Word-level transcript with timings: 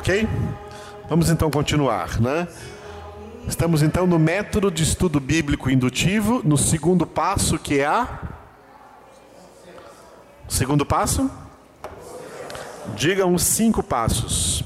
Ok? 0.00 0.26
Vamos 1.10 1.28
então 1.28 1.50
continuar, 1.50 2.18
né? 2.22 2.48
Estamos 3.46 3.82
então 3.82 4.06
no 4.06 4.18
método 4.18 4.70
de 4.70 4.82
estudo 4.82 5.20
bíblico 5.20 5.68
indutivo, 5.68 6.40
no 6.42 6.56
segundo 6.56 7.06
passo 7.06 7.58
que 7.58 7.80
é 7.80 7.84
a. 7.84 8.08
Segundo 10.48 10.86
passo? 10.86 11.30
Diga 12.96 13.26
uns 13.26 13.42
cinco 13.42 13.82
passos. 13.82 14.64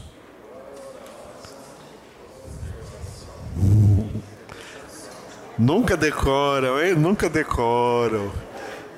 Nunca 5.58 5.96
decoram, 5.96 6.80
hein? 6.80 6.94
Nunca 6.94 7.28
decoram. 7.28 8.30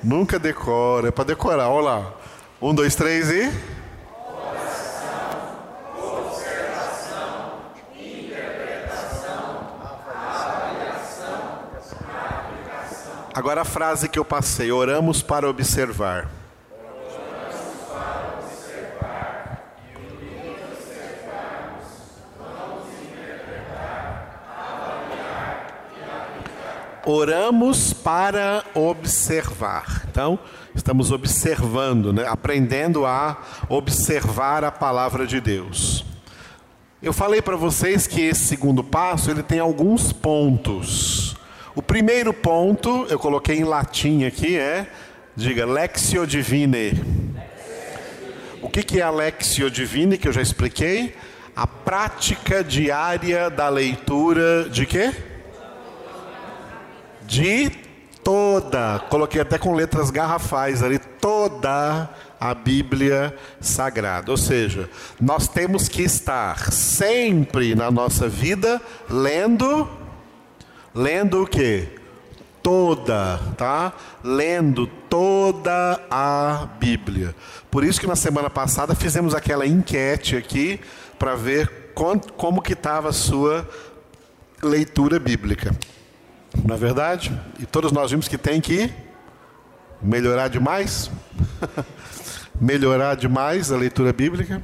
Nunca 0.04 0.38
decora. 0.38 1.08
É 1.08 1.10
para 1.10 1.24
decorar. 1.24 1.70
Olha 1.70 1.84
lá. 1.84 2.14
Um, 2.60 2.74
dois, 2.74 2.94
três 2.94 3.30
e. 3.30 3.75
Agora 13.36 13.60
a 13.60 13.64
frase 13.66 14.08
que 14.08 14.18
eu 14.18 14.24
passei: 14.24 14.72
oramos 14.72 15.20
para 15.20 15.46
observar. 15.46 16.26
Oramos 27.04 27.92
para 27.92 28.64
observar. 28.74 30.06
Então, 30.10 30.38
estamos 30.74 31.12
observando, 31.12 32.14
né? 32.14 32.26
aprendendo 32.26 33.04
a 33.04 33.36
observar 33.68 34.64
a 34.64 34.72
palavra 34.72 35.26
de 35.26 35.42
Deus. 35.42 36.06
Eu 37.02 37.12
falei 37.12 37.42
para 37.42 37.54
vocês 37.54 38.06
que 38.06 38.22
esse 38.22 38.46
segundo 38.46 38.82
passo 38.82 39.30
ele 39.30 39.42
tem 39.42 39.58
alguns 39.58 40.10
pontos. 40.10 41.25
O 41.76 41.82
primeiro 41.82 42.32
ponto, 42.32 43.06
eu 43.08 43.18
coloquei 43.18 43.58
em 43.58 43.64
latim 43.64 44.24
aqui, 44.24 44.58
é, 44.58 44.88
diga, 45.36 45.64
Lexio 45.64 46.26
Divine. 46.26 47.04
O 48.60 48.68
que, 48.68 48.98
é 48.98 49.02
a 49.02 49.10
Lexio 49.10 49.70
Divine, 49.70 50.18
que 50.18 50.26
eu 50.26 50.32
já 50.32 50.42
expliquei? 50.42 51.14
A 51.54 51.68
prática 51.68 52.64
diária 52.64 53.48
da 53.48 53.68
leitura 53.68 54.68
de 54.68 54.86
quê? 54.86 55.12
de 57.26 57.70
toda, 58.22 59.00
coloquei 59.10 59.40
até 59.40 59.58
com 59.58 59.74
letras 59.74 60.10
garrafais 60.10 60.82
ali, 60.82 60.98
toda 60.98 62.08
a 62.40 62.54
Bíblia 62.54 63.36
Sagrada. 63.60 64.30
Ou 64.30 64.36
seja, 64.36 64.88
nós 65.20 65.48
temos 65.48 65.88
que 65.88 66.02
estar 66.02 66.72
sempre 66.72 67.74
na 67.74 67.90
nossa 67.90 68.28
vida 68.28 68.80
lendo, 69.08 69.88
lendo 70.96 71.42
o 71.42 71.46
que? 71.46 71.86
Toda, 72.62 73.38
tá? 73.56 73.92
Lendo 74.24 74.86
toda 74.86 76.00
a 76.10 76.66
Bíblia. 76.80 77.34
Por 77.70 77.84
isso 77.84 78.00
que 78.00 78.06
na 78.06 78.16
semana 78.16 78.48
passada 78.48 78.94
fizemos 78.94 79.34
aquela 79.34 79.66
enquete 79.66 80.34
aqui 80.36 80.80
para 81.18 81.36
ver 81.36 81.92
como 82.36 82.62
que 82.62 82.72
estava 82.72 83.10
a 83.10 83.12
sua 83.12 83.68
leitura 84.62 85.20
bíblica. 85.20 85.76
Não 86.64 86.74
é 86.74 86.78
verdade? 86.78 87.38
E 87.60 87.66
todos 87.66 87.92
nós 87.92 88.10
vimos 88.10 88.26
que 88.26 88.38
tem 88.38 88.60
que 88.60 88.90
melhorar 90.02 90.48
demais. 90.48 91.10
melhorar 92.58 93.14
demais 93.16 93.70
a 93.70 93.76
leitura 93.76 94.12
bíblica. 94.12 94.62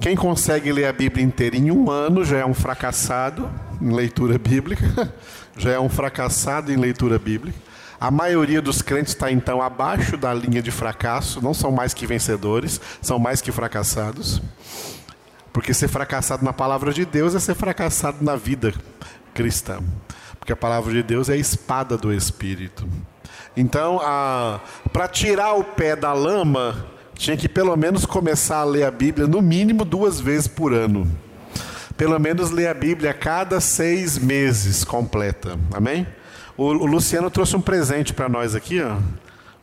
Quem 0.00 0.14
consegue 0.14 0.70
ler 0.70 0.86
a 0.86 0.92
Bíblia 0.92 1.24
inteira 1.24 1.56
em 1.56 1.70
um 1.70 1.90
ano 1.90 2.24
já 2.24 2.38
é 2.38 2.46
um 2.46 2.54
fracassado 2.54 3.50
em 3.80 3.92
leitura 3.92 4.38
bíblica. 4.38 5.12
já 5.56 5.72
é 5.72 5.80
um 5.80 5.88
fracassado 5.88 6.72
em 6.72 6.76
leitura 6.76 7.18
bíblica. 7.18 7.58
A 7.98 8.10
maioria 8.10 8.60
dos 8.60 8.82
crentes 8.82 9.14
está 9.14 9.32
então 9.32 9.62
abaixo 9.62 10.16
da 10.16 10.32
linha 10.34 10.62
de 10.62 10.70
fracasso, 10.70 11.42
não 11.42 11.54
são 11.54 11.70
mais 11.72 11.94
que 11.94 12.06
vencedores, 12.06 12.80
são 13.00 13.18
mais 13.18 13.40
que 13.40 13.50
fracassados. 13.50 14.42
Porque 15.52 15.72
ser 15.72 15.88
fracassado 15.88 16.44
na 16.44 16.52
palavra 16.52 16.92
de 16.92 17.06
Deus 17.06 17.34
é 17.34 17.40
ser 17.40 17.54
fracassado 17.54 18.22
na 18.22 18.36
vida 18.36 18.74
cristã. 19.32 19.80
Porque 20.38 20.52
a 20.52 20.56
palavra 20.56 20.92
de 20.92 21.02
Deus 21.02 21.30
é 21.30 21.32
a 21.32 21.38
espada 21.38 21.96
do 21.96 22.12
Espírito. 22.12 22.86
Então, 23.56 23.98
para 24.92 25.08
tirar 25.08 25.54
o 25.54 25.64
pé 25.64 25.96
da 25.96 26.12
lama, 26.12 26.86
tinha 27.14 27.36
que 27.36 27.48
pelo 27.48 27.74
menos 27.74 28.04
começar 28.04 28.58
a 28.58 28.64
ler 28.64 28.84
a 28.84 28.90
Bíblia 28.90 29.26
no 29.26 29.40
mínimo 29.40 29.86
duas 29.86 30.20
vezes 30.20 30.46
por 30.46 30.74
ano. 30.74 31.10
Pelo 31.96 32.18
menos 32.18 32.50
ler 32.50 32.68
a 32.68 32.74
Bíblia 32.74 33.14
cada 33.14 33.58
seis 33.60 34.18
meses 34.18 34.84
completa. 34.84 35.58
Amém? 35.72 36.06
O, 36.56 36.64
o 36.64 36.86
Luciano 36.86 37.30
trouxe 37.30 37.56
um 37.56 37.60
presente 37.60 38.12
para 38.12 38.28
nós 38.28 38.54
aqui. 38.54 38.82
Ó. 38.82 38.98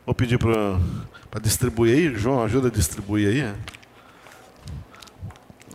Vou 0.04 0.14
pedir 0.14 0.38
para 0.38 1.40
distribuir 1.40 1.96
aí. 1.96 2.14
João, 2.14 2.42
ajuda 2.42 2.68
a 2.68 2.70
distribuir 2.70 3.28
aí. 3.28 3.54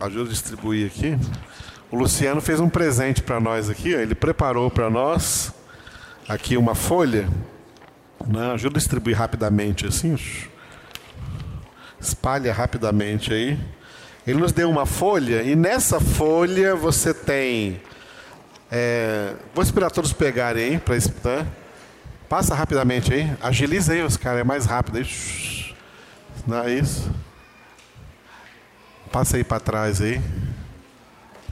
Ajuda 0.00 0.28
a 0.28 0.32
distribuir 0.32 0.86
aqui. 0.86 1.18
O 1.90 1.96
Luciano 1.96 2.40
fez 2.40 2.60
um 2.60 2.68
presente 2.68 3.22
para 3.22 3.40
nós 3.40 3.68
aqui, 3.68 3.96
ó. 3.96 3.98
ele 3.98 4.14
preparou 4.14 4.70
para 4.70 4.88
nós 4.88 5.52
aqui 6.28 6.56
uma 6.56 6.74
folha. 6.74 7.28
Né? 8.26 8.52
Ajuda 8.52 8.76
a 8.76 8.78
distribuir 8.78 9.16
rapidamente 9.16 9.86
assim. 9.86 10.16
Espalha 11.98 12.52
rapidamente 12.52 13.32
aí. 13.32 13.58
Ele 14.26 14.38
nos 14.38 14.52
deu 14.52 14.68
uma 14.68 14.86
folha 14.86 15.42
e 15.42 15.56
nessa 15.56 16.00
folha 16.00 16.76
você 16.76 17.14
tem. 17.14 17.80
É, 18.70 19.34
vou 19.54 19.64
esperar 19.64 19.90
todos 19.90 20.12
pegarem 20.12 20.64
aí 20.64 20.78
para 20.78 20.94
né? 20.94 21.46
Passa 22.28 22.54
rapidamente 22.54 23.12
aí. 23.12 23.32
Agiliza 23.40 23.92
aí 23.92 24.02
os 24.02 24.16
caras, 24.16 24.40
é 24.40 24.44
mais 24.44 24.66
rápido 24.66 24.98
aí. 24.98 25.74
Não 26.46 26.58
é 26.58 26.74
isso? 26.74 27.10
Passa 29.10 29.36
aí 29.36 29.42
para 29.42 29.58
trás 29.58 30.00
aí. 30.00 30.20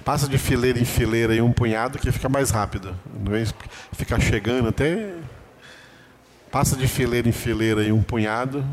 Passa 0.04 0.28
de 0.28 0.38
fileira 0.38 0.78
em 0.78 0.84
fileira 0.84 1.32
aí 1.32 1.42
um 1.42 1.52
punhado 1.52 1.98
que 1.98 2.12
fica 2.12 2.28
mais 2.28 2.50
rápido. 2.50 2.96
Não 3.20 3.34
é 3.34 3.44
ficar 3.92 4.20
chegando 4.20 4.68
até. 4.68 5.14
Passa 6.50 6.76
de 6.76 6.86
fileira 6.86 7.28
em 7.28 7.32
fileira 7.32 7.80
aí 7.80 7.90
um 7.90 8.02
punhado. 8.02 8.64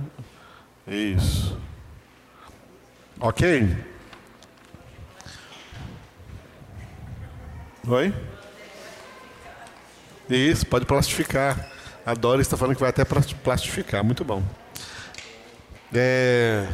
Isso. 0.88 1.57
Ok? 3.20 3.76
Oi? 7.88 8.14
Isso, 10.30 10.66
pode 10.66 10.86
plastificar. 10.86 11.70
A 12.06 12.14
Doris 12.14 12.46
está 12.46 12.58
falando 12.58 12.75
que 12.75 12.81
vai 12.81 12.90
até 12.90 13.06
plastificar. 13.06 14.04
Muito 14.04 14.24
bom. 14.24 14.44
É... 15.94 16.68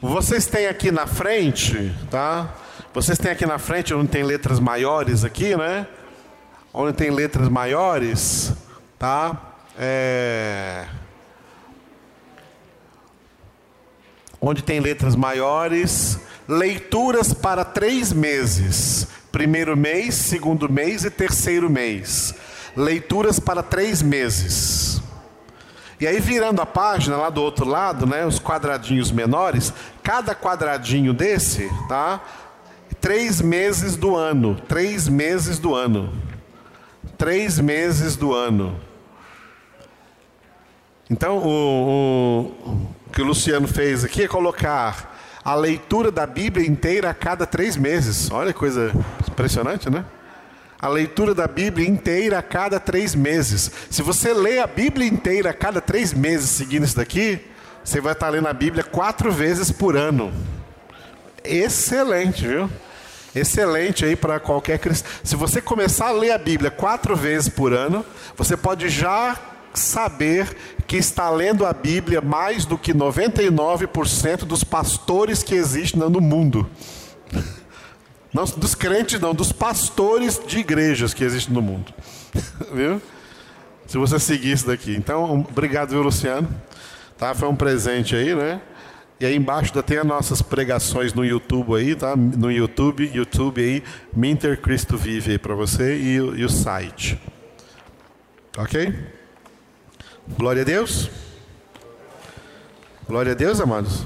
Vocês 0.00 0.46
têm 0.46 0.66
aqui 0.66 0.90
na 0.90 1.06
frente, 1.06 1.94
tá? 2.10 2.54
Vocês 2.92 3.18
têm 3.18 3.30
aqui 3.30 3.46
na 3.46 3.58
frente 3.58 3.94
onde 3.94 4.08
tem 4.08 4.22
letras 4.22 4.58
maiores 4.58 5.24
aqui, 5.24 5.56
né? 5.56 5.86
Onde 6.72 6.92
tem 6.92 7.10
letras 7.10 7.48
maiores, 7.48 8.52
tá? 8.98 9.54
É... 9.78 10.86
Onde 14.48 14.62
tem 14.62 14.78
letras 14.78 15.16
maiores, 15.16 16.20
leituras 16.48 17.34
para 17.34 17.64
três 17.64 18.12
meses: 18.12 19.08
primeiro 19.32 19.76
mês, 19.76 20.14
segundo 20.14 20.72
mês 20.72 21.04
e 21.04 21.10
terceiro 21.10 21.68
mês. 21.68 22.32
Leituras 22.76 23.40
para 23.40 23.60
três 23.60 24.00
meses. 24.00 25.02
E 25.98 26.06
aí, 26.06 26.20
virando 26.20 26.62
a 26.62 26.66
página 26.66 27.16
lá 27.16 27.28
do 27.28 27.42
outro 27.42 27.66
lado, 27.66 28.06
né, 28.06 28.24
os 28.24 28.38
quadradinhos 28.38 29.10
menores, 29.10 29.72
cada 30.00 30.32
quadradinho 30.32 31.12
desse, 31.12 31.68
tá? 31.88 32.20
três 33.00 33.40
meses 33.40 33.96
do 33.96 34.14
ano. 34.14 34.54
Três 34.68 35.08
meses 35.08 35.58
do 35.58 35.74
ano. 35.74 36.12
Três 37.18 37.58
meses 37.58 38.14
do 38.14 38.32
ano. 38.32 38.78
Então, 41.10 41.38
o, 41.38 42.52
o, 42.64 42.95
que 43.16 43.22
o 43.22 43.24
Luciano 43.24 43.66
fez 43.66 44.04
aqui 44.04 44.24
é 44.24 44.28
colocar 44.28 45.16
a 45.42 45.54
leitura 45.54 46.10
da 46.10 46.26
Bíblia 46.26 46.66
inteira 46.66 47.08
a 47.08 47.14
cada 47.14 47.46
três 47.46 47.74
meses. 47.74 48.30
Olha 48.30 48.52
que 48.52 48.58
coisa 48.58 48.92
impressionante, 49.26 49.88
né? 49.88 50.04
A 50.78 50.86
leitura 50.86 51.34
da 51.34 51.46
Bíblia 51.46 51.88
inteira 51.88 52.38
a 52.38 52.42
cada 52.42 52.78
três 52.78 53.14
meses. 53.14 53.70
Se 53.88 54.02
você 54.02 54.34
lê 54.34 54.58
a 54.58 54.66
Bíblia 54.66 55.08
inteira 55.08 55.48
a 55.48 55.54
cada 55.54 55.80
três 55.80 56.12
meses 56.12 56.50
seguindo 56.50 56.84
isso 56.84 56.96
daqui, 56.96 57.40
você 57.82 58.02
vai 58.02 58.12
estar 58.12 58.28
lendo 58.28 58.48
a 58.48 58.52
Bíblia 58.52 58.84
quatro 58.84 59.32
vezes 59.32 59.72
por 59.72 59.96
ano. 59.96 60.30
Excelente, 61.42 62.46
viu? 62.46 62.70
excelente 63.34 64.04
aí 64.04 64.14
para 64.14 64.38
qualquer 64.38 64.78
cristão. 64.78 65.10
Se 65.24 65.36
você 65.36 65.62
começar 65.62 66.08
a 66.08 66.12
ler 66.12 66.32
a 66.32 66.38
Bíblia 66.38 66.70
quatro 66.70 67.16
vezes 67.16 67.48
por 67.48 67.72
ano, 67.72 68.04
você 68.36 68.58
pode 68.58 68.90
já 68.90 69.38
saber 69.78 70.56
que 70.86 70.96
está 70.96 71.28
lendo 71.30 71.66
a 71.66 71.72
Bíblia 71.72 72.20
mais 72.20 72.64
do 72.64 72.78
que 72.78 72.94
99% 72.94 74.44
dos 74.44 74.62
pastores 74.62 75.42
que 75.42 75.54
existem 75.54 76.00
no 76.00 76.20
mundo. 76.20 76.68
Não 78.32 78.44
dos 78.44 78.74
crentes, 78.74 79.18
não, 79.18 79.34
dos 79.34 79.50
pastores 79.50 80.40
de 80.46 80.58
igrejas 80.58 81.14
que 81.14 81.24
existem 81.24 81.54
no 81.54 81.62
mundo. 81.62 81.92
Viu? 82.72 83.00
Se 83.86 83.96
você 83.96 84.18
seguir 84.18 84.52
isso 84.52 84.66
daqui. 84.66 84.94
Então, 84.94 85.46
obrigado, 85.48 85.90
viu, 85.90 86.02
Luciano? 86.02 86.48
Tá? 87.16 87.34
Foi 87.34 87.48
um 87.48 87.54
presente 87.54 88.16
aí, 88.16 88.34
né? 88.34 88.60
E 89.18 89.24
aí 89.24 89.34
embaixo 89.34 89.72
tem 89.82 89.98
as 89.98 90.04
nossas 90.04 90.42
pregações 90.42 91.14
no 91.14 91.24
YouTube 91.24 91.74
aí, 91.74 91.94
tá? 91.94 92.14
No 92.16 92.50
YouTube, 92.50 93.10
YouTube 93.14 93.62
aí, 93.62 93.82
Minter 94.14 94.60
Cristo 94.60 94.98
Vive 94.98 95.32
aí 95.32 95.38
para 95.38 95.54
você 95.54 95.96
e, 95.96 96.16
e 96.16 96.44
o 96.44 96.48
site. 96.50 97.18
Ok? 98.58 98.92
Glória 100.28 100.62
a 100.62 100.64
Deus. 100.64 101.08
Glória 103.06 103.32
a 103.32 103.34
Deus, 103.34 103.60
amados. 103.60 104.04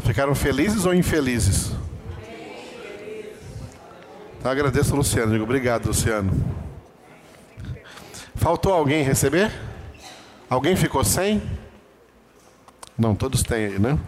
Ficaram 0.00 0.34
felizes 0.34 0.86
ou 0.86 0.94
infelizes? 0.94 1.72
Tá, 4.42 4.50
agradeço, 4.50 4.96
Luciano. 4.96 5.32
Digo, 5.32 5.44
obrigado, 5.44 5.86
Luciano. 5.86 6.32
Faltou 8.34 8.72
alguém 8.72 9.02
receber? 9.02 9.52
Alguém 10.48 10.74
ficou 10.74 11.04
sem? 11.04 11.42
Não, 12.96 13.14
todos 13.14 13.42
têm 13.42 13.66
aí, 13.66 13.78
né? 13.78 13.98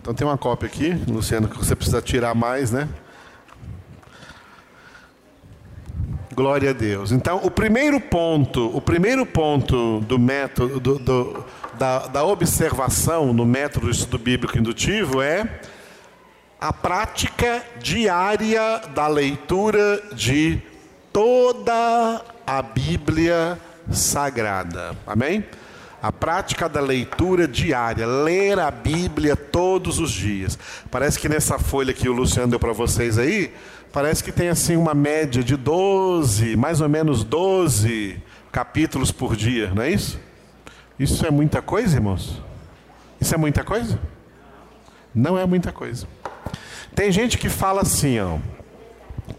Então 0.00 0.14
tem 0.14 0.26
uma 0.26 0.38
cópia 0.38 0.66
aqui, 0.66 0.90
Luciano, 1.06 1.48
que 1.48 1.58
você 1.58 1.76
precisa 1.76 2.00
tirar 2.00 2.34
mais, 2.34 2.70
né? 2.70 2.88
Glória 6.34 6.70
a 6.70 6.72
Deus. 6.72 7.12
Então, 7.12 7.40
o 7.44 7.50
primeiro 7.50 8.00
ponto, 8.00 8.76
o 8.76 8.80
primeiro 8.80 9.24
ponto 9.24 10.00
do 10.00 10.18
método, 10.18 10.80
do, 10.80 10.98
do, 10.98 11.44
da, 11.78 12.08
da 12.08 12.24
observação 12.24 13.32
no 13.32 13.46
método 13.46 13.86
do 13.86 13.92
estudo 13.92 14.18
bíblico 14.18 14.58
indutivo 14.58 15.22
é 15.22 15.60
a 16.60 16.72
prática 16.72 17.62
diária 17.80 18.80
da 18.94 19.06
leitura 19.06 20.02
de 20.12 20.60
toda 21.12 22.20
a 22.44 22.62
Bíblia 22.62 23.56
Sagrada. 23.92 24.96
Amém? 25.06 25.44
A 26.02 26.10
prática 26.10 26.68
da 26.68 26.80
leitura 26.80 27.46
diária, 27.46 28.06
ler 28.06 28.58
a 28.58 28.72
Bíblia 28.72 29.36
todos 29.36 30.00
os 30.00 30.10
dias. 30.10 30.58
Parece 30.90 31.18
que 31.18 31.28
nessa 31.28 31.58
folha 31.60 31.94
que 31.94 32.08
o 32.08 32.12
Luciano 32.12 32.48
deu 32.48 32.58
para 32.58 32.72
vocês 32.72 33.18
aí, 33.18 33.54
parece 33.94 34.24
que 34.24 34.32
tem 34.32 34.48
assim 34.48 34.76
uma 34.76 34.92
média 34.92 35.40
de 35.40 35.56
12, 35.56 36.56
mais 36.56 36.80
ou 36.80 36.88
menos 36.88 37.22
12 37.22 38.20
capítulos 38.50 39.12
por 39.12 39.36
dia, 39.36 39.70
não 39.72 39.84
é 39.84 39.90
isso? 39.90 40.18
Isso 40.98 41.24
é 41.24 41.30
muita 41.30 41.62
coisa, 41.62 41.96
irmãos? 41.96 42.42
Isso 43.20 43.32
é 43.32 43.38
muita 43.38 43.62
coisa? 43.62 43.96
Não 45.14 45.38
é 45.38 45.46
muita 45.46 45.70
coisa. 45.70 46.08
Tem 46.92 47.12
gente 47.12 47.38
que 47.38 47.48
fala 47.48 47.82
assim, 47.82 48.18
ó. 48.18 48.38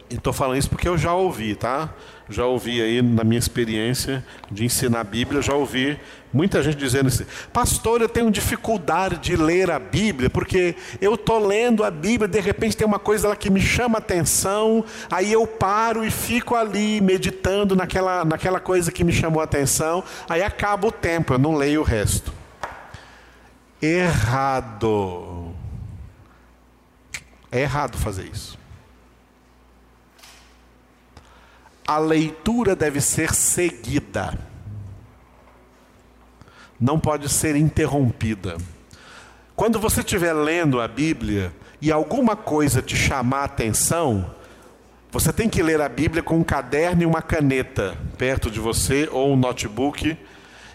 E 0.09 0.15
estou 0.15 0.31
falando 0.31 0.57
isso 0.57 0.69
porque 0.69 0.87
eu 0.87 0.97
já 0.97 1.13
ouvi, 1.13 1.53
tá? 1.53 1.89
Já 2.29 2.45
ouvi 2.45 2.81
aí 2.81 3.01
na 3.01 3.23
minha 3.23 3.37
experiência 3.37 4.25
de 4.51 4.65
ensinar 4.65 5.01
a 5.01 5.03
Bíblia, 5.03 5.41
já 5.41 5.53
ouvi 5.53 5.99
muita 6.33 6.61
gente 6.63 6.77
dizendo 6.77 7.07
assim: 7.07 7.25
Pastor, 7.53 8.01
eu 8.01 8.09
tenho 8.09 8.31
dificuldade 8.31 9.17
de 9.17 9.35
ler 9.35 9.69
a 9.69 9.77
Bíblia, 9.77 10.29
porque 10.29 10.75
eu 10.99 11.13
estou 11.13 11.39
lendo 11.39 11.83
a 11.83 11.91
Bíblia, 11.91 12.27
de 12.27 12.39
repente 12.39 12.75
tem 12.75 12.85
uma 12.85 12.97
coisa 12.97 13.27
lá 13.27 13.35
que 13.35 13.49
me 13.49 13.61
chama 13.61 13.99
atenção, 13.99 14.83
aí 15.09 15.31
eu 15.31 15.45
paro 15.45 16.03
e 16.03 16.09
fico 16.09 16.55
ali 16.55 16.99
meditando 16.99 17.75
naquela, 17.75 18.25
naquela 18.25 18.59
coisa 18.59 18.91
que 18.91 19.03
me 19.03 19.13
chamou 19.13 19.41
atenção, 19.41 20.03
aí 20.27 20.41
acaba 20.41 20.87
o 20.87 20.91
tempo, 20.91 21.33
eu 21.33 21.37
não 21.37 21.55
leio 21.55 21.81
o 21.81 21.83
resto. 21.83 22.33
Errado. 23.81 25.53
É 27.51 27.61
errado 27.61 27.97
fazer 27.97 28.23
isso. 28.25 28.64
A 31.87 31.97
leitura 31.97 32.75
deve 32.75 32.99
ser 32.99 33.33
seguida, 33.33 34.37
não 36.79 36.99
pode 36.99 37.29
ser 37.29 37.55
interrompida. 37.55 38.57
Quando 39.55 39.79
você 39.79 40.01
estiver 40.01 40.33
lendo 40.33 40.81
a 40.81 40.87
Bíblia 40.87 41.53
e 41.81 41.91
alguma 41.91 42.35
coisa 42.35 42.81
te 42.81 42.95
chamar 42.95 43.41
a 43.41 43.45
atenção, 43.45 44.29
você 45.11 45.31
tem 45.31 45.47
que 45.47 45.63
ler 45.63 45.79
a 45.79 45.87
Bíblia 45.87 46.21
com 46.21 46.37
um 46.37 46.43
caderno 46.43 47.03
e 47.03 47.05
uma 47.05 47.21
caneta 47.21 47.95
perto 48.17 48.51
de 48.51 48.59
você 48.59 49.07
ou 49.11 49.31
um 49.31 49.37
notebook 49.37 50.17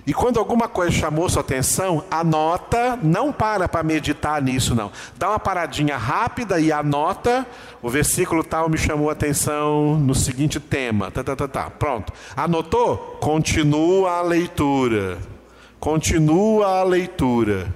e 0.07 0.15
quando 0.15 0.39
alguma 0.39 0.67
coisa 0.67 0.93
chamou 0.93 1.29
sua 1.29 1.43
atenção, 1.43 2.03
anota, 2.11 2.99
não 3.03 3.33
para 3.33 3.69
para 3.69 3.83
meditar 3.83 4.41
nisso, 4.41 4.75
não. 4.75 4.91
Dá 5.19 5.29
uma 5.29 5.39
paradinha 5.39 5.97
rápida 5.97 6.59
e 6.59 6.73
anota. 6.73 7.47
O 7.83 7.89
versículo 7.89 8.43
tal 8.43 8.69
me 8.69 8.79
chamou 8.79 9.11
a 9.11 9.13
atenção 9.13 9.99
no 9.99 10.15
seguinte 10.15 10.59
tema. 10.59 11.11
Tá, 11.11 11.23
tá, 11.23 11.37
tá, 11.37 11.47
tá. 11.47 11.71
Pronto. 11.71 12.13
Anotou? 12.35 13.19
Continua 13.21 14.19
a 14.19 14.23
leitura. 14.23 15.19
Continua 15.79 16.81
a 16.81 16.83
leitura. 16.83 17.73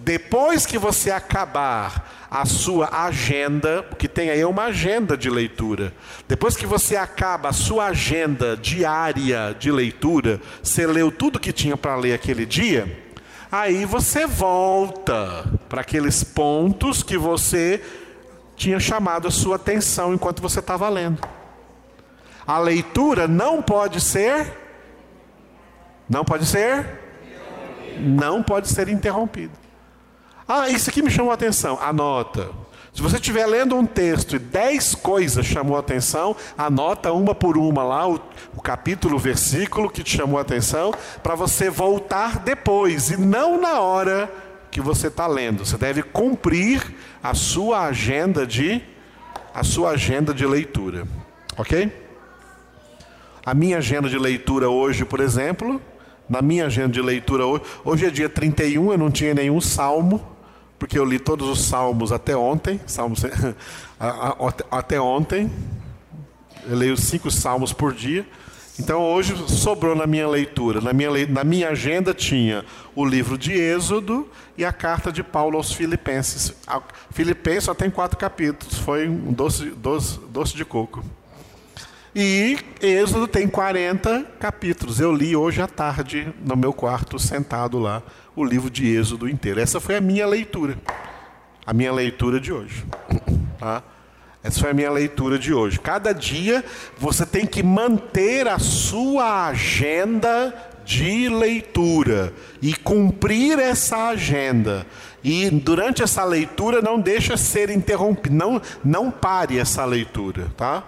Depois 0.00 0.64
que 0.64 0.78
você 0.78 1.10
acabar 1.10 2.17
a 2.30 2.44
sua 2.44 2.88
agenda, 3.06 3.82
porque 3.82 4.06
tem 4.06 4.30
aí 4.30 4.44
uma 4.44 4.64
agenda 4.64 5.16
de 5.16 5.30
leitura. 5.30 5.92
Depois 6.26 6.56
que 6.56 6.66
você 6.66 6.94
acaba 6.96 7.48
a 7.48 7.52
sua 7.52 7.86
agenda 7.86 8.56
diária 8.56 9.56
de 9.58 9.70
leitura, 9.70 10.40
você 10.62 10.86
leu 10.86 11.10
tudo 11.10 11.40
que 11.40 11.52
tinha 11.52 11.76
para 11.76 11.96
ler 11.96 12.12
aquele 12.12 12.44
dia, 12.44 13.02
aí 13.50 13.84
você 13.86 14.26
volta 14.26 15.50
para 15.68 15.80
aqueles 15.80 16.22
pontos 16.22 17.02
que 17.02 17.16
você 17.16 17.82
tinha 18.56 18.78
chamado 18.78 19.26
a 19.26 19.30
sua 19.30 19.56
atenção 19.56 20.12
enquanto 20.12 20.42
você 20.42 20.58
estava 20.58 20.88
lendo. 20.88 21.26
A 22.46 22.58
leitura 22.58 23.26
não 23.26 23.62
pode 23.62 24.00
ser 24.00 24.66
não 26.08 26.24
pode 26.24 26.46
ser 26.46 26.86
não 27.98 28.42
pode 28.42 28.68
ser 28.68 28.88
interrompida. 28.88 29.67
Ah, 30.50 30.70
isso 30.70 30.88
aqui 30.88 31.02
me 31.02 31.10
chamou 31.10 31.30
a 31.30 31.34
atenção. 31.34 31.78
Anota. 31.78 32.48
Se 32.94 33.02
você 33.02 33.16
estiver 33.16 33.46
lendo 33.46 33.76
um 33.76 33.84
texto 33.84 34.36
e 34.36 34.38
dez 34.38 34.94
coisas 34.94 35.44
chamou 35.44 35.76
a 35.76 35.80
atenção, 35.80 36.34
anota 36.56 37.12
uma 37.12 37.34
por 37.34 37.58
uma 37.58 37.84
lá, 37.84 38.08
o, 38.08 38.18
o 38.56 38.62
capítulo, 38.62 39.16
o 39.16 39.18
versículo 39.18 39.90
que 39.90 40.02
te 40.02 40.16
chamou 40.16 40.38
a 40.38 40.42
atenção, 40.42 40.92
para 41.22 41.34
você 41.34 41.68
voltar 41.68 42.38
depois 42.38 43.10
e 43.10 43.18
não 43.18 43.60
na 43.60 43.78
hora 43.80 44.32
que 44.70 44.80
você 44.80 45.08
está 45.08 45.26
lendo. 45.26 45.66
Você 45.66 45.76
deve 45.76 46.02
cumprir 46.02 46.82
a 47.22 47.34
sua 47.34 47.84
agenda 47.84 48.46
de 48.46 48.82
a 49.54 49.62
sua 49.62 49.90
agenda 49.90 50.32
de 50.32 50.46
leitura, 50.46 51.06
ok? 51.58 51.92
A 53.44 53.52
minha 53.52 53.78
agenda 53.78 54.08
de 54.08 54.18
leitura 54.18 54.70
hoje, 54.70 55.04
por 55.04 55.20
exemplo, 55.20 55.80
na 56.28 56.40
minha 56.40 56.66
agenda 56.66 56.88
de 56.88 57.02
leitura 57.02 57.44
hoje, 57.44 57.64
hoje 57.84 58.06
é 58.06 58.10
dia 58.10 58.28
31, 58.28 58.92
eu 58.92 58.98
não 58.98 59.10
tinha 59.10 59.34
nenhum 59.34 59.60
salmo 59.60 60.37
porque 60.78 60.98
eu 60.98 61.04
li 61.04 61.18
todos 61.18 61.48
os 61.48 61.64
salmos 61.64 62.12
até 62.12 62.36
ontem, 62.36 62.80
salmos, 62.86 63.22
até 64.70 65.00
ontem, 65.00 65.50
eu 66.66 66.76
leio 66.76 66.96
cinco 66.96 67.30
salmos 67.30 67.72
por 67.72 67.92
dia. 67.92 68.26
Então 68.78 69.02
hoje 69.02 69.34
sobrou 69.48 69.96
na 69.96 70.06
minha 70.06 70.28
leitura, 70.28 70.80
na 70.80 70.92
minha, 70.92 71.10
na 71.26 71.42
minha 71.42 71.70
agenda 71.70 72.14
tinha 72.14 72.64
o 72.94 73.04
livro 73.04 73.36
de 73.36 73.52
Êxodo 73.52 74.28
e 74.56 74.64
a 74.64 74.72
carta 74.72 75.10
de 75.10 75.24
Paulo 75.24 75.56
aos 75.56 75.72
Filipenses. 75.72 76.54
A 76.64 76.80
Filipenses 77.10 77.64
só 77.64 77.74
tem 77.74 77.90
quatro 77.90 78.16
capítulos, 78.16 78.78
foi 78.78 79.08
um 79.08 79.32
doce, 79.32 79.70
doce, 79.70 80.20
doce 80.30 80.54
de 80.54 80.64
coco. 80.64 81.02
E 82.14 82.56
Êxodo 82.80 83.26
tem 83.26 83.48
40 83.48 84.24
capítulos. 84.38 85.00
Eu 85.00 85.12
li 85.12 85.34
hoje 85.34 85.60
à 85.60 85.66
tarde 85.66 86.32
no 86.44 86.56
meu 86.56 86.72
quarto, 86.72 87.18
sentado 87.18 87.78
lá, 87.78 88.02
o 88.40 88.44
livro 88.44 88.70
de 88.70 88.86
Êxodo 88.86 89.28
inteiro. 89.28 89.60
Essa 89.60 89.80
foi 89.80 89.96
a 89.96 90.00
minha 90.00 90.26
leitura. 90.26 90.76
A 91.66 91.72
minha 91.72 91.92
leitura 91.92 92.40
de 92.40 92.52
hoje. 92.52 92.84
Tá? 93.58 93.82
Essa 94.42 94.60
foi 94.60 94.70
a 94.70 94.74
minha 94.74 94.90
leitura 94.90 95.38
de 95.38 95.52
hoje. 95.52 95.78
Cada 95.78 96.12
dia 96.12 96.64
você 96.96 97.26
tem 97.26 97.44
que 97.44 97.62
manter 97.62 98.46
a 98.46 98.58
sua 98.58 99.48
agenda 99.48 100.54
de 100.84 101.28
leitura 101.28 102.32
e 102.62 102.72
cumprir 102.74 103.58
essa 103.58 104.08
agenda. 104.08 104.86
E 105.22 105.50
durante 105.50 106.02
essa 106.02 106.24
leitura 106.24 106.80
não 106.80 106.98
deixa 106.98 107.36
ser 107.36 107.68
interrompido, 107.68 108.34
não 108.34 108.62
não 108.84 109.10
pare 109.10 109.58
essa 109.58 109.84
leitura, 109.84 110.46
tá? 110.56 110.84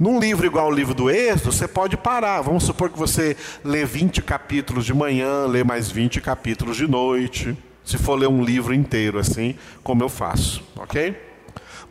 Num 0.00 0.18
livro 0.18 0.46
igual 0.46 0.68
o 0.68 0.74
livro 0.74 0.94
do 0.94 1.10
Êxodo, 1.10 1.52
você 1.52 1.68
pode 1.68 1.94
parar. 1.94 2.40
Vamos 2.40 2.64
supor 2.64 2.88
que 2.88 2.98
você 2.98 3.36
lê 3.62 3.84
20 3.84 4.22
capítulos 4.22 4.86
de 4.86 4.94
manhã, 4.94 5.44
lê 5.44 5.62
mais 5.62 5.90
20 5.90 6.22
capítulos 6.22 6.78
de 6.78 6.86
noite. 6.86 7.54
Se 7.84 7.98
for 7.98 8.14
ler 8.14 8.26
um 8.26 8.42
livro 8.42 8.72
inteiro 8.72 9.18
assim, 9.18 9.54
como 9.82 10.02
eu 10.02 10.08
faço, 10.08 10.64
ok? 10.74 11.14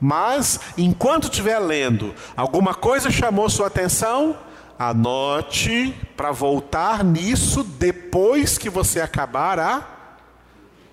Mas, 0.02 0.60
enquanto 0.76 1.26
estiver 1.26 1.60
lendo, 1.60 2.16
alguma 2.36 2.74
coisa 2.74 3.12
chamou 3.12 3.48
sua 3.48 3.68
atenção, 3.68 4.36
anote 4.80 5.94
para 6.18 6.32
voltar 6.32 7.04
nisso 7.04 7.64
depois 7.64 8.58
que 8.58 8.72
você 8.72 9.00
acabar 9.00 9.60
a, 9.60 9.88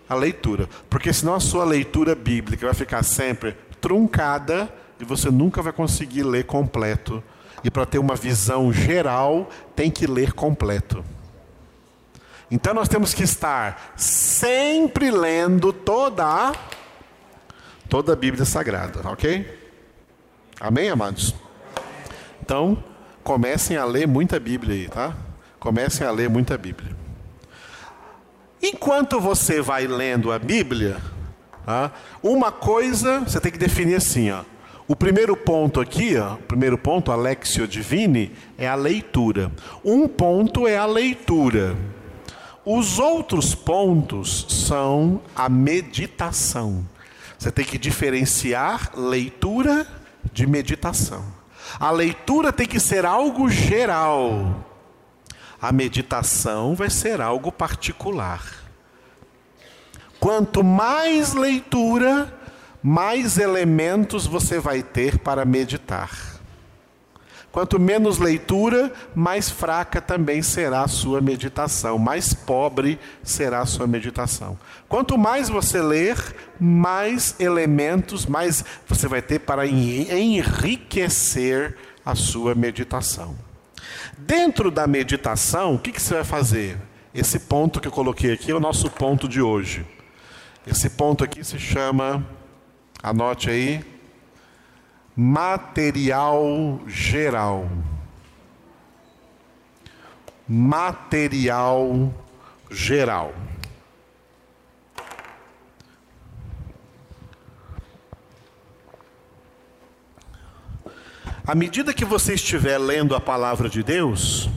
a 0.07 0.15
leitura. 0.15 0.69
Porque 0.91 1.15
senão 1.15 1.35
a 1.35 1.41
sua 1.41 1.65
leitura 1.65 2.15
bíblica 2.15 2.67
vai 2.67 2.75
ficar 2.75 3.03
sempre 3.03 3.57
truncada 3.81 4.71
e 5.01 5.05
você 5.05 5.31
nunca 5.31 5.63
vai 5.63 5.73
conseguir 5.73 6.23
ler 6.23 6.45
completo. 6.45 7.23
E 7.65 7.71
para 7.71 7.87
ter 7.87 7.99
uma 7.99 8.15
visão 8.15 8.73
geral, 8.73 9.49
tem 9.75 9.91
que 9.91 10.07
ler 10.07 10.33
completo. 10.33 11.05
Então 12.51 12.73
nós 12.73 12.89
temos 12.89 13.13
que 13.13 13.25
estar 13.25 13.95
sempre 13.97 15.11
lendo 15.11 15.73
toda 15.73 16.25
a 16.25 16.53
toda 17.89 18.13
a 18.13 18.17
Bíblia 18.17 18.45
Sagrada, 18.45 19.01
ok? 19.09 19.67
Amém, 20.61 20.89
amados? 20.89 21.35
Então, 22.41 22.83
comecem 23.23 23.77
a 23.77 23.85
ler 23.85 24.07
muita 24.07 24.39
Bíblia 24.41 24.75
aí, 24.75 24.89
tá? 24.89 25.15
Comecem 25.59 26.07
a 26.07 26.11
ler 26.11 26.29
muita 26.31 26.57
Bíblia. 26.57 26.97
Enquanto 28.63 29.21
você 29.21 29.61
vai 29.61 29.87
lendo 29.87 30.33
a 30.33 30.39
Bíblia, 30.39 30.97
tá? 31.65 31.93
uma 32.23 32.51
coisa 32.51 33.21
você 33.21 33.41
tem 33.41 33.53
que 33.53 33.59
definir 33.59 33.97
assim, 33.97 34.31
ó. 34.31 34.43
O 34.89 34.95
primeiro 34.95 35.37
ponto 35.37 35.81
aqui, 35.81 36.17
ó, 36.17 36.35
o 36.35 36.39
primeiro 36.39 36.79
ponto, 36.79 37.11
Alexio 37.11 37.67
Divine, 37.67 38.31
é 38.57 38.69
a 38.69 38.77
leitura. 38.77 39.51
Um 39.85 40.07
ponto 40.07 40.69
é 40.69 40.77
a 40.77 40.87
leitura. 40.87 41.77
Os 42.65 43.01
outros 43.01 43.53
pontos 43.53 44.47
são 44.49 45.21
a 45.35 45.49
meditação. 45.49 46.87
Você 47.37 47.51
tem 47.51 47.65
que 47.65 47.79
diferenciar 47.79 48.93
leitura 48.97 49.87
de 50.33 50.47
meditação. 50.47 51.25
A 51.81 51.91
leitura 51.91 52.53
tem 52.53 52.67
que 52.67 52.79
ser 52.79 53.05
algo 53.05 53.51
geral. 53.51 54.65
A 55.61 55.73
meditação 55.73 56.77
vai 56.77 56.91
ser 56.91 57.21
algo 57.21 57.51
particular. 57.51 58.41
Quanto 60.21 60.63
mais 60.63 61.35
leitura, 61.35 62.33
mais 62.87 63.37
elementos 63.37 64.29
você 64.29 64.61
vai 64.61 64.81
ter 64.81 65.19
para 65.19 65.45
meditar. 65.45 66.39
Quanto 67.51 67.81
menos 67.81 68.19
leitura, 68.19 68.93
mais 69.13 69.51
fraca 69.51 70.01
também 70.01 70.41
será 70.41 70.83
a 70.83 70.89
sua 70.89 71.21
meditação, 71.21 71.99
mais 71.99 72.33
pobre 72.33 72.97
será 73.25 73.59
a 73.59 73.67
sua 73.67 73.89
meditação. 73.89 74.57
Quanto 74.89 75.19
mais 75.19 75.49
você 75.49 75.83
ler, 75.83 76.17
mais 76.61 77.35
elementos, 77.41 78.25
mais 78.25 78.65
você 78.87 79.09
vai 79.09 79.21
ter 79.21 79.41
para 79.41 79.67
enriquecer 79.67 80.57
a 82.05 82.15
sua 82.15 82.55
meditação. 82.55 83.35
Dentro 84.17 84.71
da 84.71 84.87
meditação, 84.87 85.75
o 85.75 85.79
que, 85.81 85.91
que 85.91 86.01
você 86.01 86.15
vai 86.15 86.25
fazer? 86.25 86.79
Esse 87.13 87.41
ponto 87.41 87.81
que 87.81 87.89
eu 87.89 87.93
coloquei 87.93 88.33
aqui 88.33 88.53
é 88.53 88.55
o 88.55 88.61
nosso 88.61 88.89
ponto 88.89 89.27
de 89.29 89.43
hoje. 89.43 89.85
Esse 90.65 90.89
ponto 90.91 91.25
aqui 91.25 91.43
se 91.43 91.59
chama, 91.59 92.25
anote 93.03 93.51
aí, 93.51 93.85
material 95.15 96.81
geral. 96.87 97.69
Material 100.49 102.15
geral. 102.71 103.35
À 111.47 111.55
medida 111.55 111.95
que 111.95 112.05
você 112.05 112.35
estiver 112.35 112.77
lendo 112.77 113.15
a 113.15 113.21
palavra 113.21 113.69
de 113.69 113.81
Deus, 113.81 114.51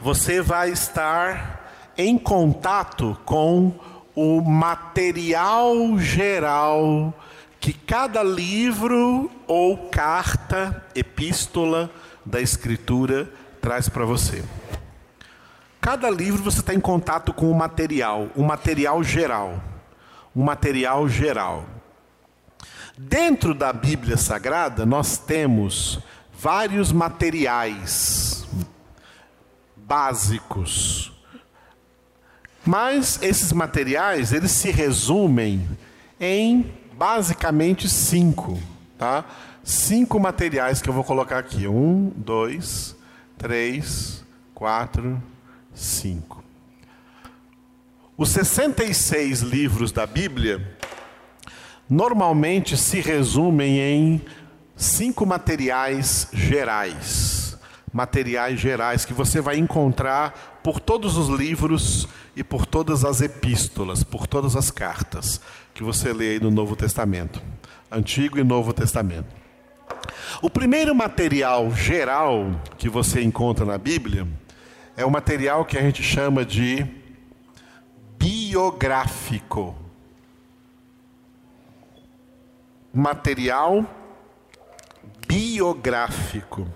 você 0.00 0.42
vai 0.42 0.70
estar 0.70 1.64
em 1.96 2.18
contato 2.18 3.16
com 3.24 3.72
o 4.16 4.40
material 4.40 5.96
geral 5.98 7.14
que 7.64 7.72
cada 7.72 8.22
livro 8.22 9.30
ou 9.46 9.88
carta, 9.88 10.84
epístola 10.94 11.90
da 12.22 12.38
Escritura 12.38 13.32
traz 13.58 13.88
para 13.88 14.04
você. 14.04 14.44
Cada 15.80 16.10
livro 16.10 16.42
você 16.42 16.60
está 16.60 16.74
em 16.74 16.80
contato 16.80 17.32
com 17.32 17.50
o 17.50 17.54
material, 17.54 18.28
o 18.36 18.42
material 18.42 19.02
geral. 19.02 19.64
O 20.34 20.44
material 20.44 21.08
geral. 21.08 21.64
Dentro 22.98 23.54
da 23.54 23.72
Bíblia 23.72 24.18
Sagrada, 24.18 24.84
nós 24.84 25.16
temos 25.16 26.00
vários 26.38 26.92
materiais 26.92 28.46
básicos. 29.74 31.14
Mas 32.62 33.22
esses 33.22 33.54
materiais, 33.54 34.34
eles 34.34 34.50
se 34.50 34.70
resumem 34.70 35.66
em 36.20 36.83
basicamente 36.94 37.88
cinco, 37.88 38.58
tá? 38.96 39.24
Cinco 39.62 40.20
materiais 40.20 40.80
que 40.80 40.88
eu 40.88 40.94
vou 40.94 41.04
colocar 41.04 41.38
aqui. 41.38 41.66
Um, 41.66 42.12
dois, 42.14 42.96
três, 43.36 44.24
quatro, 44.54 45.22
cinco. 45.74 46.42
Os 48.16 48.28
66 48.30 49.40
livros 49.40 49.90
da 49.90 50.06
Bíblia 50.06 50.76
normalmente 51.90 52.76
se 52.76 53.00
resumem 53.00 53.80
em 53.80 54.22
cinco 54.76 55.26
materiais 55.26 56.28
gerais. 56.32 57.58
Materiais 57.92 58.58
gerais 58.58 59.04
que 59.04 59.12
você 59.12 59.40
vai 59.40 59.56
encontrar 59.56 60.60
por 60.62 60.80
todos 60.80 61.16
os 61.16 61.28
livros 61.28 62.08
e 62.36 62.42
por 62.42 62.66
todas 62.66 63.04
as 63.04 63.20
epístolas, 63.20 64.02
por 64.02 64.26
todas 64.26 64.56
as 64.56 64.70
cartas 64.70 65.40
que 65.74 65.82
você 65.82 66.12
lê 66.12 66.30
aí 66.30 66.40
no 66.40 66.52
Novo 66.52 66.76
Testamento, 66.76 67.42
Antigo 67.90 68.38
e 68.38 68.44
Novo 68.44 68.72
Testamento. 68.72 69.26
O 70.40 70.48
primeiro 70.48 70.94
material 70.94 71.70
geral 71.72 72.60
que 72.78 72.88
você 72.88 73.22
encontra 73.22 73.64
na 73.64 73.76
Bíblia 73.76 74.26
é 74.96 75.04
o 75.04 75.10
material 75.10 75.64
que 75.64 75.76
a 75.76 75.82
gente 75.82 76.02
chama 76.02 76.44
de 76.44 76.86
biográfico. 78.16 79.76
Material 82.92 83.84
biográfico. 85.26 86.68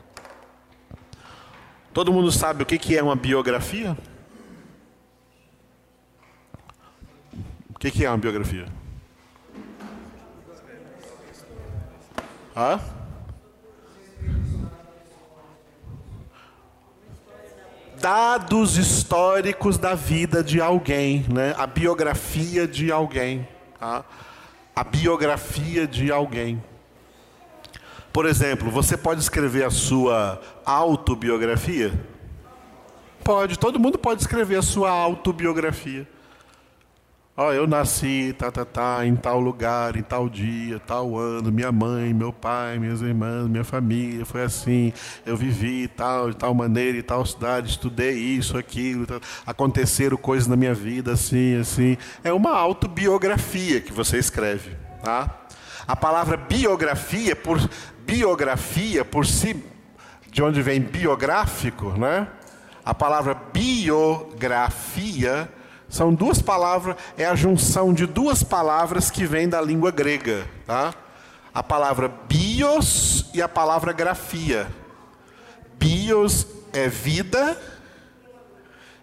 Todo 1.92 2.12
mundo 2.12 2.32
sabe 2.32 2.64
o 2.64 2.66
que 2.66 2.96
é 2.96 3.02
uma 3.02 3.16
biografia? 3.16 3.96
O 7.70 7.78
que 7.78 8.04
é 8.04 8.10
uma 8.10 8.18
biografia? 8.18 8.77
Hã? 12.58 12.80
Dados 18.00 18.76
históricos 18.76 19.78
da 19.78 19.94
vida 19.94 20.42
de 20.42 20.60
alguém, 20.60 21.24
né? 21.32 21.54
A 21.56 21.68
biografia 21.68 22.66
de 22.66 22.90
alguém, 22.90 23.46
tá? 23.78 24.04
A 24.74 24.82
biografia 24.82 25.86
de 25.86 26.10
alguém. 26.10 26.60
Por 28.12 28.26
exemplo, 28.26 28.72
você 28.72 28.96
pode 28.96 29.20
escrever 29.20 29.64
a 29.64 29.70
sua 29.70 30.40
autobiografia? 30.64 31.92
Pode, 33.22 33.56
todo 33.56 33.78
mundo 33.78 33.98
pode 33.98 34.20
escrever 34.20 34.56
a 34.56 34.62
sua 34.62 34.90
autobiografia. 34.90 36.08
Ó, 37.40 37.46
oh, 37.46 37.52
eu 37.52 37.68
nasci, 37.68 38.34
tá, 38.36 38.50
tá, 38.50 38.64
tá, 38.64 39.06
em 39.06 39.14
tal 39.14 39.38
lugar, 39.38 39.94
em 39.94 40.02
tal 40.02 40.28
dia, 40.28 40.80
tal 40.80 41.16
ano, 41.16 41.52
minha 41.52 41.70
mãe, 41.70 42.12
meu 42.12 42.32
pai, 42.32 42.80
minhas 42.80 43.00
irmãs, 43.00 43.46
minha 43.46 43.62
família, 43.62 44.26
foi 44.26 44.42
assim, 44.42 44.92
eu 45.24 45.36
vivi 45.36 45.86
tal, 45.86 46.30
de 46.30 46.36
tal 46.36 46.52
maneira, 46.52 46.98
em 46.98 47.02
tal 47.02 47.24
cidade, 47.24 47.70
estudei 47.70 48.14
isso, 48.14 48.58
aquilo, 48.58 49.06
tal, 49.06 49.20
aconteceram 49.46 50.16
coisas 50.16 50.48
na 50.48 50.56
minha 50.56 50.74
vida, 50.74 51.12
assim, 51.12 51.56
assim. 51.60 51.96
É 52.24 52.32
uma 52.32 52.58
autobiografia 52.58 53.80
que 53.80 53.92
você 53.92 54.18
escreve, 54.18 54.76
tá? 55.04 55.42
A 55.86 55.94
palavra 55.94 56.36
biografia, 56.36 57.36
por 57.36 57.60
biografia, 58.04 59.04
por 59.04 59.24
si, 59.24 59.64
de 60.28 60.42
onde 60.42 60.60
vem 60.60 60.80
biográfico, 60.80 61.92
né? 61.92 62.26
A 62.84 62.92
palavra 62.92 63.32
biografia 63.52 65.48
são 65.88 66.12
duas 66.12 66.42
palavras, 66.42 66.96
é 67.16 67.24
a 67.24 67.34
junção 67.34 67.94
de 67.94 68.06
duas 68.06 68.42
palavras 68.42 69.10
que 69.10 69.24
vêm 69.24 69.48
da 69.48 69.60
língua 69.60 69.90
grega, 69.90 70.46
tá? 70.66 70.94
A 71.54 71.62
palavra 71.62 72.08
bios 72.28 73.24
e 73.32 73.40
a 73.40 73.48
palavra 73.48 73.92
grafia. 73.92 74.68
Bios 75.78 76.46
é 76.72 76.88
vida 76.88 77.58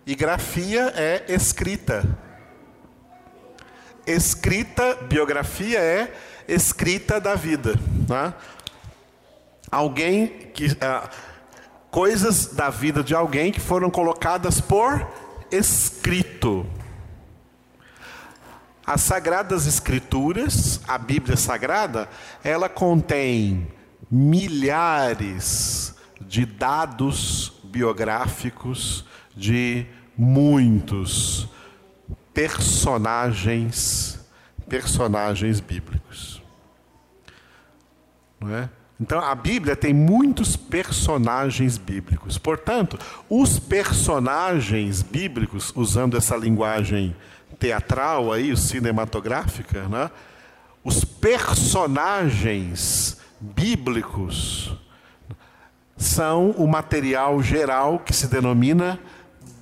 e 0.05 0.13
grafia 0.15 0.93
é 0.95 1.25
escrita. 1.27 2.05
Escrita, 4.05 4.95
biografia 5.09 5.79
é 5.79 6.13
escrita 6.47 7.19
da 7.19 7.33
vida, 7.33 7.73
tá? 8.07 8.35
Alguém 9.71 10.27
que 10.53 10.77
ah, 10.79 11.09
coisas 11.89 12.53
da 12.53 12.69
vida 12.69 13.03
de 13.03 13.15
alguém 13.15 13.51
que 13.51 13.59
foram 13.59 13.89
colocadas 13.89 14.61
por 14.61 15.24
escrito. 15.51 16.65
As 18.85 19.01
Sagradas 19.01 19.65
Escrituras, 19.65 20.79
a 20.87 20.97
Bíblia 20.97 21.35
Sagrada, 21.35 22.07
ela 22.43 22.69
contém 22.69 23.67
milhares 24.11 25.95
de 26.21 26.45
dados 26.45 27.53
biográficos 27.63 29.05
de 29.35 29.87
muitos 30.15 31.47
personagens, 32.33 34.19
personagens 34.69 35.59
bíblicos. 35.59 36.41
Não 38.39 38.53
é? 38.55 38.69
Então 38.99 39.19
a 39.19 39.35
Bíblia 39.35 39.75
tem 39.75 39.93
muitos 39.93 40.55
personagens 40.55 41.77
bíblicos. 41.77 42.37
Portanto, 42.37 42.97
os 43.29 43.59
personagens 43.59 45.01
bíblicos, 45.01 45.73
usando 45.75 46.15
essa 46.15 46.37
linguagem 46.37 47.15
teatral 47.59 48.31
aí, 48.31 48.55
cinematográfica, 48.55 49.87
né? 49.89 50.09
Os 50.83 51.03
personagens 51.03 52.05
bíblicos 53.39 54.71
são 55.97 56.51
o 56.51 56.67
material 56.67 57.41
geral 57.41 57.99
que 57.99 58.13
se 58.13 58.27
denomina 58.27 58.99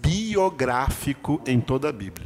biográfico 0.02 1.42
em 1.48 1.62
toda 1.62 1.90
a 1.90 1.92
Bíblia. 1.94 2.23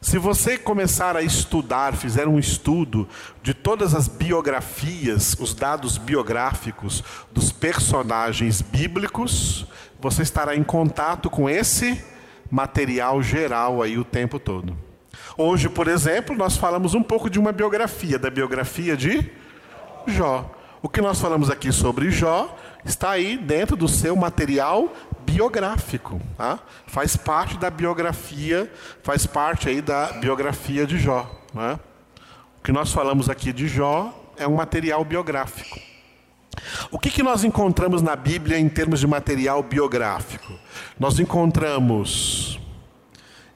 Se 0.00 0.18
você 0.18 0.58
começar 0.58 1.16
a 1.16 1.22
estudar, 1.22 1.94
fizer 1.94 2.28
um 2.28 2.38
estudo 2.38 3.08
de 3.42 3.54
todas 3.54 3.94
as 3.94 4.08
biografias, 4.08 5.36
os 5.40 5.54
dados 5.54 5.96
biográficos 5.96 7.02
dos 7.32 7.50
personagens 7.50 8.60
bíblicos, 8.60 9.66
você 10.00 10.22
estará 10.22 10.54
em 10.54 10.62
contato 10.62 11.30
com 11.30 11.48
esse 11.48 12.04
material 12.50 13.22
geral 13.22 13.82
aí 13.82 13.98
o 13.98 14.04
tempo 14.04 14.38
todo. 14.38 14.76
Hoje, 15.36 15.68
por 15.68 15.88
exemplo, 15.88 16.36
nós 16.36 16.56
falamos 16.56 16.94
um 16.94 17.02
pouco 17.02 17.28
de 17.30 17.38
uma 17.38 17.52
biografia, 17.52 18.18
da 18.18 18.30
biografia 18.30 18.96
de 18.96 19.30
Jó. 20.06 20.50
O 20.82 20.88
que 20.88 21.00
nós 21.00 21.20
falamos 21.20 21.50
aqui 21.50 21.72
sobre 21.72 22.10
Jó 22.10 22.54
está 22.84 23.10
aí 23.10 23.36
dentro 23.36 23.76
do 23.76 23.88
seu 23.88 24.14
material 24.14 24.92
biográfico, 25.26 26.20
tá? 26.36 26.58
faz 26.86 27.16
parte 27.16 27.58
da 27.58 27.68
biografia, 27.68 28.72
faz 29.02 29.26
parte 29.26 29.68
aí 29.68 29.82
da 29.82 30.12
biografia 30.12 30.86
de 30.86 30.98
Jó. 30.98 31.28
Né? 31.52 31.78
O 32.58 32.62
que 32.62 32.72
nós 32.72 32.92
falamos 32.92 33.28
aqui 33.28 33.52
de 33.52 33.66
Jó 33.66 34.14
é 34.36 34.46
um 34.46 34.54
material 34.54 35.04
biográfico. 35.04 35.78
O 36.90 36.98
que, 36.98 37.10
que 37.10 37.22
nós 37.22 37.44
encontramos 37.44 38.00
na 38.00 38.16
Bíblia 38.16 38.58
em 38.58 38.68
termos 38.68 39.00
de 39.00 39.06
material 39.06 39.62
biográfico? 39.62 40.52
Nós 40.98 41.18
encontramos 41.18 42.58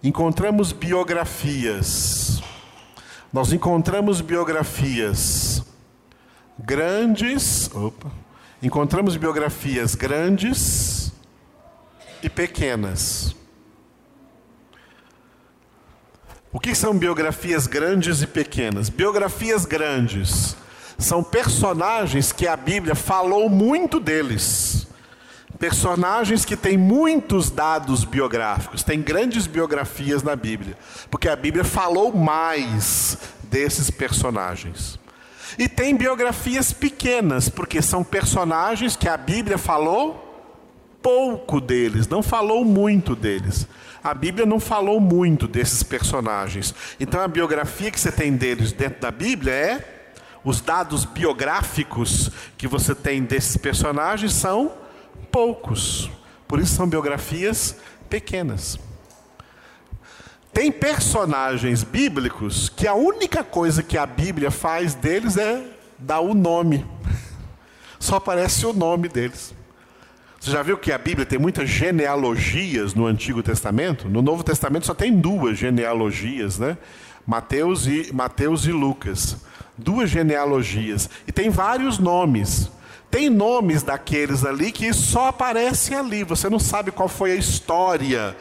encontramos 0.02 0.72
biografias. 0.72 2.42
Nós 3.32 3.52
encontramos 3.52 4.20
biografias 4.20 5.62
grandes, 6.58 7.70
opa, 7.74 8.10
encontramos 8.62 9.16
biografias 9.16 9.94
grandes, 9.94 10.99
e 12.22 12.28
pequenas. 12.28 13.34
O 16.52 16.58
que 16.58 16.74
são 16.74 16.96
biografias 16.96 17.66
grandes 17.66 18.22
e 18.22 18.26
pequenas? 18.26 18.88
Biografias 18.88 19.64
grandes 19.64 20.56
são 20.98 21.22
personagens 21.22 22.32
que 22.32 22.46
a 22.46 22.56
Bíblia 22.56 22.94
falou 22.94 23.48
muito 23.48 24.00
deles. 24.00 24.86
Personagens 25.58 26.44
que 26.44 26.56
têm 26.56 26.76
muitos 26.76 27.50
dados 27.50 28.04
biográficos, 28.04 28.82
tem 28.82 29.00
grandes 29.00 29.46
biografias 29.46 30.22
na 30.22 30.34
Bíblia, 30.34 30.76
porque 31.10 31.28
a 31.28 31.36
Bíblia 31.36 31.64
falou 31.64 32.14
mais 32.14 33.18
desses 33.44 33.90
personagens. 33.90 34.98
E 35.58 35.68
tem 35.68 35.96
biografias 35.96 36.72
pequenas, 36.72 37.48
porque 37.48 37.82
são 37.82 38.02
personagens 38.02 38.96
que 38.96 39.08
a 39.08 39.16
Bíblia 39.16 39.58
falou 39.58 40.29
pouco 41.02 41.60
deles, 41.60 42.08
não 42.08 42.22
falou 42.22 42.64
muito 42.64 43.14
deles. 43.14 43.66
A 44.02 44.14
Bíblia 44.14 44.46
não 44.46 44.58
falou 44.58 45.00
muito 45.00 45.46
desses 45.46 45.82
personagens. 45.82 46.74
Então 46.98 47.20
a 47.20 47.28
biografia 47.28 47.90
que 47.90 48.00
você 48.00 48.10
tem 48.10 48.34
deles 48.36 48.72
dentro 48.72 49.00
da 49.00 49.10
Bíblia 49.10 49.52
é 49.52 50.00
os 50.42 50.60
dados 50.60 51.04
biográficos 51.04 52.30
que 52.56 52.66
você 52.66 52.94
tem 52.94 53.22
desses 53.22 53.56
personagens 53.56 54.32
são 54.32 54.72
poucos. 55.30 56.10
Por 56.48 56.58
isso 56.58 56.74
são 56.74 56.88
biografias 56.88 57.76
pequenas. 58.08 58.78
Tem 60.52 60.72
personagens 60.72 61.84
bíblicos 61.84 62.68
que 62.68 62.86
a 62.86 62.94
única 62.94 63.44
coisa 63.44 63.82
que 63.82 63.96
a 63.96 64.06
Bíblia 64.06 64.50
faz 64.50 64.94
deles 64.94 65.36
é 65.36 65.62
dar 65.98 66.20
o 66.20 66.34
nome. 66.34 66.84
Só 68.00 68.16
aparece 68.16 68.66
o 68.66 68.72
nome 68.72 69.08
deles. 69.08 69.54
Você 70.40 70.52
já 70.52 70.62
viu 70.62 70.78
que 70.78 70.90
a 70.90 70.96
Bíblia 70.96 71.26
tem 71.26 71.38
muitas 71.38 71.68
genealogias 71.68 72.94
no 72.94 73.04
Antigo 73.04 73.42
Testamento? 73.42 74.08
No 74.08 74.22
Novo 74.22 74.42
Testamento 74.42 74.86
só 74.86 74.94
tem 74.94 75.12
duas 75.12 75.58
genealogias, 75.58 76.58
né? 76.58 76.78
Mateus 77.26 77.86
e, 77.86 78.10
Mateus 78.10 78.64
e 78.64 78.72
Lucas. 78.72 79.36
Duas 79.76 80.08
genealogias. 80.08 81.10
E 81.28 81.32
tem 81.32 81.50
vários 81.50 81.98
nomes. 81.98 82.70
Tem 83.10 83.28
nomes 83.28 83.82
daqueles 83.82 84.42
ali 84.42 84.72
que 84.72 84.94
só 84.94 85.28
aparecem 85.28 85.94
ali. 85.94 86.24
Você 86.24 86.48
não 86.48 86.58
sabe 86.58 86.90
qual 86.90 87.06
foi 87.06 87.32
a 87.32 87.36
história 87.36 88.34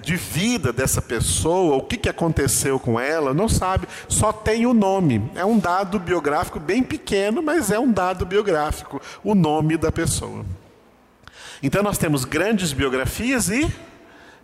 de 0.00 0.14
vida 0.14 0.72
dessa 0.72 1.02
pessoa, 1.02 1.74
o 1.74 1.82
que, 1.82 1.96
que 1.96 2.08
aconteceu 2.08 2.78
com 2.78 3.00
ela, 3.00 3.34
não 3.34 3.48
sabe, 3.48 3.88
só 4.06 4.32
tem 4.32 4.64
o 4.64 4.72
nome. 4.72 5.28
É 5.34 5.44
um 5.44 5.58
dado 5.58 5.98
biográfico 5.98 6.60
bem 6.60 6.84
pequeno, 6.84 7.42
mas 7.42 7.68
é 7.68 7.80
um 7.80 7.90
dado 7.90 8.24
biográfico, 8.24 9.02
o 9.24 9.34
nome 9.34 9.76
da 9.76 9.90
pessoa. 9.90 10.44
Então 11.62 11.82
nós 11.82 11.96
temos 11.96 12.24
grandes 12.24 12.72
biografias 12.72 13.48
e 13.48 13.70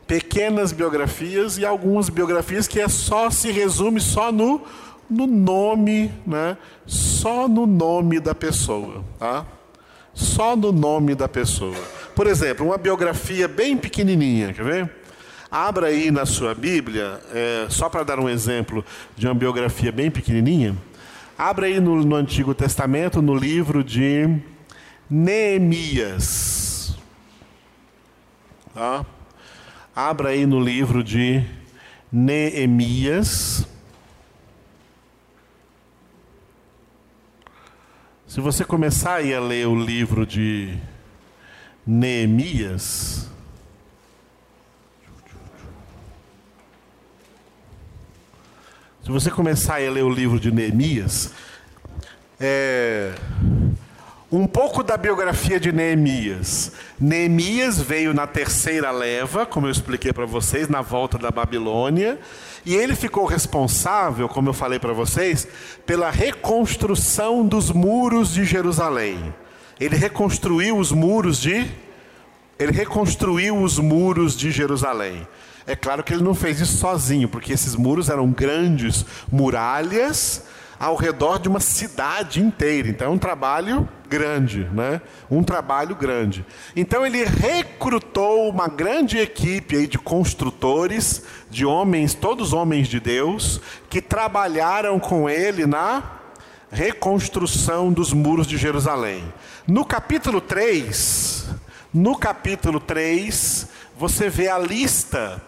pequenas 0.06 0.72
biografias 0.72 1.58
e 1.58 1.66
algumas 1.66 2.08
biografias 2.08 2.68
que 2.68 2.80
é 2.80 2.88
só 2.88 3.28
se 3.28 3.50
resume 3.50 4.00
só 4.00 4.30
no, 4.30 4.62
no 5.10 5.26
nome, 5.26 6.12
né? 6.26 6.56
Só 6.86 7.48
no 7.48 7.66
nome 7.66 8.20
da 8.20 8.34
pessoa, 8.34 9.04
tá? 9.18 9.44
Só 10.14 10.54
no 10.54 10.70
nome 10.70 11.14
da 11.14 11.28
pessoa. 11.28 11.76
Por 12.14 12.26
exemplo, 12.26 12.66
uma 12.66 12.78
biografia 12.78 13.48
bem 13.48 13.76
pequenininha, 13.76 14.52
quer 14.52 14.64
ver? 14.64 14.90
Abra 15.50 15.88
aí 15.88 16.10
na 16.10 16.24
sua 16.24 16.54
Bíblia, 16.54 17.20
é, 17.32 17.66
só 17.68 17.88
para 17.88 18.04
dar 18.04 18.20
um 18.20 18.28
exemplo 18.28 18.84
de 19.16 19.26
uma 19.26 19.34
biografia 19.34 19.90
bem 19.90 20.10
pequenininha. 20.10 20.76
Abra 21.36 21.66
aí 21.66 21.80
no, 21.80 22.02
no 22.04 22.16
Antigo 22.16 22.54
Testamento, 22.54 23.20
no 23.20 23.34
livro 23.34 23.82
de 23.82 24.38
Neemias. 25.08 26.67
Tá? 28.78 29.04
Abra 29.92 30.28
aí 30.28 30.46
no 30.46 30.60
livro 30.60 31.02
de 31.02 31.44
Neemias. 32.12 33.66
Se 38.24 38.40
você 38.40 38.64
começar 38.64 39.14
a 39.16 39.40
ler 39.40 39.66
o 39.66 39.74
livro 39.74 40.24
de 40.24 40.78
Neemias, 41.84 43.28
se 49.02 49.10
você 49.10 49.28
começar 49.28 49.82
a 49.82 49.90
ler 49.90 50.04
o 50.04 50.10
livro 50.10 50.38
de 50.38 50.52
Neemias, 50.52 51.32
é, 52.38 53.12
um 54.30 54.46
pouco 54.46 54.82
da 54.82 54.96
biografia 54.96 55.58
de 55.58 55.72
Neemias. 55.72 56.72
Neemias 57.00 57.80
veio 57.80 58.12
na 58.12 58.26
terceira 58.26 58.90
leva, 58.90 59.46
como 59.46 59.66
eu 59.66 59.70
expliquei 59.70 60.12
para 60.12 60.26
vocês, 60.26 60.68
na 60.68 60.82
volta 60.82 61.16
da 61.16 61.30
Babilônia, 61.30 62.18
e 62.64 62.74
ele 62.74 62.94
ficou 62.94 63.24
responsável, 63.24 64.28
como 64.28 64.50
eu 64.50 64.52
falei 64.52 64.78
para 64.78 64.92
vocês, 64.92 65.48
pela 65.86 66.10
reconstrução 66.10 67.46
dos 67.46 67.70
muros 67.70 68.34
de 68.34 68.44
Jerusalém. 68.44 69.34
Ele 69.80 69.96
reconstruiu 69.96 70.76
os 70.76 70.92
muros 70.92 71.40
de 71.40 71.66
ele 72.58 72.72
reconstruiu 72.72 73.56
os 73.56 73.78
muros 73.78 74.36
de 74.36 74.50
Jerusalém. 74.50 75.26
É 75.64 75.76
claro 75.76 76.02
que 76.02 76.12
ele 76.12 76.24
não 76.24 76.34
fez 76.34 76.58
isso 76.58 76.78
sozinho, 76.78 77.28
porque 77.28 77.52
esses 77.52 77.76
muros 77.76 78.08
eram 78.08 78.28
grandes 78.32 79.04
muralhas 79.30 80.42
ao 80.78 80.96
redor 80.96 81.38
de 81.38 81.48
uma 81.48 81.60
cidade 81.60 82.42
inteira. 82.42 82.88
Então 82.88 83.06
é 83.06 83.10
um 83.10 83.18
trabalho 83.18 83.88
grande, 84.08 84.64
né? 84.72 85.00
Um 85.30 85.42
trabalho 85.42 85.94
grande. 85.94 86.44
Então 86.74 87.04
ele 87.04 87.24
recrutou 87.24 88.48
uma 88.48 88.68
grande 88.68 89.18
equipe 89.18 89.76
aí 89.76 89.86
de 89.86 89.98
construtores, 89.98 91.22
de 91.50 91.66
homens, 91.66 92.14
todos 92.14 92.52
homens 92.52 92.88
de 92.88 92.98
Deus, 92.98 93.60
que 93.90 94.00
trabalharam 94.00 94.98
com 94.98 95.28
ele 95.28 95.66
na 95.66 96.18
reconstrução 96.70 97.92
dos 97.92 98.12
muros 98.12 98.46
de 98.46 98.56
Jerusalém. 98.56 99.24
No 99.66 99.84
capítulo 99.84 100.40
3, 100.40 101.48
no 101.92 102.16
capítulo 102.16 102.80
3, 102.80 103.68
você 103.98 104.28
vê 104.28 104.48
a 104.48 104.58
lista 104.58 105.42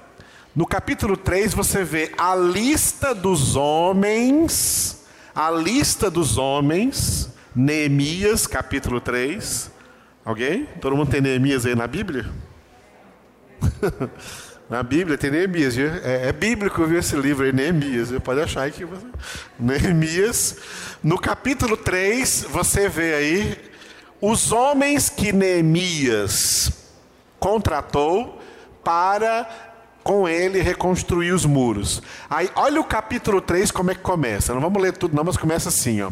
No 0.55 0.67
capítulo 0.67 1.17
3 1.17 1.55
você 1.55 1.85
vê 1.85 2.13
a 2.19 2.35
lista 2.35 3.15
dos 3.15 3.55
homens, 3.55 5.05
a 5.33 5.49
lista 5.51 6.11
dos 6.11 6.37
homens, 6.39 7.29
Neemias, 7.55 8.47
capítulo 8.47 9.01
3. 9.01 9.71
Alguém? 10.25 10.67
Todo 10.81 10.97
mundo 10.97 11.11
tem 11.11 11.21
Neemias 11.21 11.67
aí 11.67 11.75
na 11.75 11.87
Bíblia? 11.87 12.27
na 14.71 14.83
Bíblia 14.83 15.19
tem 15.19 15.33
Neemias, 15.33 15.77
é, 15.77 16.29
é, 16.29 16.33
bíblico 16.33 16.85
ver 16.87 17.01
esse 17.01 17.17
livro 17.17 17.45
aí, 17.45 17.53
Neemias. 17.53 18.09
Você 18.09 18.21
pode 18.21 18.41
achar 18.41 18.71
que 18.71 18.85
você... 18.85 19.05
Neemias. 19.59 20.59
No 21.03 21.19
capítulo 21.19 21.77
3, 21.77 22.47
você 22.51 22.89
vê 22.89 23.15
aí 23.15 23.59
os 24.21 24.53
homens 24.53 25.09
que 25.09 25.33
Neemias 25.33 26.71
contratou 27.41 28.41
para 28.85 29.70
com 30.03 30.29
ele 30.29 30.63
reconstruir 30.63 31.33
os 31.33 31.45
muros. 31.45 32.03
Aí, 32.29 32.51
olha 32.55 32.81
o 32.81 32.85
capítulo 32.85 33.41
3 33.41 33.71
como 33.71 33.91
é 33.91 33.95
que 33.95 34.01
começa. 34.01 34.55
Não 34.55 34.61
vamos 34.61 34.83
ler 34.83 34.97
tudo, 34.97 35.15
não, 35.15 35.25
mas 35.25 35.37
começa 35.37 35.69
assim, 35.69 36.01
ó. 36.03 36.11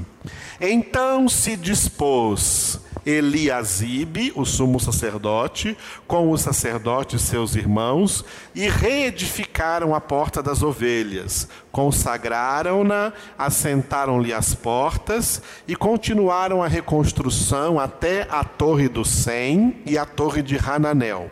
Então 0.61 1.29
se 1.29 1.57
dispôs 1.57 2.81
Eliasibe, 3.09 4.33
o 4.35 4.45
sumo 4.45 4.79
sacerdote, 4.79 5.77
com 6.07 6.31
os 6.31 6.43
sacerdotes 6.43 7.23
seus 7.23 7.55
irmãos, 7.55 8.25
e 8.55 8.69
reedificaram 8.69 9.95
a 9.95 10.01
porta 10.01 10.43
das 10.43 10.63
ovelhas, 10.63 11.49
consagraram-na, 11.73 13.13
assentaram-lhe 13.39 14.33
as 14.33 14.55
portas 14.55 15.41
e 15.67 15.75
continuaram 15.75 16.63
a 16.63 16.69
reconstrução 16.69 17.81
até 17.81 18.27
a 18.31 18.45
torre 18.45 18.89
do 18.89 19.05
Sem 19.05 19.81
e 19.87 19.97
a 19.97 20.05
torre 20.05 20.43
de 20.43 20.59
Hananel. 20.59 21.31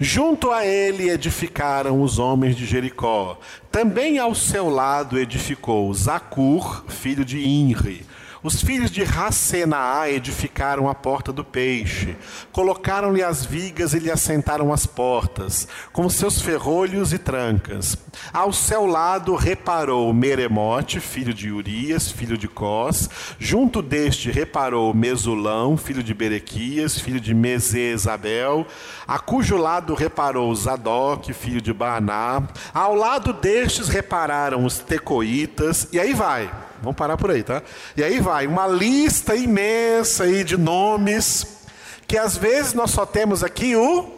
Junto 0.00 0.50
a 0.50 0.66
ele 0.66 1.10
edificaram 1.10 2.02
os 2.02 2.18
homens 2.18 2.56
de 2.56 2.66
Jericó. 2.66 3.38
Também 3.70 4.18
ao 4.18 4.34
seu 4.34 4.68
lado 4.68 5.18
edificou 5.18 5.92
Zacur, 5.94 6.84
filho 6.88 7.24
de 7.24 7.46
Inri 7.46 8.06
os 8.46 8.62
filhos 8.62 8.92
de 8.92 9.02
Racenaá 9.02 10.08
edificaram 10.08 10.88
a 10.88 10.94
porta 10.94 11.32
do 11.32 11.42
peixe, 11.42 12.16
colocaram-lhe 12.52 13.20
as 13.20 13.44
vigas 13.44 13.92
e 13.92 13.98
lhe 13.98 14.10
assentaram 14.10 14.72
as 14.72 14.86
portas, 14.86 15.66
com 15.92 16.08
seus 16.08 16.40
ferrolhos 16.40 17.12
e 17.12 17.18
trancas. 17.18 17.96
Ao 18.32 18.52
seu 18.52 18.86
lado 18.86 19.34
reparou 19.34 20.12
Meremote, 20.14 21.00
filho 21.00 21.34
de 21.34 21.50
Urias, 21.50 22.12
filho 22.12 22.38
de 22.38 22.46
Cós. 22.46 23.10
Junto 23.36 23.82
deste 23.82 24.30
reparou 24.30 24.94
Mesulão, 24.94 25.76
filho 25.76 26.02
de 26.02 26.14
Berequias, 26.14 27.00
filho 27.00 27.20
de 27.20 27.34
Mesesabel, 27.34 28.64
a 29.08 29.18
cujo 29.18 29.56
lado 29.56 29.92
reparou 29.92 30.54
Zadok, 30.54 31.32
filho 31.32 31.60
de 31.60 31.72
Baaná. 31.72 32.46
Ao 32.72 32.94
lado 32.94 33.32
destes 33.32 33.88
repararam 33.88 34.64
os 34.64 34.78
tecoitas, 34.78 35.88
e 35.92 35.98
aí 35.98 36.14
vai. 36.14 36.65
Vamos 36.82 36.96
parar 36.96 37.16
por 37.16 37.30
aí, 37.30 37.42
tá? 37.42 37.62
E 37.96 38.02
aí 38.02 38.20
vai, 38.20 38.46
uma 38.46 38.66
lista 38.66 39.34
imensa 39.34 40.24
aí 40.24 40.44
de 40.44 40.56
nomes, 40.56 41.64
que 42.06 42.16
às 42.16 42.36
vezes 42.36 42.74
nós 42.74 42.90
só 42.90 43.04
temos 43.04 43.42
aqui 43.42 43.74
o, 43.74 44.08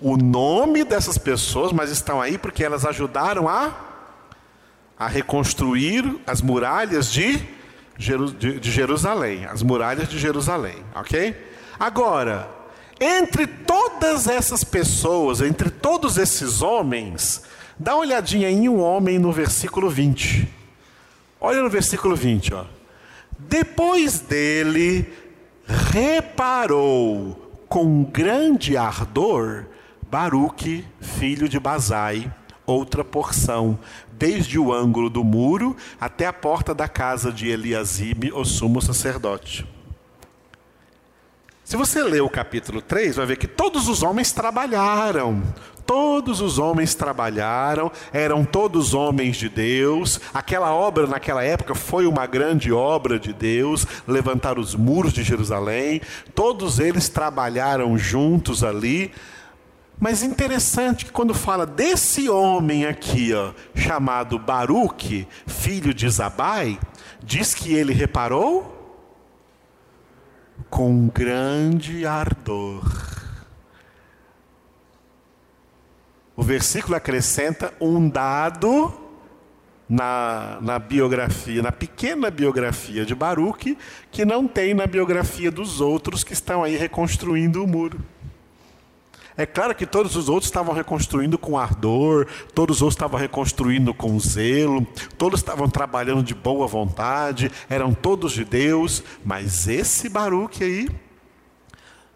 o 0.00 0.16
nome 0.16 0.84
dessas 0.84 1.18
pessoas, 1.18 1.72
mas 1.72 1.90
estão 1.90 2.20
aí 2.20 2.36
porque 2.38 2.64
elas 2.64 2.84
ajudaram 2.84 3.48
a, 3.48 3.72
a 4.98 5.06
reconstruir 5.06 6.20
as 6.26 6.42
muralhas 6.42 7.10
de, 7.10 7.40
de, 7.96 8.70
Jerusalém, 8.70 9.46
as 9.46 9.62
muralhas 9.62 10.08
de 10.08 10.18
Jerusalém, 10.18 10.76
ok? 10.94 11.34
Agora, 11.78 12.48
entre 13.00 13.46
todas 13.46 14.26
essas 14.26 14.64
pessoas, 14.64 15.40
entre 15.40 15.70
todos 15.70 16.18
esses 16.18 16.62
homens, 16.62 17.42
dá 17.78 17.94
uma 17.94 18.00
olhadinha 18.00 18.50
em 18.50 18.68
um 18.68 18.80
homem 18.80 19.18
no 19.18 19.30
versículo 19.30 19.88
20. 19.88 20.57
Olha 21.40 21.62
no 21.62 21.70
versículo 21.70 22.16
20, 22.16 22.54
ó. 22.54 22.64
Depois 23.38 24.20
dele 24.20 25.12
reparou 25.66 27.62
com 27.68 28.02
grande 28.02 28.76
ardor 28.76 29.66
Baruque, 30.10 30.84
filho 31.00 31.48
de 31.48 31.60
Bazai, 31.60 32.32
outra 32.66 33.04
porção, 33.04 33.78
desde 34.12 34.58
o 34.58 34.72
ângulo 34.72 35.08
do 35.08 35.22
muro 35.22 35.76
até 36.00 36.26
a 36.26 36.32
porta 36.32 36.74
da 36.74 36.88
casa 36.88 37.30
de 37.30 37.48
Eliasibe, 37.48 38.32
o 38.32 38.44
sumo 38.44 38.80
sacerdote. 38.80 39.66
Se 41.62 41.76
você 41.76 42.02
ler 42.02 42.22
o 42.22 42.30
capítulo 42.30 42.80
3, 42.80 43.16
vai 43.16 43.26
ver 43.26 43.36
que 43.36 43.46
todos 43.46 43.88
os 43.88 44.02
homens 44.02 44.32
trabalharam, 44.32 45.42
Todos 45.88 46.42
os 46.42 46.58
homens 46.58 46.94
trabalharam, 46.94 47.90
eram 48.12 48.44
todos 48.44 48.92
homens 48.92 49.38
de 49.38 49.48
Deus. 49.48 50.20
Aquela 50.34 50.74
obra 50.74 51.06
naquela 51.06 51.42
época 51.42 51.74
foi 51.74 52.06
uma 52.06 52.26
grande 52.26 52.70
obra 52.70 53.18
de 53.18 53.32
Deus, 53.32 53.86
levantar 54.06 54.58
os 54.58 54.74
muros 54.74 55.14
de 55.14 55.22
Jerusalém. 55.22 56.02
Todos 56.34 56.78
eles 56.78 57.08
trabalharam 57.08 57.96
juntos 57.96 58.62
ali. 58.62 59.10
Mas 59.98 60.22
interessante 60.22 61.06
que 61.06 61.10
quando 61.10 61.32
fala 61.32 61.64
desse 61.64 62.28
homem 62.28 62.84
aqui, 62.84 63.32
ó, 63.32 63.52
chamado 63.74 64.38
Baruque, 64.38 65.26
filho 65.46 65.94
de 65.94 66.06
Zabai, 66.10 66.78
diz 67.24 67.54
que 67.54 67.72
ele 67.72 67.94
reparou 67.94 68.76
com 70.68 71.08
grande 71.08 72.04
ardor. 72.04 73.17
O 76.38 76.42
versículo 76.44 76.94
acrescenta 76.94 77.74
um 77.80 78.08
dado 78.08 78.94
na, 79.88 80.58
na 80.60 80.78
biografia, 80.78 81.60
na 81.60 81.72
pequena 81.72 82.30
biografia 82.30 83.04
de 83.04 83.12
Baruque, 83.12 83.76
que 84.12 84.24
não 84.24 84.46
tem 84.46 84.72
na 84.72 84.86
biografia 84.86 85.50
dos 85.50 85.80
outros 85.80 86.22
que 86.22 86.32
estão 86.32 86.62
aí 86.62 86.76
reconstruindo 86.76 87.64
o 87.64 87.66
muro. 87.66 87.98
É 89.36 89.44
claro 89.44 89.74
que 89.74 89.84
todos 89.84 90.14
os 90.14 90.28
outros 90.28 90.46
estavam 90.46 90.72
reconstruindo 90.72 91.36
com 91.36 91.58
ardor, 91.58 92.28
todos 92.54 92.76
os 92.76 92.82
outros 92.82 92.94
estavam 92.94 93.18
reconstruindo 93.18 93.92
com 93.92 94.16
zelo, 94.20 94.86
todos 95.18 95.40
estavam 95.40 95.68
trabalhando 95.68 96.22
de 96.22 96.36
boa 96.36 96.68
vontade, 96.68 97.50
eram 97.68 97.92
todos 97.92 98.30
de 98.30 98.44
Deus, 98.44 99.02
mas 99.24 99.66
esse 99.66 100.08
Baruque 100.08 100.62
aí 100.62 100.88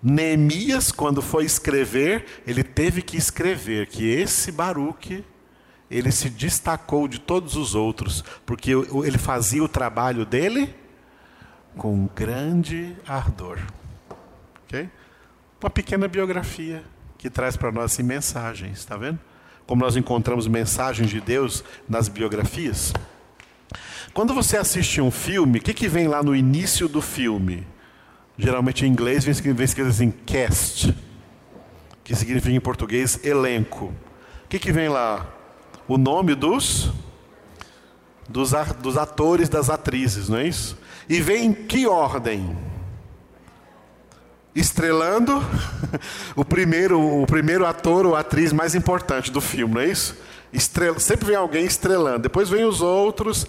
Neemias, 0.02 0.90
quando 0.90 1.22
foi 1.22 1.44
escrever, 1.44 2.42
ele 2.44 2.64
teve 2.64 3.02
que 3.02 3.16
escrever 3.16 3.86
que 3.86 4.04
esse 4.04 4.50
Baruque, 4.50 5.24
ele 5.88 6.10
se 6.10 6.28
destacou 6.28 7.06
de 7.06 7.20
todos 7.20 7.54
os 7.54 7.74
outros, 7.74 8.24
porque 8.44 8.72
ele 8.72 9.18
fazia 9.18 9.62
o 9.62 9.68
trabalho 9.68 10.26
dele 10.26 10.74
com 11.76 12.08
grande 12.14 12.96
ardor. 13.06 13.58
Okay? 14.64 14.90
Uma 15.60 15.70
pequena 15.70 16.08
biografia 16.08 16.82
que 17.16 17.30
traz 17.30 17.56
para 17.56 17.70
nós 17.70 17.92
assim, 17.92 18.02
mensagens, 18.02 18.78
está 18.78 18.96
vendo? 18.96 19.20
Como 19.64 19.80
nós 19.80 19.94
encontramos 19.94 20.48
mensagens 20.48 21.08
de 21.08 21.20
Deus 21.20 21.62
nas 21.88 22.08
biografias. 22.08 22.92
Quando 24.12 24.34
você 24.34 24.56
assiste 24.56 25.00
um 25.00 25.10
filme, 25.10 25.58
o 25.58 25.62
que, 25.62 25.72
que 25.72 25.86
vem 25.86 26.08
lá 26.08 26.22
no 26.22 26.34
início 26.34 26.88
do 26.88 27.00
filme? 27.00 27.64
Geralmente 28.36 28.86
em 28.86 28.88
inglês 28.88 29.24
vem 29.24 29.32
escrito 29.32 29.88
assim, 29.88 30.10
cast, 30.10 30.96
que 32.02 32.14
significa 32.14 32.54
em 32.54 32.60
português 32.60 33.22
elenco. 33.24 33.86
O 34.44 34.48
que, 34.48 34.58
que 34.58 34.72
vem 34.72 34.88
lá? 34.88 35.26
O 35.86 35.98
nome 35.98 36.34
dos, 36.34 36.90
dos, 38.28 38.52
dos 38.80 38.96
atores, 38.96 39.48
das 39.48 39.68
atrizes, 39.68 40.28
não 40.28 40.38
é 40.38 40.48
isso? 40.48 40.78
E 41.08 41.20
vem 41.20 41.46
em 41.46 41.52
que 41.52 41.86
ordem? 41.86 42.56
Estrelando 44.54 45.42
o 46.36 46.44
primeiro, 46.44 47.22
o 47.22 47.26
primeiro 47.26 47.66
ator 47.66 48.06
ou 48.06 48.14
atriz 48.14 48.52
mais 48.52 48.74
importante 48.74 49.30
do 49.30 49.40
filme, 49.40 49.74
não 49.74 49.80
é 49.80 49.88
isso? 49.88 50.16
Estrela, 50.52 50.98
sempre 50.98 51.26
vem 51.26 51.36
alguém 51.36 51.64
estrelando. 51.64 52.20
Depois 52.20 52.48
vem 52.48 52.64
os 52.64 52.82
outros, 52.82 53.46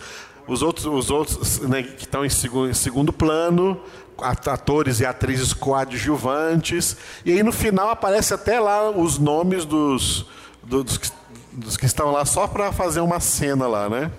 os 0.47 0.61
outros, 0.61 0.85
os 0.85 1.09
outros 1.09 1.59
né, 1.59 1.83
que 1.83 2.03
estão 2.03 2.25
em 2.25 2.29
segundo, 2.29 2.69
em 2.69 2.73
segundo 2.73 3.13
plano, 3.13 3.81
atores 4.17 4.99
e 4.99 5.05
atrizes 5.05 5.53
coadjuvantes, 5.53 6.97
e 7.25 7.31
aí 7.31 7.43
no 7.43 7.51
final 7.51 7.89
aparece 7.89 8.33
até 8.33 8.59
lá 8.59 8.89
os 8.89 9.17
nomes 9.17 9.65
dos, 9.65 10.25
dos, 10.61 11.13
dos 11.51 11.77
que 11.77 11.85
estão 11.85 12.11
lá 12.11 12.25
só 12.25 12.47
para 12.47 12.71
fazer 12.71 12.99
uma 12.99 13.19
cena 13.19 13.67
lá, 13.67 13.89
né? 13.89 14.11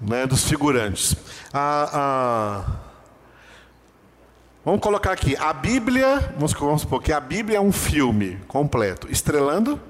né 0.00 0.26
dos 0.26 0.44
figurantes. 0.44 1.16
Ah, 1.52 1.90
ah, 1.92 2.64
vamos 4.64 4.80
colocar 4.80 5.12
aqui, 5.12 5.36
a 5.36 5.52
Bíblia, 5.52 6.34
vamos, 6.36 6.52
vamos 6.52 6.82
supor 6.82 7.02
que 7.02 7.12
a 7.12 7.20
Bíblia 7.20 7.58
é 7.58 7.60
um 7.60 7.72
filme 7.72 8.38
completo, 8.46 9.08
estrelando? 9.10 9.80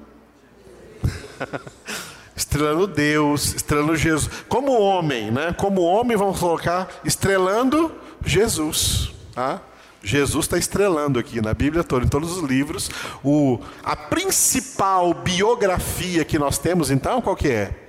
estrelando 2.35 2.87
Deus, 2.87 3.53
estrelando 3.55 3.95
Jesus. 3.95 4.29
Como 4.47 4.79
homem, 4.79 5.31
né? 5.31 5.53
Como 5.57 5.81
homem, 5.81 6.17
vamos 6.17 6.39
colocar 6.39 6.89
estrelando 7.03 7.91
Jesus. 8.25 9.11
Tá? 9.33 9.61
Jesus 10.03 10.45
está 10.45 10.57
estrelando 10.57 11.17
aqui 11.17 11.41
na 11.41 11.53
Bíblia 11.53 11.83
toda, 11.83 12.05
em 12.05 12.07
todos 12.07 12.37
os 12.37 12.43
livros. 12.43 12.89
O, 13.23 13.59
a 13.83 13.95
principal 13.95 15.13
biografia 15.13 16.23
que 16.23 16.37
nós 16.37 16.57
temos, 16.57 16.91
então, 16.91 17.21
qual 17.21 17.35
que 17.35 17.49
é? 17.49 17.81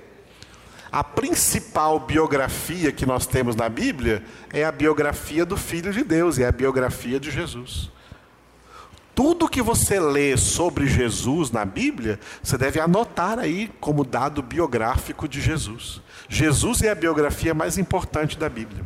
A 0.91 1.03
principal 1.03 1.99
biografia 1.99 2.91
que 2.91 3.05
nós 3.05 3.27
temos 3.27 3.55
na 3.55 3.69
Bíblia 3.69 4.23
é 4.51 4.63
a 4.63 4.71
biografia 4.71 5.45
do 5.45 5.57
Filho 5.57 5.93
de 5.93 6.03
Deus, 6.03 6.39
é 6.39 6.47
a 6.47 6.51
biografia 6.51 7.19
de 7.19 7.29
Jesus. 7.29 7.91
Tudo 9.17 9.49
que 9.49 9.63
você 9.63 9.99
lê 9.99 10.37
sobre 10.37 10.85
Jesus 10.85 11.49
na 11.49 11.65
Bíblia, 11.65 12.19
você 12.43 12.55
deve 12.55 12.79
anotar 12.79 13.39
aí 13.39 13.67
como 13.79 14.03
dado 14.03 14.43
biográfico 14.43 15.27
de 15.27 15.41
Jesus. 15.41 15.99
Jesus 16.29 16.83
é 16.83 16.91
a 16.91 16.95
biografia 16.95 17.51
mais 17.51 17.79
importante 17.79 18.37
da 18.37 18.47
Bíblia. 18.47 18.85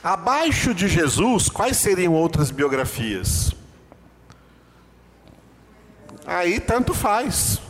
Abaixo 0.00 0.72
de 0.72 0.86
Jesus, 0.86 1.48
quais 1.48 1.76
seriam 1.76 2.12
outras 2.12 2.52
biografias? 2.52 3.52
Aí 6.24 6.60
tanto 6.60 6.94
faz. 6.94 7.60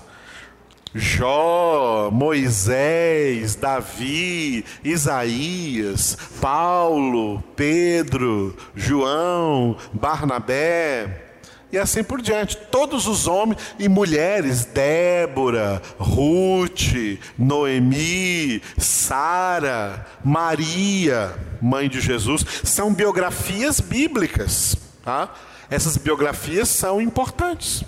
Jó, 0.95 2.11
Moisés, 2.12 3.55
Davi, 3.55 4.62
Isaías, 4.85 6.19
Paulo, 6.38 7.42
Pedro, 7.57 8.55
João, 8.75 9.79
Barnabé, 9.95 11.26
e 11.72 11.79
assim 11.79 12.02
por 12.02 12.20
diante. 12.22 12.57
Todos 12.57 13.07
os 13.07 13.26
homens 13.26 13.61
e 13.79 13.88
mulheres, 13.88 14.64
Débora, 14.64 15.83
Ruth, 15.98 16.94
Noemi, 17.38 18.62
Sara, 18.79 20.07
Maria, 20.24 21.35
mãe 21.61 21.88
de 21.88 22.00
Jesus, 22.00 22.44
são 22.64 22.92
biografias 22.92 23.81
bíblicas. 23.81 24.76
Tá? 25.02 25.33
Essas 25.70 25.96
biografias 25.96 26.68
são 26.68 27.00
importantes. 27.00 27.85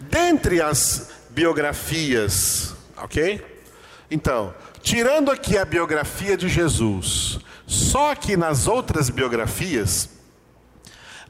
Dentre 0.00 0.60
as 0.62 1.10
biografias, 1.30 2.74
ok? 2.96 3.44
Então, 4.10 4.54
tirando 4.82 5.30
aqui 5.30 5.58
a 5.58 5.64
biografia 5.64 6.36
de 6.36 6.48
Jesus, 6.48 7.38
só 7.66 8.14
que 8.14 8.36
nas 8.36 8.66
outras 8.66 9.10
biografias, 9.10 10.08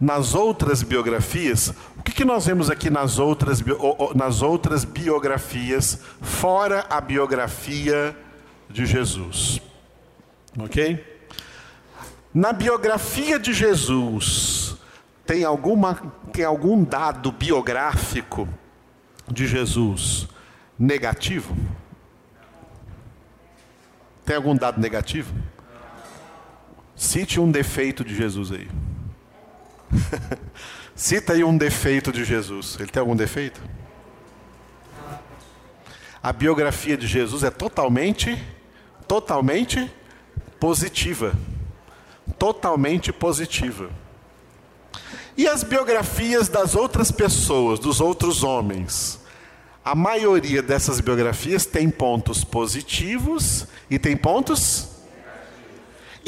nas 0.01 0.35
outras 0.35 0.83
biografias, 0.83 1.73
o 1.97 2.03
que, 2.03 2.13
que 2.13 2.25
nós 2.25 2.47
vemos 2.47 2.71
aqui 2.71 2.89
nas 2.89 3.19
outras, 3.19 3.63
nas 4.15 4.43
outras 4.43 4.85
biografias, 4.85 6.01
fora 6.21 6.87
a 6.89 7.01
biografia 7.01 8.17
de 8.71 8.87
Jesus? 8.87 9.61
Ok? 10.59 11.05
Na 12.33 12.53
biografia 12.53 13.39
de 13.39 13.53
Jesus, 13.53 14.77
tem, 15.27 15.45
alguma, 15.45 15.95
tem 16.33 16.45
algum 16.45 16.85
dado 16.85 17.33
biográfico 17.33 18.49
de 19.27 19.47
Jesus 19.47 20.29
negativo? 20.79 21.57
Tem 24.25 24.37
algum 24.37 24.55
dado 24.55 24.81
negativo? 24.81 25.35
Cite 26.95 27.41
um 27.41 27.51
defeito 27.51 28.05
de 28.05 28.15
Jesus 28.15 28.53
aí. 28.53 28.69
Cita 30.95 31.33
aí 31.33 31.45
um 31.45 31.57
defeito 31.57 32.13
de 32.13 32.25
Jesus. 32.25 32.77
Ele 32.79 32.91
tem 32.91 33.01
algum 33.01 33.17
defeito? 33.17 33.61
A 36.23 36.33
biografia 36.33 36.97
de 36.97 37.07
Jesus 37.07 37.43
é 37.43 37.51
totalmente, 37.51 38.37
totalmente 39.07 39.91
positiva. 40.59 41.33
Totalmente 42.39 43.13
positiva. 43.13 43.91
E 45.37 45.47
as 45.47 45.63
biografias 45.63 46.49
das 46.49 46.75
outras 46.75 47.13
pessoas, 47.13 47.79
dos 47.79 48.01
outros 48.01 48.43
homens? 48.43 49.21
A 49.85 49.95
maioria 49.95 50.61
dessas 50.61 51.01
biografias 51.01 51.65
tem 51.65 51.89
pontos 51.89 52.43
positivos 52.45 53.67
e 53.89 53.99
tem 53.99 54.17
pontos 54.17 54.88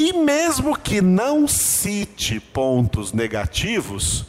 e 0.01 0.13
mesmo 0.13 0.75
que 0.75 0.99
não 0.99 1.47
cite 1.47 2.39
pontos 2.39 3.13
negativos, 3.13 4.25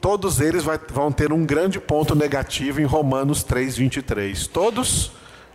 todos 0.00 0.40
eles 0.40 0.62
vai, 0.62 0.78
vão 0.78 1.10
ter 1.10 1.32
um 1.32 1.44
grande 1.44 1.80
ponto 1.80 2.14
negativo 2.14 2.80
em 2.80 2.84
Romanos 2.84 3.42
3:23. 3.42 4.46
Todos 4.46 5.10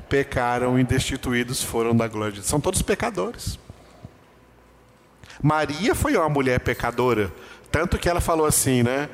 pecaram 0.10 0.78
e 0.78 0.84
destituídos 0.84 1.64
foram 1.64 1.96
da 1.96 2.06
glória 2.06 2.34
de 2.34 2.40
Deus. 2.40 2.50
São 2.50 2.60
todos 2.60 2.82
pecadores. 2.82 3.58
Maria 5.42 5.96
foi 5.96 6.18
uma 6.18 6.28
mulher 6.28 6.60
pecadora, 6.60 7.32
tanto 7.72 7.98
que 7.98 8.10
ela 8.10 8.20
falou 8.20 8.46
assim, 8.46 8.84
né? 8.84 9.08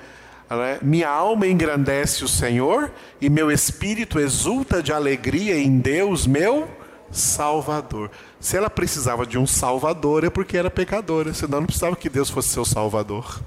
Minha 0.82 1.10
alma 1.10 1.46
engrandece 1.46 2.24
o 2.24 2.28
Senhor 2.28 2.92
e 3.22 3.30
meu 3.30 3.52
espírito 3.52 4.20
exulta 4.20 4.82
de 4.82 4.92
alegria 4.92 5.56
em 5.56 5.78
Deus, 5.78 6.26
meu 6.26 6.68
Salvador. 7.12 8.10
Se 8.42 8.58
ela 8.58 8.72
precisava 8.72 9.24
de 9.24 9.38
um 9.38 9.46
Salvador, 9.46 10.24
é 10.24 10.30
porque 10.30 10.58
era 10.58 10.72
pecadora, 10.72 11.32
senão 11.32 11.60
não 11.60 11.68
precisava 11.68 11.96
que 11.96 12.10
Deus 12.10 12.28
fosse 12.28 12.50
seu 12.50 12.66
Salvador. 12.66 13.40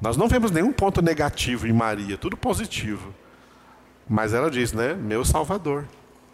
Nós 0.00 0.16
não 0.16 0.28
vemos 0.28 0.52
nenhum 0.52 0.72
ponto 0.72 1.02
negativo 1.02 1.66
em 1.66 1.72
Maria, 1.72 2.16
tudo 2.16 2.36
positivo. 2.36 3.12
Mas 4.08 4.32
ela 4.32 4.48
diz, 4.48 4.72
né? 4.72 4.94
Meu 4.94 5.24
Salvador. 5.24 5.86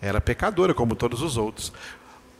Era 0.02 0.20
pecadora, 0.20 0.74
como 0.74 0.94
todos 0.94 1.22
os 1.22 1.38
outros. 1.38 1.72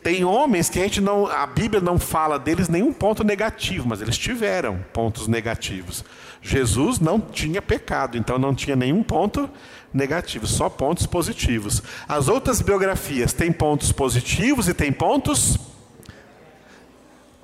Tem 0.03 0.25
homens 0.25 0.69
que 0.69 0.79
a 0.79 0.83
gente 0.83 0.99
não, 0.99 1.25
a 1.27 1.47
Bíblia 1.47 1.81
não 1.81 1.97
fala 1.97 2.37
deles 2.37 2.67
nenhum 2.67 2.91
ponto 2.91 3.23
negativo, 3.23 3.87
mas 3.87 4.01
eles 4.01 4.17
tiveram 4.17 4.83
pontos 4.91 5.29
negativos. 5.29 6.03
Jesus 6.41 6.99
não 6.99 7.21
tinha 7.21 7.61
pecado, 7.61 8.17
então 8.17 8.37
não 8.37 8.53
tinha 8.53 8.75
nenhum 8.75 9.01
ponto 9.01 9.49
negativo, 9.93 10.45
só 10.45 10.67
pontos 10.67 11.05
positivos. 11.05 11.81
As 12.05 12.27
outras 12.27 12.61
biografias 12.61 13.31
têm 13.31 13.49
pontos 13.49 13.93
positivos 13.93 14.67
e 14.67 14.73
têm 14.73 14.91
pontos. 14.91 15.57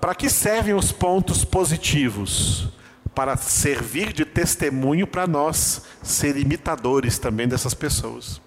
Para 0.02 0.14
que 0.14 0.30
servem 0.30 0.74
os 0.74 0.92
pontos 0.92 1.46
positivos? 1.46 2.68
Para 3.16 3.38
servir 3.38 4.12
de 4.12 4.26
testemunho 4.26 5.08
para 5.08 5.26
nós 5.26 5.84
ser 6.04 6.36
imitadores 6.36 7.18
também 7.18 7.48
dessas 7.48 7.74
pessoas. 7.74 8.42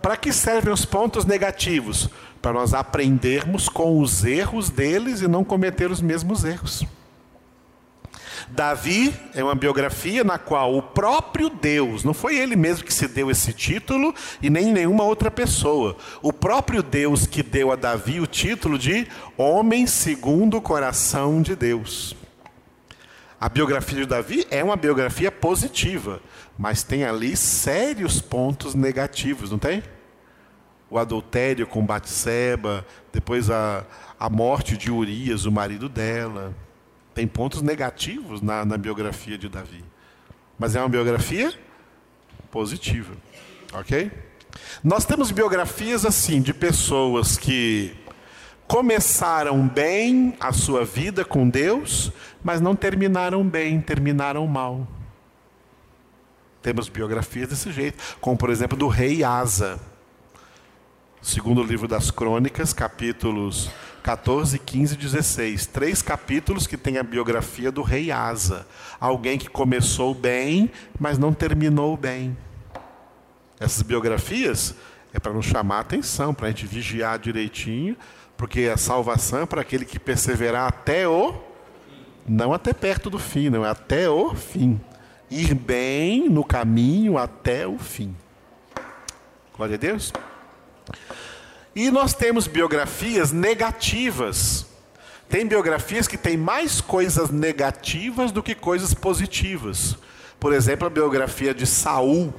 Para 0.00 0.16
que 0.16 0.32
servem 0.32 0.72
os 0.72 0.84
pontos 0.84 1.24
negativos? 1.24 2.08
Para 2.40 2.52
nós 2.52 2.72
aprendermos 2.72 3.68
com 3.68 4.00
os 4.00 4.24
erros 4.24 4.70
deles 4.70 5.20
e 5.20 5.28
não 5.28 5.42
cometer 5.44 5.90
os 5.90 6.00
mesmos 6.00 6.44
erros. 6.44 6.86
Davi 8.50 9.14
é 9.34 9.42
uma 9.42 9.54
biografia 9.54 10.24
na 10.24 10.38
qual 10.38 10.74
o 10.74 10.82
próprio 10.82 11.50
Deus, 11.50 12.02
não 12.02 12.14
foi 12.14 12.38
ele 12.38 12.56
mesmo 12.56 12.84
que 12.84 12.94
se 12.94 13.06
deu 13.06 13.30
esse 13.30 13.52
título 13.52 14.14
e 14.40 14.48
nem 14.48 14.72
nenhuma 14.72 15.04
outra 15.04 15.30
pessoa, 15.30 15.96
o 16.22 16.32
próprio 16.32 16.82
Deus 16.82 17.26
que 17.26 17.42
deu 17.42 17.70
a 17.70 17.76
Davi 17.76 18.20
o 18.20 18.26
título 18.26 18.78
de 18.78 19.06
homem 19.36 19.86
segundo 19.86 20.56
o 20.56 20.62
coração 20.62 21.42
de 21.42 21.54
Deus. 21.54 22.16
A 23.40 23.48
biografia 23.48 24.00
de 24.00 24.06
Davi 24.06 24.46
é 24.50 24.64
uma 24.64 24.74
biografia 24.74 25.30
positiva, 25.30 26.20
mas 26.58 26.82
tem 26.82 27.04
ali 27.04 27.36
sérios 27.36 28.20
pontos 28.20 28.74
negativos, 28.74 29.50
não 29.50 29.58
tem? 29.58 29.82
O 30.90 30.98
adultério 30.98 31.66
com 31.66 31.84
Batseba, 31.84 32.84
depois 33.12 33.48
a, 33.48 33.84
a 34.18 34.28
morte 34.28 34.76
de 34.76 34.90
Urias, 34.90 35.44
o 35.44 35.52
marido 35.52 35.88
dela. 35.88 36.52
Tem 37.14 37.28
pontos 37.28 37.62
negativos 37.62 38.42
na, 38.42 38.64
na 38.64 38.76
biografia 38.76 39.38
de 39.38 39.48
Davi. 39.48 39.84
Mas 40.58 40.74
é 40.74 40.80
uma 40.80 40.88
biografia 40.88 41.54
positiva. 42.50 43.14
Ok? 43.72 44.10
Nós 44.82 45.04
temos 45.04 45.30
biografias 45.30 46.04
assim 46.04 46.40
de 46.42 46.52
pessoas 46.52 47.36
que 47.36 47.94
começaram 48.68 49.66
bem 49.66 50.36
a 50.38 50.52
sua 50.52 50.84
vida 50.84 51.24
com 51.24 51.48
Deus, 51.48 52.12
mas 52.44 52.60
não 52.60 52.76
terminaram 52.76 53.42
bem, 53.42 53.80
terminaram 53.80 54.46
mal. 54.46 54.86
Temos 56.62 56.88
biografias 56.88 57.48
desse 57.48 57.72
jeito, 57.72 57.96
como 58.20 58.36
por 58.36 58.50
exemplo 58.50 58.76
do 58.76 58.86
rei 58.86 59.24
Asa. 59.24 59.80
Segundo 61.22 61.62
o 61.62 61.64
livro 61.64 61.88
das 61.88 62.10
Crônicas, 62.10 62.74
capítulos 62.74 63.70
14, 64.02 64.58
15 64.58 64.94
e 64.94 64.98
16. 64.98 65.66
Três 65.66 66.02
capítulos 66.02 66.66
que 66.66 66.76
tem 66.76 66.98
a 66.98 67.02
biografia 67.02 67.72
do 67.72 67.82
rei 67.82 68.10
Asa. 68.10 68.66
Alguém 69.00 69.38
que 69.38 69.48
começou 69.48 70.14
bem, 70.14 70.70
mas 71.00 71.18
não 71.18 71.32
terminou 71.32 71.96
bem. 71.96 72.36
Essas 73.58 73.82
biografias 73.82 74.74
é 75.12 75.18
para 75.18 75.32
nos 75.32 75.46
chamar 75.46 75.78
a 75.78 75.80
atenção, 75.80 76.34
para 76.34 76.46
a 76.46 76.50
gente 76.50 76.66
vigiar 76.66 77.18
direitinho, 77.18 77.96
porque 78.38 78.70
a 78.72 78.76
salvação 78.76 79.42
é 79.42 79.46
para 79.46 79.62
aquele 79.62 79.84
que 79.84 79.98
perseverar 79.98 80.68
até 80.68 81.08
o. 81.08 81.34
Não 82.26 82.52
até 82.52 82.72
perto 82.72 83.10
do 83.10 83.18
fim, 83.18 83.50
não, 83.50 83.66
é 83.66 83.68
até 83.68 84.08
o 84.08 84.32
fim. 84.32 84.80
Ir 85.28 85.54
bem 85.54 86.28
no 86.28 86.44
caminho 86.44 87.18
até 87.18 87.66
o 87.66 87.78
fim. 87.78 88.14
Glória 89.56 89.74
a 89.74 89.78
Deus. 89.78 90.12
E 91.74 91.90
nós 91.90 92.14
temos 92.14 92.46
biografias 92.46 93.32
negativas, 93.32 94.66
Tem 95.28 95.46
biografias 95.46 96.08
que 96.08 96.16
têm 96.16 96.36
mais 96.38 96.80
coisas 96.80 97.28
negativas 97.28 98.32
do 98.32 98.42
que 98.42 98.54
coisas 98.54 98.94
positivas. 98.94 99.98
Por 100.40 100.54
exemplo, 100.54 100.86
a 100.86 100.90
biografia 100.90 101.52
de 101.52 101.66
Saul 101.66 102.32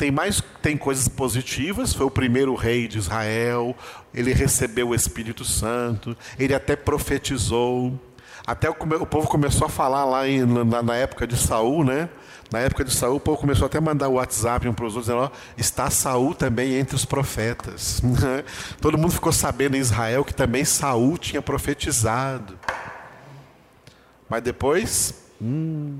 tem 0.00 0.10
mais 0.10 0.42
tem 0.62 0.78
coisas 0.78 1.08
positivas, 1.08 1.92
foi 1.92 2.06
o 2.06 2.10
primeiro 2.10 2.54
rei 2.54 2.88
de 2.88 2.96
Israel, 2.96 3.76
ele 4.14 4.32
recebeu 4.32 4.88
o 4.88 4.94
Espírito 4.94 5.44
Santo, 5.44 6.16
ele 6.38 6.54
até 6.54 6.74
profetizou. 6.74 8.00
Até 8.46 8.70
o, 8.70 8.72
o 8.72 9.06
povo 9.06 9.28
começou 9.28 9.66
a 9.66 9.68
falar 9.68 10.06
lá 10.06 10.26
em, 10.26 10.42
na, 10.46 10.82
na, 10.82 10.96
época 10.96 11.26
de 11.26 11.36
Saul, 11.36 11.84
né? 11.84 12.08
Na 12.50 12.60
época 12.60 12.82
de 12.82 12.94
Saul, 12.94 13.16
o 13.16 13.20
povo 13.20 13.36
começou 13.36 13.66
até 13.66 13.76
a 13.76 13.80
mandar 13.82 14.08
o 14.08 14.14
WhatsApp 14.14 14.66
um 14.66 14.72
para 14.72 14.86
os 14.86 14.96
outros, 14.96 15.14
dizendo: 15.14 15.24
ó, 15.24 15.30
está 15.58 15.90
Saul 15.90 16.34
também 16.34 16.76
entre 16.76 16.96
os 16.96 17.04
profetas. 17.04 18.00
Todo 18.80 18.96
mundo 18.96 19.12
ficou 19.12 19.32
sabendo 19.32 19.76
em 19.76 19.80
Israel 19.80 20.24
que 20.24 20.32
também 20.32 20.64
Saul 20.64 21.18
tinha 21.18 21.42
profetizado. 21.42 22.58
Mas 24.30 24.42
depois, 24.42 25.26
hum, 25.42 25.98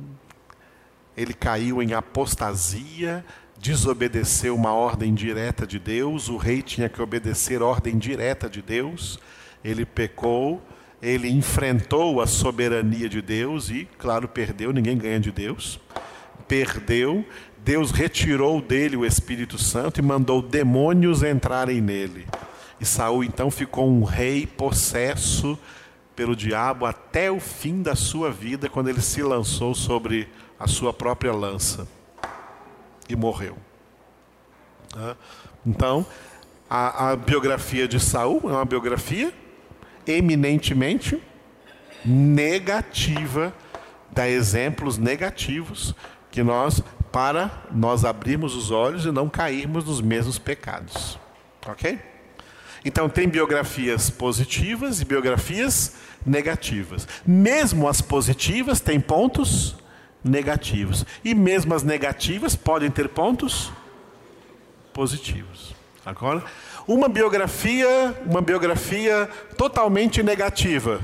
ele 1.15 1.35
caiu 1.35 1.83
em 1.83 1.93
apostasia, 1.93 3.23
desobedeceu 3.61 4.55
uma 4.55 4.73
ordem 4.73 5.13
direta 5.13 5.67
de 5.67 5.79
Deus, 5.79 6.29
o 6.29 6.39
rei 6.39 6.63
tinha 6.63 6.89
que 6.89 7.01
obedecer 7.03 7.63
ordem 7.63 7.99
direta 7.99 8.49
de 8.49 8.63
Deus, 8.63 9.19
ele 9.63 9.85
pecou, 9.85 10.63
ele 11.03 11.29
enfrentou 11.29 12.23
a 12.23 12.27
soberania 12.27 13.09
de 13.09 13.21
Deus 13.21 13.69
e, 13.69 13.87
claro, 13.99 14.27
perdeu, 14.27 14.73
ninguém 14.73 14.97
ganha 14.97 15.21
de 15.21 15.31
Deus. 15.31 15.79
Perdeu, 16.49 17.25
Deus 17.59 17.91
retirou 17.91 18.61
dele 18.63 18.97
o 18.97 19.05
Espírito 19.05 19.59
Santo 19.59 20.01
e 20.01 20.03
mandou 20.03 20.41
demônios 20.41 21.23
entrarem 21.23 21.81
nele. 21.81 22.27
E 22.81 22.85
Saul 22.85 23.23
então 23.23 23.51
ficou 23.51 23.89
um 23.89 24.05
rei 24.05 24.47
possesso 24.47 25.59
pelo 26.17 26.35
diabo 26.35 26.87
até 26.87 27.31
o 27.31 27.39
fim 27.39 27.83
da 27.83 27.95
sua 27.95 28.31
vida, 28.31 28.69
quando 28.69 28.89
ele 28.89 29.03
se 29.03 29.23
lançou 29.23 29.75
sobre 29.75 30.29
a 30.59 30.67
sua 30.67 30.93
própria 30.93 31.33
lança 31.33 31.87
e 33.11 33.17
morreu. 33.17 33.57
Então, 35.67 36.07
a, 36.69 37.11
a 37.11 37.17
biografia 37.17 37.87
de 37.87 38.01
Saul 38.01 38.41
é 38.45 38.53
uma 38.53 38.65
biografia 38.65 39.33
eminentemente 40.07 41.21
negativa, 42.05 43.55
dá 44.11 44.29
exemplos 44.29 44.99
negativos 44.99 45.95
que 46.31 46.43
nós 46.43 46.83
para 47.13 47.65
nós 47.73 48.05
abrirmos 48.05 48.55
os 48.55 48.71
olhos 48.71 49.05
e 49.05 49.11
não 49.11 49.29
cairmos 49.29 49.85
nos 49.85 50.01
mesmos 50.01 50.39
pecados. 50.39 51.19
OK? 51.67 51.99
Então 52.85 53.09
tem 53.09 53.29
biografias 53.29 54.09
positivas 54.09 55.01
e 55.01 55.05
biografias 55.05 55.97
negativas. 56.25 57.07
Mesmo 57.27 57.89
as 57.89 58.01
positivas 58.01 58.81
têm 58.81 59.01
pontos 59.01 59.77
negativos. 60.23 61.05
E 61.25 61.35
mesmo 61.35 61.75
as 61.75 61.83
negativas 61.83 62.55
podem 62.55 62.91
ter 62.91 63.09
pontos 63.09 63.73
positivos. 64.93 65.75
Agora, 66.05 66.43
uma 66.87 67.09
biografia, 67.09 67.89
uma 68.27 68.41
biografia 68.41 69.29
totalmente 69.57 70.23
negativa. 70.23 71.01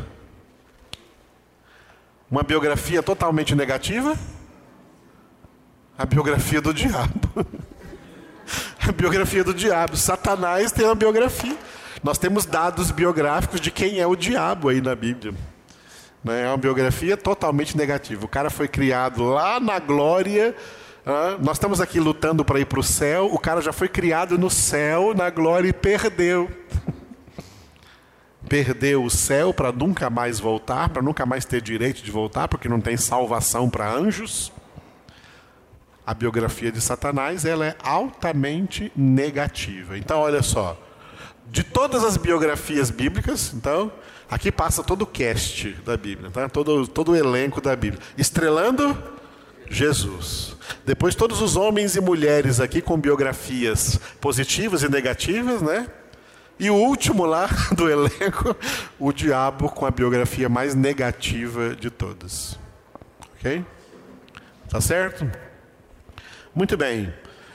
Uma 2.30 2.42
biografia 2.42 3.02
totalmente 3.02 3.54
negativa? 3.54 4.16
A 5.96 6.04
biografia 6.04 6.60
do 6.60 6.74
diabo. 6.74 7.30
A 8.86 8.92
biografia 8.92 9.42
do 9.42 9.54
diabo. 9.54 9.96
Satanás 9.96 10.72
tem 10.72 10.84
uma 10.84 10.94
biografia. 10.94 11.56
Nós 12.02 12.18
temos 12.18 12.46
dados 12.46 12.90
biográficos 12.90 13.60
de 13.60 13.70
quem 13.70 13.98
é 13.98 14.06
o 14.06 14.14
diabo 14.14 14.68
aí 14.68 14.80
na 14.80 14.94
Bíblia. 14.94 15.34
Né? 16.22 16.42
É 16.44 16.48
uma 16.48 16.56
biografia 16.56 17.16
totalmente 17.16 17.76
negativa. 17.76 18.24
O 18.24 18.28
cara 18.28 18.50
foi 18.50 18.68
criado 18.68 19.24
lá 19.24 19.60
na 19.60 19.78
glória. 19.78 20.54
nós 21.40 21.56
estamos 21.56 21.80
aqui 21.80 22.00
lutando 22.00 22.44
para 22.44 22.60
ir 22.60 22.66
para 22.66 22.80
o 22.80 22.82
céu. 22.82 23.32
O 23.32 23.38
cara 23.38 23.60
já 23.60 23.72
foi 23.72 23.88
criado 23.88 24.38
no 24.38 24.50
céu, 24.50 25.14
na 25.14 25.30
glória, 25.30 25.68
e 25.68 25.72
perdeu. 25.72 26.50
perdeu 28.48 29.04
o 29.04 29.10
céu 29.10 29.52
para 29.52 29.72
nunca 29.72 30.08
mais 30.08 30.38
voltar, 30.38 30.88
para 30.88 31.02
nunca 31.02 31.26
mais 31.26 31.44
ter 31.44 31.60
direito 31.60 32.02
de 32.02 32.10
voltar, 32.10 32.48
porque 32.48 32.68
não 32.68 32.80
tem 32.80 32.96
salvação 32.96 33.68
para 33.68 33.90
anjos. 33.90 34.52
A 36.06 36.14
biografia 36.14 36.70
de 36.70 36.80
Satanás 36.80 37.44
ela 37.44 37.66
é 37.66 37.76
altamente 37.82 38.92
negativa. 38.94 39.98
Então, 39.98 40.20
olha 40.20 40.40
só, 40.40 40.80
de 41.50 41.64
todas 41.64 42.04
as 42.04 42.16
biografias 42.16 42.90
bíblicas, 42.90 43.52
então, 43.52 43.90
Aqui 44.30 44.50
passa 44.50 44.82
todo 44.82 45.02
o 45.02 45.06
cast 45.06 45.70
da 45.84 45.96
Bíblia, 45.96 46.30
tá? 46.30 46.48
todo, 46.48 46.86
todo 46.88 47.12
o 47.12 47.16
elenco 47.16 47.60
da 47.60 47.76
Bíblia. 47.76 48.02
Estrelando 48.18 48.96
Jesus. 49.70 50.56
Depois 50.84 51.14
todos 51.14 51.40
os 51.40 51.56
homens 51.56 51.96
e 51.96 52.00
mulheres 52.00 52.60
aqui 52.60 52.80
com 52.80 52.98
biografias 52.98 54.00
positivas 54.20 54.82
e 54.82 54.88
negativas, 54.88 55.62
né? 55.62 55.86
E 56.58 56.70
o 56.70 56.74
último 56.74 57.24
lá 57.24 57.48
do 57.76 57.88
elenco, 57.88 58.56
o 58.98 59.12
diabo 59.12 59.68
com 59.68 59.86
a 59.86 59.90
biografia 59.90 60.48
mais 60.48 60.74
negativa 60.74 61.74
de 61.76 61.90
todas. 61.90 62.58
Ok? 63.38 63.64
Tá 64.68 64.80
certo? 64.80 65.30
Muito 66.54 66.76
bem. 66.76 67.12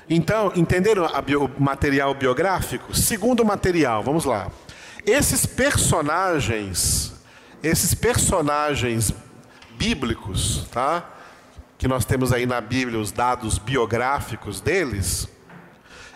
Então, 0.09 0.51
entenderam 0.55 1.05
o 1.05 1.61
material 1.61 2.13
biográfico? 2.13 2.93
Segundo 2.95 3.43
material, 3.43 4.03
vamos 4.03 4.25
lá. 4.25 4.51
Esses 5.05 5.45
personagens, 5.45 7.13
esses 7.63 7.93
personagens 7.93 9.13
bíblicos, 9.77 10.67
tá? 10.71 11.03
Que 11.77 11.87
nós 11.87 12.05
temos 12.05 12.31
aí 12.31 12.45
na 12.45 12.61
Bíblia 12.61 12.99
os 12.99 13.11
dados 13.11 13.57
biográficos 13.57 14.61
deles, 14.61 15.27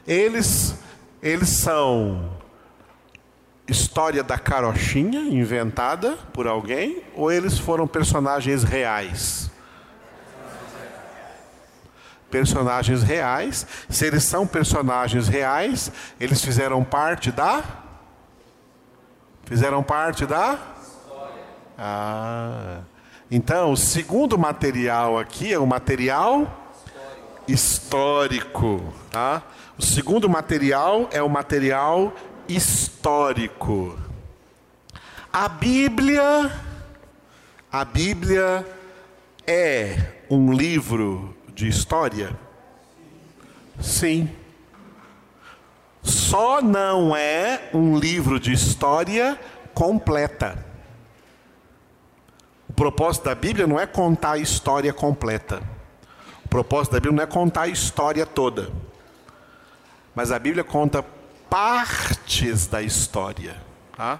eles 0.07 0.75
eles 1.21 1.49
são 1.49 2.31
história 3.67 4.23
da 4.23 4.37
carochinha 4.37 5.21
inventada 5.21 6.15
por 6.31 6.45
alguém 6.45 7.01
ou 7.15 7.31
eles 7.31 7.57
foram 7.57 7.87
personagens 7.87 8.63
reais? 8.63 9.49
Personagens 12.29 13.01
reais. 13.01 13.65
Se 13.89 14.05
eles 14.05 14.23
são 14.23 14.45
personagens 14.45 15.27
reais, 15.27 15.91
eles 16.19 16.43
fizeram 16.43 16.83
parte 16.83 17.31
da 17.31 17.63
Fizeram 19.45 19.83
parte 19.83 20.25
da? 20.25 20.57
Ah. 21.77 22.79
Então, 23.29 23.71
o 23.71 23.77
segundo 23.77 24.37
material 24.37 25.19
aqui 25.19 25.53
é 25.53 25.59
o 25.59 25.67
material 25.67 26.73
histórico. 27.47 28.93
Tá? 29.11 29.43
O 29.77 29.85
segundo 29.85 30.27
material 30.27 31.07
é 31.11 31.21
o 31.21 31.29
material 31.29 32.13
histórico. 32.47 33.99
A 35.31 35.47
Bíblia, 35.47 36.51
a 37.71 37.85
Bíblia 37.85 38.65
é 39.45 39.97
um 40.27 40.51
livro 40.51 41.35
de 41.53 41.67
história? 41.67 42.35
Sim 43.79 44.29
só 46.05 46.61
não 46.61 47.15
é 47.15 47.69
um 47.73 47.97
livro 47.97 48.39
de 48.39 48.53
história 48.53 49.39
completa. 49.73 50.63
O 52.69 52.73
propósito 52.73 53.25
da 53.25 53.35
Bíblia 53.35 53.65
não 53.65 53.79
é 53.79 53.87
contar 53.87 54.33
a 54.33 54.37
história 54.37 54.93
completa. 54.93 55.61
O 56.45 56.49
propósito 56.49 56.93
da 56.93 56.99
Bíblia 56.99 57.15
não 57.15 57.23
é 57.23 57.27
contar 57.27 57.63
a 57.63 57.67
história 57.67 58.25
toda. 58.25 58.69
Mas 60.13 60.31
a 60.31 60.37
Bíblia 60.37 60.63
conta 60.63 61.03
partes 61.49 62.67
da 62.67 62.81
história. 62.81 63.55
Tá? 63.97 64.19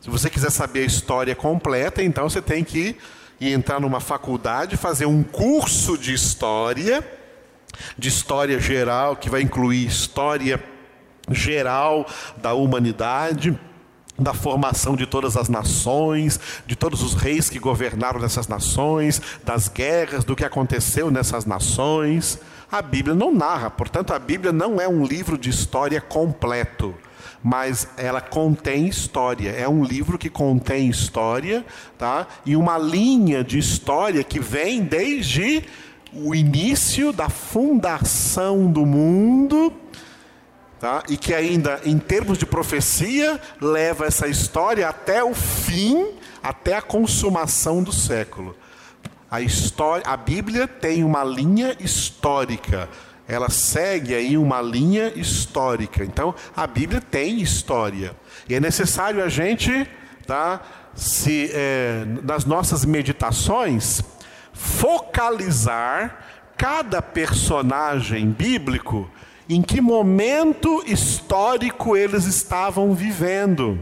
Se 0.00 0.08
você 0.08 0.30
quiser 0.30 0.50
saber 0.50 0.80
a 0.80 0.86
história 0.86 1.34
completa, 1.34 2.02
então 2.02 2.28
você 2.28 2.40
tem 2.40 2.62
que 2.62 2.96
ir 3.40 3.52
entrar 3.52 3.80
numa 3.80 3.98
faculdade, 4.00 4.76
fazer 4.76 5.06
um 5.06 5.22
curso 5.22 5.98
de 5.98 6.14
história, 6.14 7.04
de 7.98 8.08
história 8.08 8.60
geral, 8.60 9.16
que 9.16 9.28
vai 9.28 9.42
incluir 9.42 9.86
história 9.86 10.62
geral 11.30 12.06
da 12.36 12.54
humanidade, 12.54 13.58
da 14.18 14.32
formação 14.32 14.96
de 14.96 15.06
todas 15.06 15.36
as 15.36 15.48
nações, 15.48 16.40
de 16.66 16.74
todos 16.74 17.02
os 17.02 17.14
reis 17.14 17.50
que 17.50 17.58
governaram 17.58 18.20
nessas 18.20 18.48
nações, 18.48 19.20
das 19.44 19.68
guerras, 19.68 20.24
do 20.24 20.34
que 20.34 20.44
aconteceu 20.44 21.10
nessas 21.10 21.44
nações. 21.44 22.38
A 22.70 22.80
Bíblia 22.80 23.14
não 23.14 23.32
narra, 23.32 23.70
portanto, 23.70 24.12
a 24.12 24.18
Bíblia 24.18 24.52
não 24.52 24.80
é 24.80 24.88
um 24.88 25.04
livro 25.04 25.36
de 25.36 25.50
história 25.50 26.00
completo, 26.00 26.94
mas 27.42 27.86
ela 27.96 28.20
contém 28.20 28.88
história. 28.88 29.50
É 29.50 29.68
um 29.68 29.84
livro 29.84 30.18
que 30.18 30.30
contém 30.30 30.88
história, 30.88 31.64
tá? 31.98 32.26
E 32.44 32.56
uma 32.56 32.78
linha 32.78 33.44
de 33.44 33.58
história 33.58 34.24
que 34.24 34.40
vem 34.40 34.82
desde 34.82 35.62
o 36.12 36.34
início 36.34 37.12
da 37.12 37.28
fundação 37.28 38.66
do 38.70 38.86
mundo 38.86 39.72
tá? 40.80 41.02
e 41.08 41.16
que 41.16 41.34
ainda, 41.34 41.80
em 41.84 41.98
termos 41.98 42.38
de 42.38 42.46
profecia, 42.46 43.40
leva 43.60 44.06
essa 44.06 44.28
história 44.28 44.88
até 44.88 45.22
o 45.22 45.34
fim, 45.34 46.12
até 46.42 46.76
a 46.76 46.82
consumação 46.82 47.82
do 47.82 47.92
século. 47.92 48.56
A, 49.30 49.40
história, 49.40 50.04
a 50.06 50.16
Bíblia 50.16 50.68
tem 50.68 51.02
uma 51.02 51.24
linha 51.24 51.76
histórica, 51.80 52.88
ela 53.26 53.50
segue 53.50 54.14
aí 54.14 54.38
uma 54.38 54.62
linha 54.62 55.12
histórica. 55.16 56.04
Então, 56.04 56.34
a 56.56 56.66
Bíblia 56.66 57.00
tem 57.00 57.40
história. 57.40 58.14
E 58.48 58.54
é 58.54 58.60
necessário 58.60 59.22
a 59.22 59.28
gente, 59.28 59.88
tá, 60.24 60.60
se, 60.94 61.50
é, 61.52 62.04
nas 62.22 62.44
nossas 62.44 62.84
meditações, 62.84 64.00
focalizar 64.52 66.24
cada 66.56 67.02
personagem 67.02 68.30
bíblico 68.30 69.10
em 69.48 69.62
que 69.62 69.80
momento 69.80 70.82
histórico 70.86 71.96
eles 71.96 72.24
estavam 72.24 72.92
vivendo. 72.94 73.78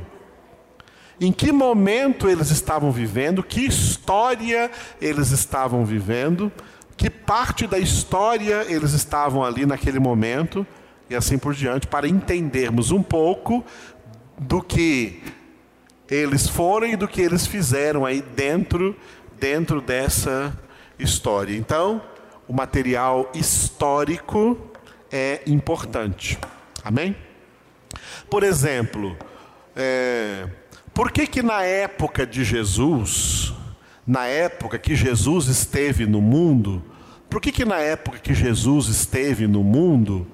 Em 1.20 1.32
que 1.32 1.52
momento 1.52 2.28
eles 2.28 2.50
estavam 2.50 2.90
vivendo, 2.90 3.42
que 3.42 3.60
história 3.60 4.70
eles 5.00 5.30
estavam 5.30 5.84
vivendo, 5.84 6.52
que 6.96 7.08
parte 7.08 7.66
da 7.66 7.78
história 7.78 8.66
eles 8.68 8.92
estavam 8.92 9.42
ali 9.42 9.64
naquele 9.64 9.98
momento, 9.98 10.66
e 11.08 11.14
assim 11.14 11.38
por 11.38 11.54
diante, 11.54 11.86
para 11.86 12.08
entendermos 12.08 12.90
um 12.90 13.02
pouco 13.02 13.64
do 14.38 14.60
que 14.60 15.22
eles 16.10 16.48
foram 16.48 16.88
e 16.88 16.96
do 16.96 17.08
que 17.08 17.22
eles 17.22 17.46
fizeram 17.46 18.04
aí 18.04 18.20
dentro, 18.20 18.94
dentro 19.38 19.80
dessa 19.80 20.56
história. 20.98 21.56
Então, 21.56 22.02
o 22.46 22.52
material 22.52 23.30
histórico 23.34 24.58
é 25.10 25.42
importante. 25.46 26.38
Amém? 26.82 27.16
Por 28.28 28.42
exemplo, 28.42 29.16
é, 29.76 30.46
por 30.92 31.10
que 31.10 31.26
que 31.26 31.42
na 31.42 31.62
época 31.62 32.26
de 32.26 32.44
Jesus, 32.44 33.52
na 34.06 34.26
época 34.26 34.78
que 34.78 34.94
Jesus 34.94 35.48
esteve 35.48 36.06
no 36.06 36.20
mundo, 36.20 36.82
por 37.28 37.40
que 37.40 37.50
que 37.50 37.64
na 37.64 37.78
época 37.78 38.18
que 38.18 38.34
Jesus 38.34 38.88
esteve 38.88 39.46
no 39.46 39.64
mundo, 39.64 40.26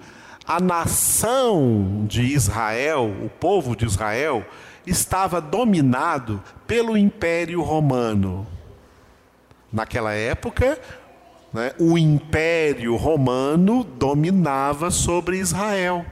a 0.46 0.60
nação 0.60 2.04
de 2.08 2.22
Israel, 2.22 3.14
o 3.24 3.28
povo 3.28 3.76
de 3.76 3.86
Israel, 3.86 4.44
estava 4.86 5.40
dominado 5.40 6.42
pelo 6.66 6.96
Império 6.96 7.62
Romano? 7.62 8.46
Naquela 9.72 10.12
época, 10.12 10.78
né, 11.52 11.72
o 11.78 11.98
Império 11.98 12.96
Romano 12.96 13.84
dominava 13.84 14.90
sobre 14.90 15.38
Israel. 15.38 16.04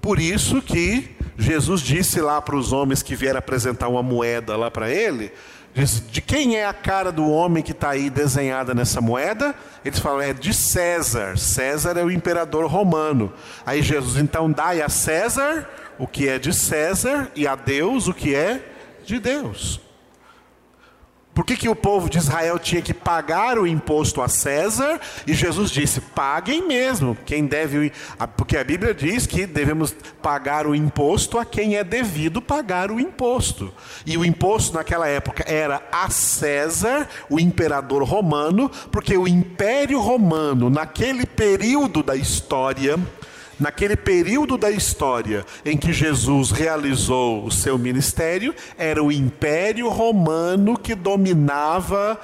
Por 0.00 0.18
isso 0.18 0.62
que 0.62 1.16
Jesus 1.36 1.80
disse 1.80 2.20
lá 2.20 2.40
para 2.40 2.56
os 2.56 2.72
homens 2.72 3.02
que 3.02 3.16
vieram 3.16 3.38
apresentar 3.38 3.88
uma 3.88 4.02
moeda 4.02 4.56
lá 4.56 4.70
para 4.70 4.90
ele, 4.90 5.32
disse, 5.74 6.00
de 6.02 6.20
quem 6.20 6.56
é 6.56 6.66
a 6.66 6.72
cara 6.72 7.12
do 7.12 7.28
homem 7.28 7.62
que 7.62 7.72
está 7.72 7.90
aí 7.90 8.10
desenhada 8.10 8.74
nessa 8.74 9.00
moeda? 9.00 9.54
Eles 9.84 9.98
falam, 9.98 10.20
é 10.20 10.32
de 10.32 10.52
César. 10.52 11.36
César 11.36 11.96
é 11.98 12.04
o 12.04 12.10
imperador 12.10 12.66
romano. 12.66 13.32
Aí 13.66 13.82
Jesus, 13.82 14.16
então 14.16 14.50
dai 14.50 14.80
a 14.80 14.88
César 14.88 15.68
o 15.98 16.06
que 16.06 16.28
é 16.28 16.38
de 16.38 16.52
César 16.52 17.30
e 17.34 17.46
a 17.46 17.54
Deus 17.56 18.06
o 18.06 18.14
que 18.14 18.34
é 18.34 18.62
de 19.04 19.18
Deus. 19.18 19.80
Por 21.38 21.44
que, 21.44 21.56
que 21.56 21.68
o 21.68 21.76
povo 21.76 22.10
de 22.10 22.18
Israel 22.18 22.58
tinha 22.58 22.82
que 22.82 22.92
pagar 22.92 23.60
o 23.60 23.64
imposto 23.64 24.20
a 24.20 24.26
César? 24.26 25.00
E 25.24 25.32
Jesus 25.34 25.70
disse: 25.70 26.00
paguem 26.00 26.66
mesmo. 26.66 27.16
Quem 27.24 27.46
deve. 27.46 27.92
Porque 28.36 28.56
a 28.56 28.64
Bíblia 28.64 28.92
diz 28.92 29.24
que 29.24 29.46
devemos 29.46 29.94
pagar 30.20 30.66
o 30.66 30.74
imposto 30.74 31.38
a 31.38 31.44
quem 31.44 31.76
é 31.76 31.84
devido 31.84 32.42
pagar 32.42 32.90
o 32.90 32.98
imposto. 32.98 33.72
E 34.04 34.18
o 34.18 34.24
imposto 34.24 34.74
naquela 34.74 35.06
época 35.06 35.44
era 35.46 35.80
a 35.92 36.10
César, 36.10 37.08
o 37.30 37.38
imperador 37.38 38.02
romano, 38.02 38.68
porque 38.90 39.16
o 39.16 39.28
império 39.28 40.00
romano, 40.00 40.68
naquele 40.68 41.24
período 41.24 42.02
da 42.02 42.16
história, 42.16 42.98
naquele 43.58 43.96
período 43.96 44.56
da 44.56 44.70
história 44.70 45.44
em 45.64 45.76
que 45.76 45.92
Jesus 45.92 46.50
realizou 46.50 47.44
o 47.44 47.50
seu 47.50 47.78
ministério, 47.78 48.54
era 48.76 49.02
o 49.02 49.12
Império 49.12 49.88
Romano 49.88 50.78
que 50.78 50.94
dominava 50.94 52.18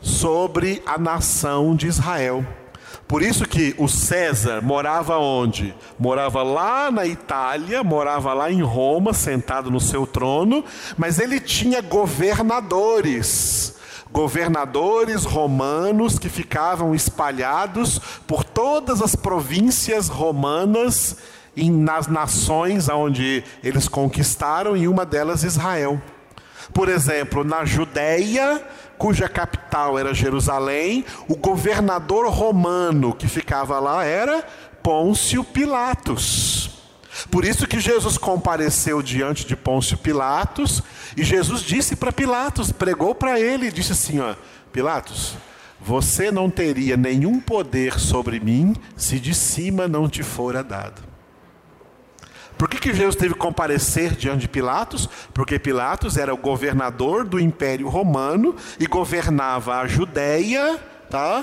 sobre 0.00 0.82
a 0.86 0.98
nação 0.98 1.74
de 1.74 1.86
Israel. 1.86 2.44
Por 3.06 3.22
isso 3.22 3.44
que 3.44 3.74
o 3.76 3.88
César 3.88 4.62
morava 4.62 5.18
onde? 5.18 5.74
Morava 5.98 6.44
lá 6.44 6.92
na 6.92 7.04
Itália, 7.04 7.82
morava 7.82 8.32
lá 8.32 8.52
em 8.52 8.62
Roma, 8.62 9.12
sentado 9.12 9.68
no 9.68 9.80
seu 9.80 10.06
trono, 10.06 10.64
mas 10.96 11.18
ele 11.18 11.40
tinha 11.40 11.80
governadores 11.80 13.59
governadores 14.12 15.24
romanos 15.24 16.18
que 16.18 16.28
ficavam 16.28 16.94
espalhados 16.94 17.98
por 18.26 18.44
todas 18.44 19.00
as 19.00 19.14
províncias 19.14 20.08
romanas 20.08 21.16
e 21.56 21.70
nas 21.70 22.06
nações 22.06 22.88
onde 22.88 23.44
eles 23.62 23.88
conquistaram, 23.88 24.76
e 24.76 24.88
uma 24.88 25.04
delas 25.04 25.42
Israel. 25.42 26.00
Por 26.72 26.88
exemplo, 26.88 27.42
na 27.42 27.64
Judéia, 27.64 28.62
cuja 28.96 29.28
capital 29.28 29.98
era 29.98 30.14
Jerusalém, 30.14 31.04
o 31.28 31.36
governador 31.36 32.28
romano 32.28 33.14
que 33.14 33.26
ficava 33.26 33.80
lá 33.80 34.04
era 34.04 34.44
Pôncio 34.82 35.42
Pilatos. 35.42 36.79
Por 37.28 37.44
isso 37.44 37.66
que 37.66 37.80
Jesus 37.80 38.16
compareceu 38.16 39.02
diante 39.02 39.46
de 39.46 39.56
Pôncio 39.56 39.98
Pilatos, 39.98 40.82
e 41.16 41.24
Jesus 41.24 41.62
disse 41.62 41.96
para 41.96 42.12
Pilatos, 42.12 42.70
pregou 42.70 43.14
para 43.14 43.40
ele 43.40 43.66
e 43.66 43.72
disse 43.72 43.92
assim, 43.92 44.20
ó, 44.20 44.34
Pilatos, 44.72 45.34
você 45.80 46.30
não 46.30 46.50
teria 46.50 46.96
nenhum 46.96 47.40
poder 47.40 47.98
sobre 47.98 48.38
mim 48.38 48.76
se 48.96 49.18
de 49.18 49.34
cima 49.34 49.88
não 49.88 50.08
te 50.08 50.22
fora 50.22 50.62
dado. 50.62 51.10
Por 52.60 52.68
que, 52.68 52.78
que 52.78 52.92
Jesus 52.92 53.16
teve 53.16 53.32
que 53.32 53.40
comparecer 53.40 54.14
diante 54.14 54.42
de 54.42 54.48
Pilatos? 54.48 55.08
Porque 55.32 55.58
Pilatos 55.58 56.18
era 56.18 56.34
o 56.34 56.36
governador 56.36 57.24
do 57.24 57.40
Império 57.40 57.88
Romano 57.88 58.54
e 58.78 58.86
governava 58.86 59.78
a 59.78 59.86
Judéia, 59.86 60.78
tá? 61.08 61.42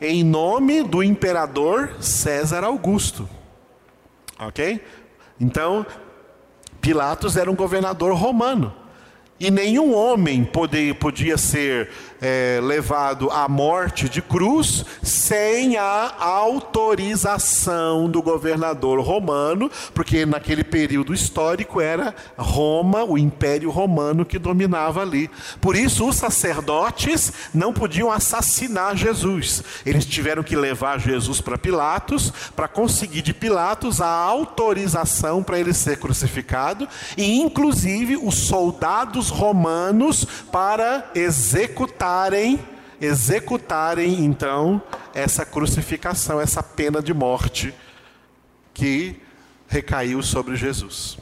Em 0.00 0.24
nome 0.24 0.82
do 0.82 1.02
imperador 1.02 1.96
César 2.00 2.64
Augusto. 2.64 3.28
Ok? 4.38 4.82
Então, 5.40 5.86
Pilatos 6.80 7.36
era 7.36 7.50
um 7.50 7.54
governador 7.54 8.14
romano. 8.14 8.74
E 9.40 9.50
nenhum 9.50 9.94
homem 9.94 10.44
podia, 10.44 10.94
podia 10.94 11.36
ser 11.36 11.90
é, 12.20 12.60
levado 12.62 13.30
à 13.30 13.48
morte 13.48 14.08
de 14.08 14.20
cruz 14.20 14.84
sem 15.02 15.76
a 15.76 16.14
autorização 16.18 18.08
do 18.08 18.20
governador 18.22 19.00
romano, 19.00 19.70
porque 19.94 20.26
naquele 20.26 20.64
período 20.64 21.14
histórico 21.14 21.80
era 21.80 22.14
Roma, 22.36 23.04
o 23.04 23.16
Império 23.16 23.70
Romano 23.70 24.24
que 24.24 24.38
dominava 24.38 25.02
ali. 25.02 25.30
Por 25.60 25.76
isso, 25.76 26.08
os 26.08 26.16
sacerdotes 26.16 27.32
não 27.54 27.72
podiam 27.72 28.10
assassinar 28.10 28.96
Jesus. 28.96 29.62
Eles 29.84 30.04
tiveram 30.04 30.42
que 30.42 30.56
levar 30.56 30.98
Jesus 30.98 31.40
para 31.40 31.58
Pilatos 31.58 32.32
para 32.54 32.68
conseguir 32.68 33.22
de 33.22 33.32
Pilatos 33.32 34.00
a 34.00 34.08
autorização 34.08 35.42
para 35.42 35.58
ele 35.58 35.72
ser 35.72 35.98
crucificado 35.98 36.88
e, 37.16 37.40
inclusive, 37.40 38.16
os 38.16 38.34
soldados 38.34 39.28
romanos 39.28 40.26
para 40.50 41.10
executarem, 42.08 42.58
executarem 43.00 44.24
então 44.24 44.82
essa 45.14 45.44
crucificação, 45.44 46.40
essa 46.40 46.62
pena 46.62 47.02
de 47.02 47.12
morte 47.12 47.74
que 48.72 49.20
recaiu 49.68 50.22
sobre 50.22 50.56
Jesus. 50.56 51.18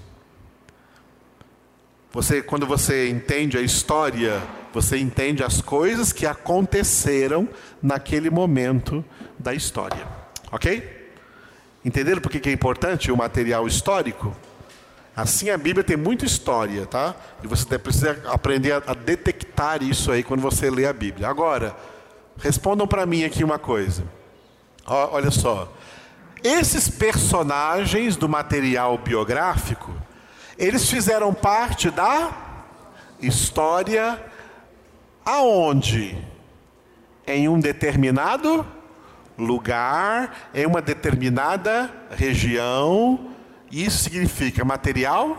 Você, 2.13 2.41
quando 2.41 2.67
você 2.67 3.11
entende 3.11 3.59
a 3.59 3.61
história, 3.61 4.43
você 4.73 4.97
entende 4.97 5.43
as 5.43 5.61
coisas 5.61 6.13
que 6.13 6.25
aconteceram 6.25 7.49
naquele 7.83 8.31
momento 8.31 9.05
da 9.39 9.53
história. 9.53 10.07
Ok? 10.53 11.11
Entenderam 11.85 12.21
por 12.21 12.31
que 12.31 12.49
é 12.49 12.53
importante 12.53 13.11
o 13.11 13.17
material 13.17 13.67
histórico? 13.67 14.35
Assim 15.17 15.49
a 15.49 15.57
Bíblia 15.57 15.83
tem 15.83 15.97
muita 15.97 16.27
história, 16.27 16.85
tá? 16.85 17.15
E 17.43 17.47
você 17.47 17.79
precisa 17.79 18.21
aprender 18.27 18.73
a, 18.73 18.93
detectar 18.93 19.83
isso 19.83 20.13
aí 20.13 20.23
quando 20.23 20.43
você 20.43 20.69
lê 20.69 20.87
a 20.87 20.93
Bíblia. 20.93 21.27
Agora, 21.27 21.75
respondam 22.39 22.87
para 22.87 23.07
mim 23.07 23.25
aqui 23.25 23.43
uma 23.43 23.59
coisa. 23.59 24.05
Olha 24.87 25.31
só. 25.31 25.73
Esses 26.45 26.87
personagens 26.89 28.15
do 28.15 28.29
material 28.29 28.99
biográfico, 28.99 29.91
eles 30.59 30.91
fizeram 30.91 31.33
parte 31.33 31.91
da 31.91 32.31
história 33.19 34.23
aonde? 35.25 36.17
Em 37.27 37.49
um 37.49 37.59
determinado 37.59 38.67
lugar, 39.39 40.51
em 40.55 40.67
uma 40.67 40.83
determinada 40.83 41.91
região, 42.11 43.35
Isso 43.71 44.05
significa 44.05 44.65
material? 44.65 45.37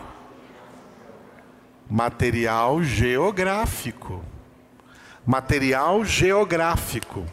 Material 1.90 2.84
geográfico. 2.84 4.24
Material 5.26 6.04
geográfico. 6.04 7.26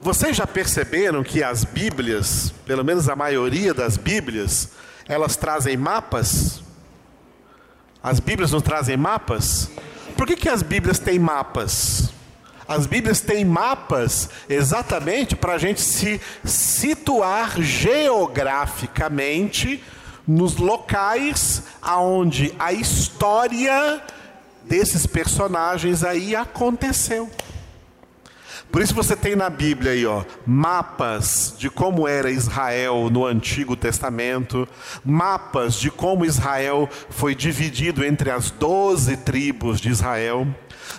Vocês 0.00 0.36
já 0.36 0.46
perceberam 0.46 1.24
que 1.24 1.42
as 1.42 1.64
Bíblias, 1.64 2.52
pelo 2.66 2.84
menos 2.84 3.08
a 3.08 3.16
maioria 3.16 3.72
das 3.72 3.96
Bíblias, 3.96 4.70
elas 5.08 5.36
trazem 5.36 5.76
mapas? 5.76 6.62
As 8.02 8.20
Bíblias 8.20 8.52
não 8.52 8.60
trazem 8.60 8.96
mapas? 8.96 9.70
Por 10.16 10.26
que, 10.26 10.36
que 10.36 10.48
as 10.48 10.62
Bíblias 10.62 10.98
têm 10.98 11.18
mapas? 11.18 12.13
As 12.66 12.86
Bíblias 12.86 13.20
têm 13.20 13.44
mapas 13.44 14.30
exatamente 14.48 15.36
para 15.36 15.52
a 15.54 15.58
gente 15.58 15.80
se 15.80 16.20
situar 16.44 17.60
geograficamente 17.60 19.82
nos 20.26 20.56
locais 20.56 21.64
aonde 21.82 22.54
a 22.58 22.72
história 22.72 24.02
desses 24.64 25.06
personagens 25.06 26.02
aí 26.02 26.34
aconteceu. 26.34 27.30
Por 28.72 28.82
isso 28.82 28.94
você 28.94 29.14
tem 29.14 29.36
na 29.36 29.48
Bíblia 29.48 29.92
aí, 29.92 30.04
ó, 30.04 30.24
mapas 30.44 31.54
de 31.56 31.70
como 31.70 32.08
era 32.08 32.28
Israel 32.28 33.08
no 33.08 33.24
Antigo 33.24 33.76
Testamento, 33.76 34.66
mapas 35.04 35.74
de 35.74 35.92
como 35.92 36.24
Israel 36.24 36.88
foi 37.08 37.36
dividido 37.36 38.04
entre 38.04 38.32
as 38.32 38.50
doze 38.50 39.16
tribos 39.18 39.80
de 39.80 39.90
Israel. 39.90 40.44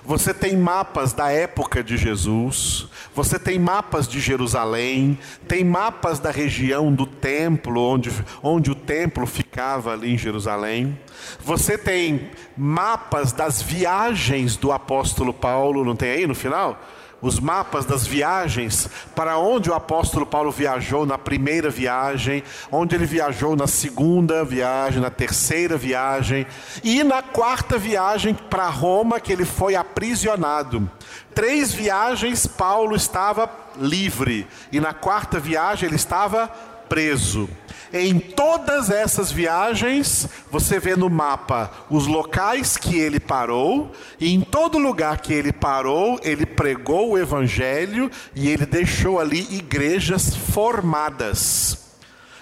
Você 0.03 0.33
tem 0.33 0.55
mapas 0.57 1.13
da 1.13 1.31
época 1.31 1.83
de 1.83 1.97
Jesus, 1.97 2.87
você 3.13 3.39
tem 3.39 3.57
mapas 3.57 4.07
de 4.07 4.19
Jerusalém, 4.19 5.17
tem 5.47 5.63
mapas 5.63 6.19
da 6.19 6.31
região 6.31 6.93
do 6.93 7.05
templo, 7.05 7.81
onde, 7.81 8.11
onde 8.43 8.71
o 8.71 8.75
templo 8.75 9.25
ficava 9.25 9.93
ali 9.93 10.13
em 10.13 10.17
Jerusalém. 10.17 10.97
Você 11.39 11.77
tem 11.77 12.29
mapas 12.57 13.31
das 13.31 13.61
viagens 13.61 14.57
do 14.57 14.71
apóstolo 14.71 15.33
Paulo, 15.33 15.85
não 15.85 15.95
tem 15.95 16.11
aí 16.11 16.27
no 16.27 16.35
final? 16.35 16.79
Os 17.25 17.39
mapas 17.39 17.85
das 17.85 18.05
viagens 18.05 18.87
para 19.15 19.39
onde 19.39 19.71
o 19.71 19.73
apóstolo 19.73 20.27
Paulo 20.27 20.51
viajou 20.51 21.07
na 21.07 21.17
primeira 21.17 21.71
viagem, 21.71 22.43
onde 22.71 22.93
ele 22.93 23.07
viajou 23.07 23.55
na 23.55 23.65
segunda 23.65 24.45
viagem, 24.45 25.01
na 25.01 25.09
terceira 25.09 25.75
viagem 25.75 26.45
e 26.83 27.03
na 27.03 27.23
quarta 27.23 27.79
viagem 27.79 28.35
para 28.35 28.69
Roma 28.69 29.19
que 29.19 29.33
ele 29.33 29.43
foi 29.43 29.75
aprisionado. 29.75 30.87
Três 31.33 31.73
viagens 31.73 32.45
Paulo 32.45 32.95
estava 32.95 33.49
livre 33.75 34.47
e 34.71 34.79
na 34.79 34.93
quarta 34.93 35.39
viagem 35.39 35.87
ele 35.87 35.95
estava 35.95 36.47
preso. 36.87 37.49
Em 37.93 38.19
todas 38.19 38.89
essas 38.89 39.31
viagens, 39.31 40.27
você 40.51 40.79
vê 40.79 40.95
no 40.95 41.09
mapa 41.09 41.71
os 41.89 42.07
locais 42.07 42.77
que 42.77 42.97
ele 42.97 43.19
parou, 43.19 43.91
e 44.19 44.33
em 44.33 44.41
todo 44.41 44.77
lugar 44.77 45.19
que 45.19 45.33
ele 45.33 45.51
parou, 45.51 46.19
ele 46.23 46.45
pregou 46.45 47.11
o 47.11 47.17
evangelho 47.17 48.11
e 48.35 48.49
ele 48.49 48.65
deixou 48.65 49.19
ali 49.19 49.47
igrejas 49.55 50.35
formadas. 50.35 51.85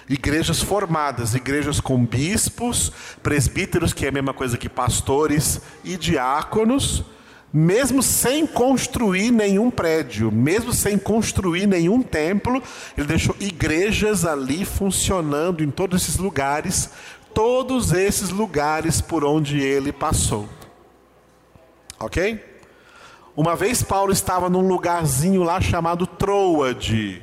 Igrejas 0.08 0.60
formadas, 0.60 1.34
igrejas 1.34 1.80
com 1.80 2.04
bispos, 2.04 2.92
presbíteros, 3.22 3.92
que 3.92 4.04
é 4.04 4.10
a 4.10 4.12
mesma 4.12 4.34
coisa 4.34 4.58
que 4.58 4.68
pastores 4.68 5.60
e 5.82 5.96
diáconos, 5.96 7.04
mesmo 7.56 8.02
sem 8.02 8.44
construir 8.44 9.30
nenhum 9.30 9.70
prédio, 9.70 10.32
mesmo 10.32 10.72
sem 10.72 10.98
construir 10.98 11.68
nenhum 11.68 12.02
templo, 12.02 12.60
ele 12.98 13.06
deixou 13.06 13.36
igrejas 13.38 14.24
ali 14.24 14.64
funcionando 14.64 15.62
em 15.62 15.70
todos 15.70 16.02
esses 16.02 16.16
lugares, 16.16 16.90
todos 17.32 17.92
esses 17.92 18.30
lugares 18.30 19.00
por 19.00 19.24
onde 19.24 19.60
ele 19.60 19.92
passou. 19.92 20.48
Ok? 22.00 22.44
Uma 23.36 23.54
vez 23.54 23.84
Paulo 23.84 24.12
estava 24.12 24.50
num 24.50 24.66
lugarzinho 24.66 25.44
lá 25.44 25.60
chamado 25.60 26.08
Troade. 26.08 27.22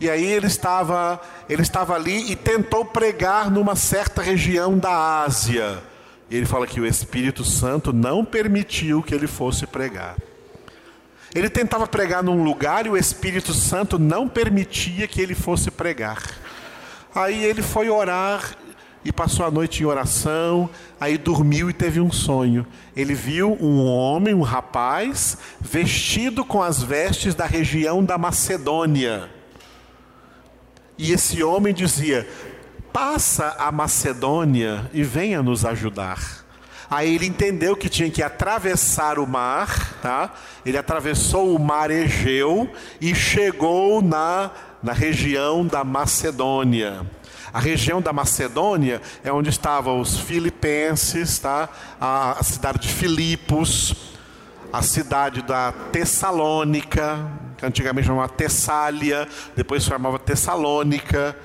E 0.00 0.10
aí 0.10 0.24
ele 0.24 0.48
estava, 0.48 1.20
ele 1.48 1.62
estava 1.62 1.94
ali 1.94 2.32
e 2.32 2.34
tentou 2.34 2.84
pregar 2.84 3.48
numa 3.48 3.76
certa 3.76 4.22
região 4.22 4.76
da 4.76 5.22
Ásia. 5.22 5.80
Ele 6.30 6.44
fala 6.44 6.66
que 6.66 6.80
o 6.80 6.86
Espírito 6.86 7.44
Santo 7.44 7.92
não 7.92 8.24
permitiu 8.24 9.02
que 9.02 9.14
ele 9.14 9.26
fosse 9.26 9.66
pregar. 9.66 10.16
Ele 11.34 11.48
tentava 11.48 11.86
pregar 11.86 12.22
num 12.22 12.42
lugar 12.42 12.86
e 12.86 12.90
o 12.90 12.96
Espírito 12.96 13.52
Santo 13.52 13.98
não 13.98 14.28
permitia 14.28 15.06
que 15.06 15.20
ele 15.20 15.34
fosse 15.34 15.70
pregar. 15.70 16.22
Aí 17.14 17.44
ele 17.44 17.62
foi 17.62 17.88
orar 17.88 18.56
e 19.04 19.12
passou 19.12 19.46
a 19.46 19.50
noite 19.50 19.82
em 19.82 19.86
oração, 19.86 20.68
aí 21.00 21.16
dormiu 21.16 21.70
e 21.70 21.72
teve 21.72 22.00
um 22.00 22.10
sonho. 22.10 22.66
Ele 22.96 23.14
viu 23.14 23.56
um 23.60 23.84
homem, 23.84 24.34
um 24.34 24.42
rapaz, 24.42 25.38
vestido 25.60 26.44
com 26.44 26.62
as 26.62 26.82
vestes 26.82 27.34
da 27.34 27.46
região 27.46 28.04
da 28.04 28.18
Macedônia. 28.18 29.30
E 30.96 31.12
esse 31.12 31.42
homem 31.42 31.72
dizia: 31.72 32.28
passa 32.92 33.56
a 33.58 33.70
Macedônia 33.70 34.90
e 34.92 35.02
venha 35.02 35.42
nos 35.42 35.64
ajudar. 35.64 36.46
Aí 36.90 37.14
ele 37.14 37.26
entendeu 37.26 37.76
que 37.76 37.88
tinha 37.88 38.10
que 38.10 38.22
atravessar 38.22 39.18
o 39.18 39.26
mar, 39.26 39.94
tá? 40.00 40.32
Ele 40.64 40.78
atravessou 40.78 41.54
o 41.54 41.58
mar 41.58 41.90
Egeu 41.90 42.70
e 43.00 43.14
chegou 43.14 44.00
na, 44.00 44.50
na 44.82 44.92
região 44.92 45.66
da 45.66 45.84
Macedônia. 45.84 47.06
A 47.52 47.60
região 47.60 48.00
da 48.00 48.12
Macedônia 48.12 49.02
é 49.22 49.32
onde 49.32 49.50
estavam 49.50 50.00
os 50.00 50.18
filipenses, 50.18 51.38
tá? 51.38 51.68
a, 52.00 52.38
a 52.38 52.42
cidade 52.42 52.78
de 52.80 52.88
Filipos, 52.88 53.94
a 54.72 54.82
cidade 54.82 55.42
da 55.42 55.72
Tessalônica, 55.72 57.18
que 57.58 57.66
antigamente 57.66 58.06
chamava 58.06 58.28
Tessália, 58.28 59.26
depois 59.56 59.82
chamava 59.82 60.16
Tessalônica. 60.18 61.36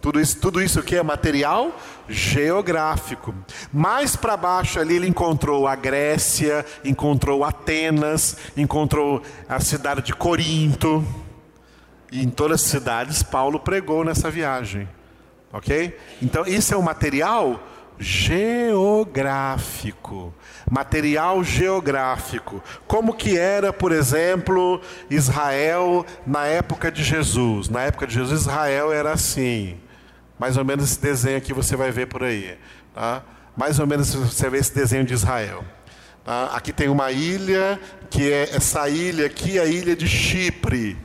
Tudo 0.00 0.20
isso, 0.20 0.38
tudo 0.38 0.62
isso 0.62 0.82
que 0.82 0.94
é 0.94 1.02
material 1.02 1.74
geográfico. 2.06 3.34
Mais 3.72 4.14
para 4.14 4.36
baixo 4.36 4.78
ali 4.78 4.96
ele 4.96 5.08
encontrou 5.08 5.66
a 5.66 5.74
Grécia, 5.74 6.66
encontrou 6.84 7.42
Atenas, 7.42 8.36
encontrou 8.54 9.22
a 9.48 9.58
cidade 9.58 10.02
de 10.02 10.12
Corinto. 10.12 11.02
E 12.12 12.22
em 12.22 12.28
todas 12.28 12.62
as 12.62 12.68
cidades 12.68 13.22
Paulo 13.22 13.58
pregou 13.58 14.04
nessa 14.04 14.30
viagem. 14.30 14.86
OK? 15.50 15.98
Então 16.20 16.44
isso 16.46 16.74
é 16.74 16.76
o 16.76 16.82
material 16.82 17.58
geográfico 17.98 19.84
material 20.70 21.42
geográfico. 21.44 22.62
Como 22.86 23.14
que 23.14 23.38
era, 23.38 23.72
por 23.72 23.92
exemplo, 23.92 24.80
Israel 25.10 26.04
na 26.26 26.46
época 26.46 26.90
de 26.90 27.02
Jesus? 27.02 27.68
Na 27.68 27.82
época 27.82 28.06
de 28.06 28.14
Jesus, 28.14 28.42
Israel 28.42 28.92
era 28.92 29.12
assim. 29.12 29.76
Mais 30.38 30.56
ou 30.56 30.64
menos 30.64 30.84
esse 30.84 31.00
desenho 31.00 31.38
aqui 31.38 31.52
você 31.52 31.76
vai 31.76 31.90
ver 31.90 32.06
por 32.06 32.22
aí. 32.22 32.58
Tá? 32.94 33.22
Mais 33.56 33.78
ou 33.78 33.86
menos 33.86 34.12
você 34.12 34.48
vê 34.50 34.58
esse 34.58 34.74
desenho 34.74 35.04
de 35.04 35.14
Israel. 35.14 35.64
Tá? 36.24 36.46
Aqui 36.54 36.72
tem 36.72 36.88
uma 36.88 37.12
ilha, 37.12 37.78
que 38.10 38.32
é 38.32 38.54
essa 38.54 38.88
ilha 38.88 39.26
aqui, 39.26 39.58
a 39.58 39.64
ilha 39.64 39.94
de 39.94 40.08
Chipre. 40.08 40.96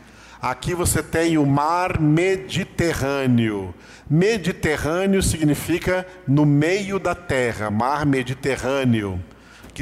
Aqui 0.42 0.74
você 0.74 1.04
tem 1.04 1.38
o 1.38 1.46
mar 1.46 2.00
Mediterrâneo. 2.00 3.74
Mediterrâneo 4.10 5.22
significa 5.22 6.08
no 6.28 6.46
meio 6.46 6.98
da 6.98 7.14
terra, 7.14 7.70
mar 7.70 8.06
Mediterrâneo 8.06 9.22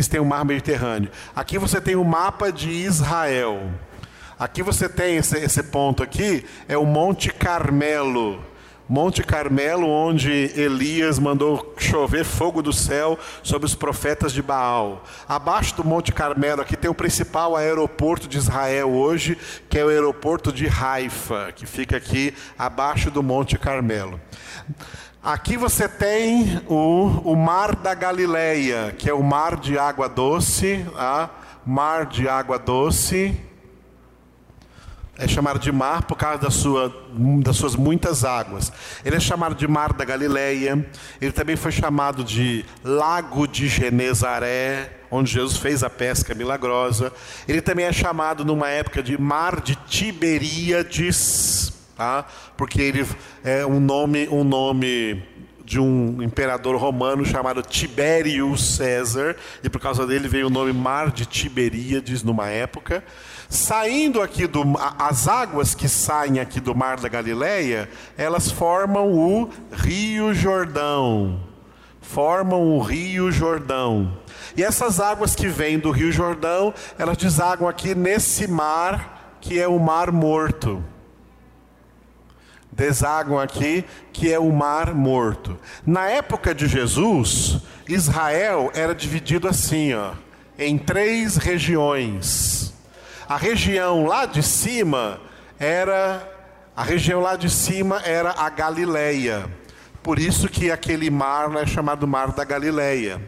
que 0.01 0.09
tem 0.09 0.19
o 0.19 0.25
mar 0.25 0.45
Mediterrâneo. 0.45 1.09
Aqui 1.35 1.57
você 1.57 1.81
tem 1.81 1.95
o 1.95 2.03
mapa 2.03 2.51
de 2.51 2.69
Israel. 2.69 3.71
Aqui 4.37 4.61
você 4.61 4.87
tem 4.87 5.17
esse, 5.17 5.37
esse 5.39 5.63
ponto 5.63 6.03
aqui, 6.03 6.45
é 6.67 6.77
o 6.77 6.85
Monte 6.85 7.33
Carmelo. 7.33 8.43
Monte 8.89 9.21
Carmelo, 9.21 9.85
onde 9.89 10.31
Elias 10.55 11.19
mandou 11.19 11.75
chover 11.77 12.23
fogo 12.23 12.61
do 12.61 12.71
céu 12.71 13.19
sobre 13.43 13.65
os 13.65 13.75
profetas 13.75 14.31
de 14.31 14.41
Baal. 14.41 15.03
Abaixo 15.27 15.75
do 15.75 15.83
Monte 15.83 16.13
Carmelo, 16.13 16.61
aqui 16.61 16.77
tem 16.77 16.89
o 16.89 16.95
principal 16.95 17.57
aeroporto 17.57 18.29
de 18.29 18.37
Israel 18.37 18.89
hoje, 18.89 19.37
que 19.69 19.77
é 19.77 19.83
o 19.83 19.89
aeroporto 19.89 20.53
de 20.53 20.67
Haifa, 20.67 21.51
que 21.53 21.65
fica 21.65 21.97
aqui 21.97 22.33
abaixo 22.57 23.11
do 23.11 23.21
Monte 23.21 23.57
Carmelo. 23.57 24.21
Aqui 25.21 25.57
você 25.57 25.89
tem 25.89 26.61
o, 26.69 27.07
o 27.25 27.35
mar 27.35 27.75
da 27.75 27.93
Galileia, 27.93 28.95
que 28.97 29.09
é 29.09 29.13
o 29.13 29.21
mar 29.21 29.57
de 29.57 29.77
água 29.77 30.07
doce, 30.07 30.85
ah, 30.95 31.29
mar 31.65 32.05
de 32.05 32.29
água 32.29 32.57
doce. 32.57 33.37
É 35.17 35.27
chamado 35.27 35.59
de 35.59 35.71
mar 35.71 36.03
por 36.03 36.15
causa 36.15 36.37
da 36.37 36.51
sua, 36.51 36.95
das 37.43 37.55
suas 37.55 37.75
muitas 37.75 38.23
águas. 38.23 38.71
Ele 39.03 39.15
é 39.15 39.19
chamado 39.19 39.55
de 39.55 39.67
mar 39.67 39.93
da 39.93 40.05
Galileia. 40.05 40.85
Ele 41.19 41.31
também 41.31 41.55
foi 41.55 41.71
chamado 41.71 42.23
de 42.23 42.63
lago 42.83 43.47
de 43.47 43.67
Genezaré, 43.67 44.99
onde 45.09 45.31
Jesus 45.31 45.57
fez 45.57 45.83
a 45.83 45.89
pesca 45.89 46.35
milagrosa. 46.35 47.11
Ele 47.47 47.61
também 47.61 47.85
é 47.85 47.93
chamado 47.93 48.45
numa 48.45 48.69
época 48.69 49.01
de 49.01 49.19
mar 49.19 49.59
de 49.61 49.75
Tiberíades 49.87 51.75
tá? 51.97 52.25
Porque 52.55 52.79
ele 52.79 53.05
é 53.43 53.65
um 53.65 53.79
nome, 53.79 54.29
um 54.29 54.43
nome 54.43 55.23
de 55.65 55.79
um 55.81 56.21
imperador 56.21 56.77
romano 56.77 57.25
chamado 57.25 57.61
Tiberius 57.61 58.75
César, 58.75 59.35
e 59.61 59.69
por 59.69 59.81
causa 59.81 60.07
dele 60.07 60.29
veio 60.29 60.47
o 60.47 60.49
nome 60.49 60.71
Mar 60.71 61.11
de 61.11 61.25
Tiberíades 61.25 62.23
numa 62.23 62.47
época. 62.47 63.03
Saindo 63.49 64.21
aqui 64.21 64.45
do 64.45 64.63
as 64.99 65.27
águas 65.27 65.73
que 65.73 65.87
saem 65.87 66.39
aqui 66.39 66.59
do 66.59 66.75
Mar 66.75 66.99
da 66.99 67.07
Galileia, 67.07 67.89
elas 68.17 68.51
formam 68.51 69.11
o 69.11 69.49
Rio 69.71 70.33
Jordão. 70.33 71.39
Formam 72.01 72.75
o 72.75 72.81
Rio 72.81 73.31
Jordão. 73.31 74.17
E 74.55 74.63
essas 74.63 74.99
águas 74.99 75.35
que 75.35 75.47
vêm 75.47 75.79
do 75.79 75.91
Rio 75.91 76.11
Jordão, 76.11 76.73
elas 76.97 77.17
desaguam 77.17 77.69
aqui 77.69 77.95
nesse 77.95 78.47
mar 78.47 79.37
que 79.39 79.59
é 79.59 79.67
o 79.67 79.79
Mar 79.79 80.11
Morto 80.11 80.83
desaguam 82.77 83.39
aqui, 83.39 83.83
que 84.13 84.31
é 84.31 84.37
o 84.37 84.51
Mar 84.51 84.93
Morto. 84.93 85.57
Na 85.83 86.07
época 86.07 86.53
de 86.53 86.67
Jesus, 86.67 87.57
Israel 87.89 88.71
era 88.75 88.93
dividido 88.93 89.47
assim, 89.47 89.93
ó, 89.95 90.13
em 90.59 90.77
três 90.77 91.37
regiões. 91.37 92.66
A 93.27 93.37
região 93.37 94.05
lá 94.05 94.25
de 94.25 94.41
cima 94.41 95.19
era 95.59 96.37
a 96.77 96.83
região 96.83 97.19
lá 97.19 97.35
de 97.35 97.49
cima 97.49 97.99
era 98.05 98.35
a 98.37 98.49
Galileia. 98.51 99.49
Por 100.03 100.19
isso 100.19 100.47
que 100.47 100.69
aquele 100.69 101.09
mar 101.09 101.53
é 101.55 101.65
chamado 101.65 102.07
Mar 102.07 102.31
da 102.31 102.43
Galileia. 102.43 103.19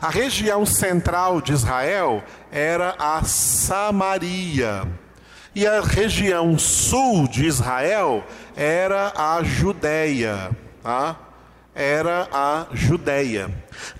A 0.00 0.10
região 0.10 0.66
central 0.66 1.40
de 1.40 1.54
Israel 1.54 2.22
era 2.52 2.94
a 2.98 3.24
Samaria. 3.24 4.82
E 5.54 5.66
a 5.66 5.80
região 5.80 6.58
sul 6.58 7.26
de 7.26 7.46
Israel 7.46 8.22
era 8.54 9.10
a 9.16 9.42
Judéia, 9.42 10.50
tá? 10.82 11.16
Era 11.78 12.26
a 12.32 12.66
Judéia. 12.72 13.48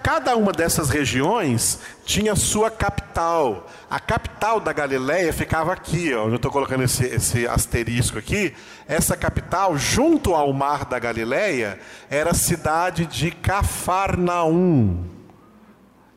Cada 0.02 0.34
uma 0.36 0.50
dessas 0.50 0.90
regiões 0.90 1.78
tinha 2.04 2.34
sua 2.34 2.72
capital. 2.72 3.68
A 3.88 4.00
capital 4.00 4.58
da 4.58 4.72
Galiléia 4.72 5.32
ficava 5.32 5.72
aqui, 5.72 6.12
ó, 6.12 6.26
eu 6.26 6.34
estou 6.34 6.50
colocando 6.50 6.82
esse, 6.82 7.06
esse 7.06 7.46
asterisco 7.46 8.18
aqui. 8.18 8.52
Essa 8.88 9.16
capital, 9.16 9.78
junto 9.78 10.34
ao 10.34 10.52
mar 10.52 10.86
da 10.86 10.98
Galiléia, 10.98 11.78
era 12.10 12.32
a 12.32 12.34
cidade 12.34 13.06
de 13.06 13.30
Cafarnaum. 13.30 15.04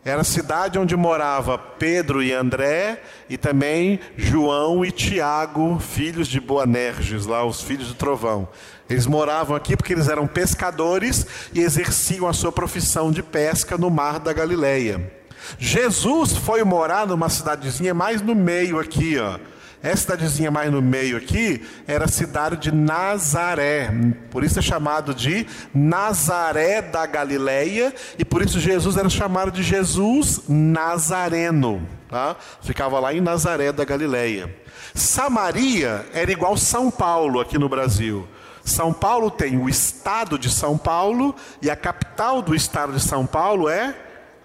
Era 0.03 0.21
a 0.21 0.23
cidade 0.23 0.79
onde 0.79 0.95
morava 0.95 1.59
Pedro 1.59 2.23
e 2.23 2.33
André 2.33 3.03
e 3.29 3.37
também 3.37 3.99
João 4.17 4.83
e 4.83 4.91
Tiago, 4.91 5.79
filhos 5.79 6.27
de 6.27 6.39
Boanerges, 6.39 7.27
lá 7.27 7.45
os 7.45 7.61
filhos 7.61 7.89
do 7.89 7.93
trovão. 7.93 8.49
Eles 8.91 9.07
moravam 9.07 9.55
aqui 9.55 9.75
porque 9.75 9.93
eles 9.93 10.07
eram 10.07 10.27
pescadores 10.27 11.25
e 11.53 11.61
exerciam 11.61 12.27
a 12.27 12.33
sua 12.33 12.51
profissão 12.51 13.11
de 13.11 13.23
pesca 13.23 13.77
no 13.77 13.89
mar 13.89 14.19
da 14.19 14.33
Galileia. 14.33 15.11
Jesus 15.57 16.33
foi 16.33 16.63
morar 16.63 17.07
numa 17.07 17.29
cidadezinha 17.29 17.93
mais 17.93 18.21
no 18.21 18.35
meio 18.35 18.79
aqui, 18.79 19.17
ó, 19.17 19.39
essa 19.83 20.01
cidadezinha 20.01 20.51
mais 20.51 20.71
no 20.71 20.79
meio 20.79 21.17
aqui 21.17 21.65
era 21.87 22.05
a 22.05 22.07
cidade 22.07 22.57
de 22.57 22.71
Nazaré. 22.71 23.91
Por 24.29 24.43
isso 24.43 24.59
é 24.59 24.61
chamado 24.61 25.13
de 25.13 25.47
Nazaré 25.73 26.83
da 26.83 27.05
Galileia. 27.07 27.91
E 28.17 28.23
por 28.23 28.43
isso 28.43 28.59
Jesus 28.59 28.95
era 28.95 29.09
chamado 29.09 29.51
de 29.51 29.63
Jesus 29.63 30.41
Nazareno. 30.47 31.81
Tá? 32.07 32.35
Ficava 32.61 32.99
lá 32.99 33.11
em 33.11 33.21
Nazaré 33.21 33.71
da 33.71 33.83
Galileia. 33.83 34.53
Samaria 34.93 36.05
era 36.13 36.31
igual 36.31 36.55
São 36.57 36.91
Paulo 36.91 37.39
aqui 37.39 37.57
no 37.57 37.67
Brasil. 37.67 38.27
São 38.71 38.93
Paulo 38.93 39.29
tem 39.29 39.57
o 39.57 39.69
estado 39.69 40.39
de 40.39 40.49
São 40.49 40.77
Paulo 40.77 41.35
e 41.61 41.69
a 41.69 41.75
capital 41.75 42.41
do 42.41 42.55
estado 42.55 42.93
de 42.93 43.01
São 43.01 43.25
Paulo 43.25 43.69
é 43.69 43.95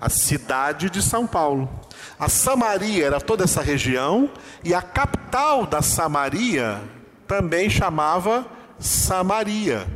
a 0.01 0.09
cidade 0.09 0.91
de 0.91 1.01
São 1.01 1.27
Paulo. 1.27 1.69
A 2.19 2.29
Samaria 2.29 3.07
era 3.07 3.21
toda 3.21 3.45
essa 3.45 3.63
região 3.63 4.31
e 4.65 4.75
a 4.75 4.83
capital 4.83 5.67
da 5.67 5.81
Samaria 5.81 6.83
também 7.27 7.71
chamava 7.71 8.47
Samaria. 8.79 9.87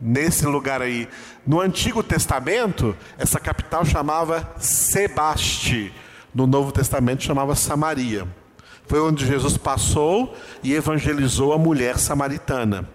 Nesse 0.00 0.46
lugar 0.46 0.80
aí, 0.80 1.06
no 1.46 1.60
Antigo 1.60 2.02
Testamento, 2.02 2.96
essa 3.18 3.38
capital 3.38 3.84
chamava 3.84 4.50
Sebaste. 4.56 5.92
No 6.34 6.46
Novo 6.46 6.72
Testamento 6.72 7.22
chamava 7.22 7.54
Samaria. 7.54 8.26
Foi 8.86 9.00
onde 9.00 9.26
Jesus 9.26 9.58
passou 9.58 10.34
e 10.62 10.72
evangelizou 10.74 11.52
a 11.52 11.58
mulher 11.58 11.98
samaritana. 11.98 12.88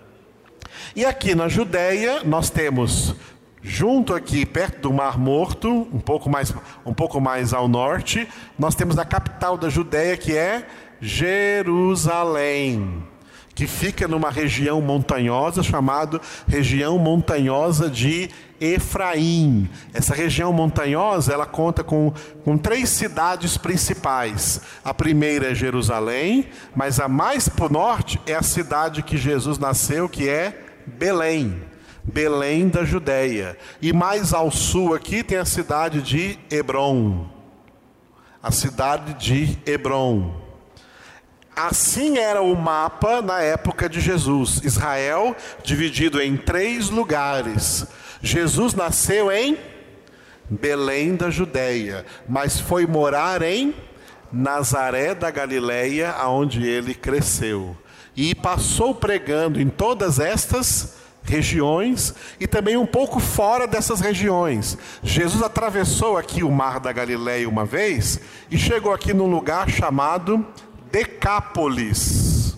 E 0.95 1.03
aqui 1.03 1.35
na 1.35 1.49
Judéia 1.49 2.23
nós 2.23 2.49
temos 2.49 3.13
Junto 3.67 4.13
aqui, 4.13 4.45
perto 4.45 4.81
do 4.81 4.93
Mar 4.93 5.17
Morto, 5.17 5.87
um 5.91 5.99
pouco 5.99 6.29
mais, 6.29 6.53
um 6.85 6.93
pouco 6.93 7.19
mais 7.19 7.51
ao 7.51 7.67
norte, 7.67 8.27
nós 8.59 8.75
temos 8.75 8.99
a 8.99 9.03
capital 9.03 9.57
da 9.57 9.69
Judéia, 9.69 10.15
que 10.15 10.37
é 10.37 10.67
Jerusalém, 11.01 13.03
que 13.55 13.65
fica 13.65 14.07
numa 14.07 14.29
região 14.29 14.79
montanhosa 14.81 15.63
chamada 15.63 16.21
região 16.47 16.99
montanhosa 16.99 17.89
de 17.89 18.29
Efraim. 18.61 19.67
Essa 19.95 20.13
região 20.13 20.53
montanhosa, 20.53 21.33
ela 21.33 21.47
conta 21.47 21.83
com, 21.83 22.13
com 22.43 22.59
três 22.59 22.89
cidades 22.89 23.57
principais. 23.57 24.61
A 24.83 24.93
primeira 24.93 25.53
é 25.53 25.55
Jerusalém, 25.55 26.45
mas 26.75 26.99
a 26.99 27.07
mais 27.07 27.49
para 27.49 27.65
o 27.65 27.69
norte 27.69 28.21
é 28.27 28.35
a 28.35 28.43
cidade 28.43 29.01
que 29.01 29.17
Jesus 29.17 29.57
nasceu, 29.57 30.07
que 30.07 30.29
é 30.29 30.64
Belém. 30.85 31.61
Belém 32.03 32.69
da 32.69 32.83
Judéia. 32.83 33.57
E 33.81 33.91
mais 33.91 34.33
ao 34.33 34.51
sul 34.51 34.93
aqui 34.93 35.23
tem 35.23 35.37
a 35.37 35.45
cidade 35.45 36.01
de 36.01 36.37
Hebron. 36.49 37.27
A 38.41 38.51
cidade 38.51 39.13
de 39.15 39.57
Hebron. 39.65 40.41
Assim 41.55 42.17
era 42.17 42.41
o 42.41 42.55
mapa 42.55 43.21
na 43.21 43.41
época 43.41 43.89
de 43.89 43.99
Jesus. 43.99 44.61
Israel 44.63 45.35
dividido 45.63 46.21
em 46.21 46.37
três 46.37 46.89
lugares. 46.89 47.87
Jesus 48.21 48.73
nasceu 48.73 49.31
em 49.31 49.57
Belém 50.49 51.15
da 51.15 51.29
Judéia, 51.29 52.05
mas 52.27 52.59
foi 52.59 52.85
morar 52.85 53.41
em 53.41 53.73
Nazaré 54.31 55.15
da 55.15 55.31
Galileia, 55.31 56.11
aonde 56.11 56.65
ele 56.65 56.93
cresceu. 56.93 57.75
E 58.15 58.33
passou 58.33 58.95
pregando 58.95 59.59
em 59.61 59.69
todas 59.69 60.19
estas 60.19 60.95
regiões 61.25 62.13
e 62.39 62.47
também 62.47 62.77
um 62.77 62.85
pouco 62.85 63.19
fora 63.19 63.67
dessas 63.67 63.99
regiões. 63.99 64.77
Jesus 65.03 65.41
atravessou 65.43 66.17
aqui 66.17 66.43
o 66.43 66.51
mar 66.51 66.79
da 66.79 66.91
Galileia 66.91 67.49
uma 67.49 67.65
vez 67.65 68.19
e 68.49 68.57
chegou 68.57 68.93
aqui 68.93 69.13
num 69.13 69.27
lugar 69.27 69.69
chamado 69.69 70.45
Decápolis. 70.91 72.55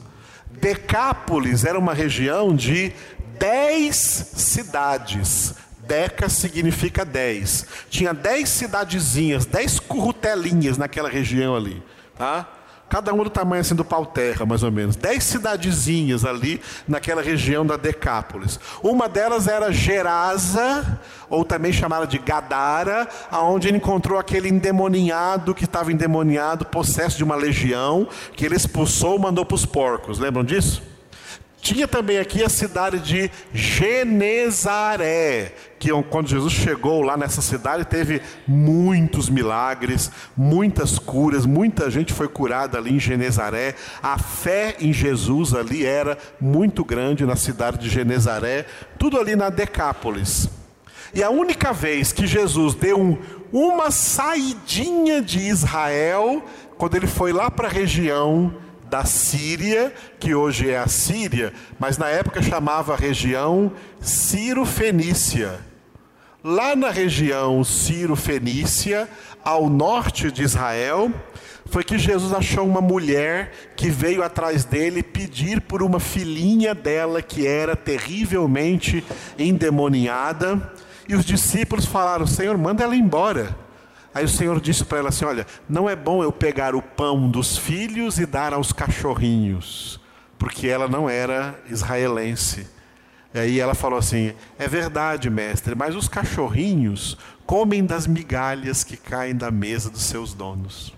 Decápolis 0.51 1.63
era 1.63 1.80
uma 1.80 1.93
região 1.93 2.55
de 2.55 2.93
dez 3.39 3.95
cidades. 4.36 5.55
Deca 5.88 6.27
significa 6.27 7.05
dez. 7.05 7.65
Tinha 7.89 8.13
dez 8.13 8.49
cidadezinhas, 8.49 9.45
dez 9.45 9.79
currutelinhas 9.79 10.77
naquela 10.77 11.09
região 11.09 11.55
ali. 11.55 11.81
Tá? 12.17 12.47
cada 12.89 13.13
uma 13.13 13.23
do 13.23 13.29
tamanho 13.29 13.61
assim 13.61 13.75
do 13.75 13.83
pau 13.83 14.05
terra, 14.05 14.45
mais 14.45 14.63
ou 14.63 14.71
menos. 14.71 14.95
Dez 14.95 15.23
cidadezinhas 15.23 16.25
ali 16.25 16.61
naquela 16.88 17.21
região 17.21 17.65
da 17.65 17.75
Decápolis. 17.75 18.59
Uma 18.81 19.09
delas 19.09 19.47
era 19.47 19.71
Gerasa, 19.71 20.99
ou 21.29 21.43
também 21.43 21.73
chamada 21.73 22.07
de 22.07 22.17
Gadara, 22.17 23.07
aonde 23.29 23.67
ele 23.67 23.77
encontrou 23.77 24.17
aquele 24.17 24.49
endemoniado 24.49 25.53
que 25.53 25.65
estava 25.65 25.91
endemoniado, 25.91 26.65
possesso 26.65 27.17
de 27.17 27.23
uma 27.23 27.35
legião, 27.35 28.07
que 28.33 28.45
ele 28.45 28.55
expulsou, 28.55 29.19
mandou 29.19 29.45
para 29.45 29.55
os 29.55 29.65
porcos. 29.65 30.19
Lembram 30.19 30.43
disso? 30.43 30.81
Tinha 31.68 31.86
também 31.86 32.18
aqui 32.18 32.41
a 32.45 32.47
cidade 32.47 32.97
de 32.97 33.30
Genezaré, 33.53 35.51
que 35.78 35.89
quando 36.03 36.30
Jesus 36.30 36.53
chegou 36.53 37.01
lá 37.01 37.18
nessa 37.18 37.41
cidade 37.41 37.84
teve 37.84 38.22
muitos 38.47 39.28
milagres, 39.30 40.09
muitas 40.38 40.97
curas, 40.97 41.45
muita 41.45 41.91
gente 41.91 42.13
foi 42.13 42.30
curada 42.30 42.78
ali 42.78 42.95
em 42.95 42.99
Genezaré. 43.01 43.76
A 44.01 44.18
fé 44.18 44.78
em 44.80 44.93
Jesus 44.93 45.53
ali 45.53 45.86
era 45.86 46.18
muito 46.39 46.86
grande 46.86 47.26
na 47.26 47.36
cidade 47.36 47.80
de 47.80 47.89
Genezaré, 47.89 48.65
tudo 48.97 49.20
ali 49.20 49.36
na 49.36 49.49
Decápolis. 49.49 50.49
E 51.13 51.22
a 51.22 51.30
única 51.30 51.74
vez 51.74 52.13
que 52.13 52.26
Jesus 52.26 52.76
deu 52.76 52.97
um, 52.97 53.18
uma 53.51 53.91
saidinha 53.91 55.22
de 55.22 55.39
Israel, 55.39 56.45
quando 56.78 56.95
ele 56.95 57.07
foi 57.07 57.34
lá 57.34 57.51
para 57.51 57.68
a 57.68 57.72
região 57.72 58.55
da 58.89 59.05
Síria, 59.05 59.93
que 60.19 60.33
hoje 60.33 60.69
é 60.69 60.77
a 60.77 60.88
Síria, 60.88 61.53
mas 61.79 61.97
na 61.97 62.07
época 62.07 62.41
chamava 62.41 62.93
a 62.93 62.97
região 62.97 63.71
Ciro-Fenícia. 63.99 65.59
Lá 66.43 66.75
na 66.75 66.89
região 66.89 67.63
Ciro-Fenícia, 67.63 69.09
ao 69.43 69.69
norte 69.69 70.31
de 70.31 70.43
Israel, 70.43 71.11
foi 71.65 71.83
que 71.83 71.97
Jesus 71.97 72.33
achou 72.33 72.65
uma 72.65 72.79
mulher 72.79 73.51
que 73.75 73.89
veio 73.89 74.23
atrás 74.23 74.63
dele 74.63 75.03
pedir 75.03 75.61
por 75.61 75.83
uma 75.83 75.99
filhinha 75.99 76.73
dela 76.73 77.21
que 77.21 77.45
era 77.45 77.75
terrivelmente 77.75 79.03
endemoniada. 79.38 80.71
E 81.09 81.15
os 81.15 81.25
discípulos 81.25 81.85
falaram: 81.85 82.25
Senhor, 82.25 82.57
manda 82.57 82.83
ela 82.83 82.95
embora. 82.95 83.66
Aí 84.18 84.26
o 84.26 84.30
Senhor 84.30 84.59
disse 84.59 84.84
para 84.84 84.97
ela 84.97 85.09
assim: 85.09 85.26
Olha, 85.26 85.45
não 85.70 85.88
é 85.88 85.95
bom 85.95 86.24
eu 86.24 86.32
pegar 86.32 86.74
o 86.74 86.82
pão 86.82 87.30
dos 87.30 87.55
filhos 87.55 88.18
e 88.18 88.26
dar 88.26 88.51
aos 88.51 88.74
cachorrinhos, 88.74 89.99
porque 90.39 90.68
ela 90.68 90.88
não 90.88 91.07
era 91.07 91.53
israelense. 91.70 92.68
E 93.32 93.38
aí 93.38 93.59
ela 93.59 93.76
falou 93.76 93.99
assim: 93.99 94.34
É 94.57 94.68
verdade, 94.68 95.30
mestre, 95.30 95.76
mas 95.76 95.95
os 95.95 96.07
cachorrinhos 96.07 97.15
comem 97.45 97.86
das 97.86 98.07
migalhas 98.07 98.84
que 98.84 98.97
caem 98.97 99.36
da 99.36 99.51
mesa 99.51 99.88
dos 99.88 100.01
seus 100.01 100.34
donos. 100.34 100.95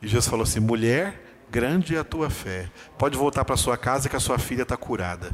E 0.00 0.08
Jesus 0.08 0.26
falou 0.26 0.44
assim: 0.44 0.60
mulher, 0.60 1.22
grande 1.50 1.94
é 1.94 1.98
a 1.98 2.04
tua 2.04 2.30
fé. 2.30 2.70
Pode 2.96 3.18
voltar 3.18 3.44
para 3.44 3.54
sua 3.54 3.76
casa 3.76 4.08
que 4.08 4.16
a 4.16 4.20
sua 4.20 4.38
filha 4.38 4.62
está 4.62 4.78
curada. 4.78 5.30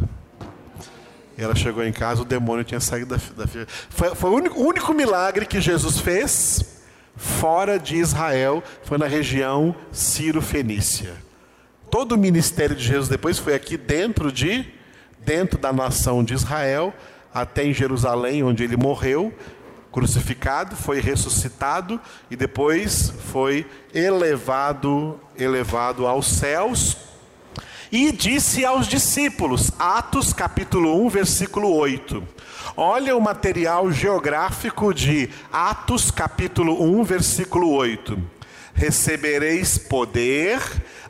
Ela 1.39 1.55
chegou 1.55 1.85
em 1.85 1.93
casa, 1.93 2.23
o 2.23 2.25
demônio 2.25 2.65
tinha 2.65 2.81
saído 2.81 3.17
da, 3.17 3.47
filha. 3.47 3.69
Foi, 3.89 4.13
foi 4.17 4.31
o 4.31 4.35
único, 4.35 4.61
único 4.61 4.93
milagre 4.93 5.47
que 5.47 5.61
Jesus 5.61 6.01
fez 6.01 6.80
fora 7.21 7.79
de 7.79 7.97
Israel, 7.97 8.65
foi 8.83 8.97
na 8.97 9.07
região 9.07 9.75
Ciro-Fenícia. 9.93 11.13
Todo 11.91 12.13
o 12.13 12.19
ministério 12.19 12.75
de 12.75 12.83
Jesus 12.83 13.09
depois 13.09 13.39
foi 13.39 13.55
aqui 13.55 13.77
dentro 13.77 14.33
de 14.33 14.67
dentro 15.23 15.59
da 15.59 15.71
nação 15.71 16.25
de 16.25 16.33
Israel, 16.33 16.95
até 17.33 17.63
em 17.63 17.75
Jerusalém, 17.75 18.43
onde 18.43 18.65
ele 18.65 18.75
morreu, 18.75 19.35
crucificado, 19.93 20.75
foi 20.75 20.99
ressuscitado 20.99 22.01
e 22.31 22.37
depois 22.37 23.13
foi 23.31 23.67
elevado, 23.93 25.21
elevado 25.37 26.07
aos 26.07 26.27
céus. 26.27 26.97
E 27.93 28.13
disse 28.13 28.65
aos 28.65 28.87
discípulos, 28.87 29.73
Atos 29.79 30.33
capítulo 30.33 31.05
1, 31.05 31.09
versículo 31.11 31.75
8. 31.75 32.27
Olha 32.83 33.15
o 33.15 33.21
material 33.21 33.93
geográfico 33.93 34.95
de 34.95 35.29
Atos 35.53 36.11
capítulo 36.11 36.83
1, 36.83 37.05
versículo 37.05 37.71
8. 37.75 38.19
Recebereis 38.73 39.77
poder 39.77 40.63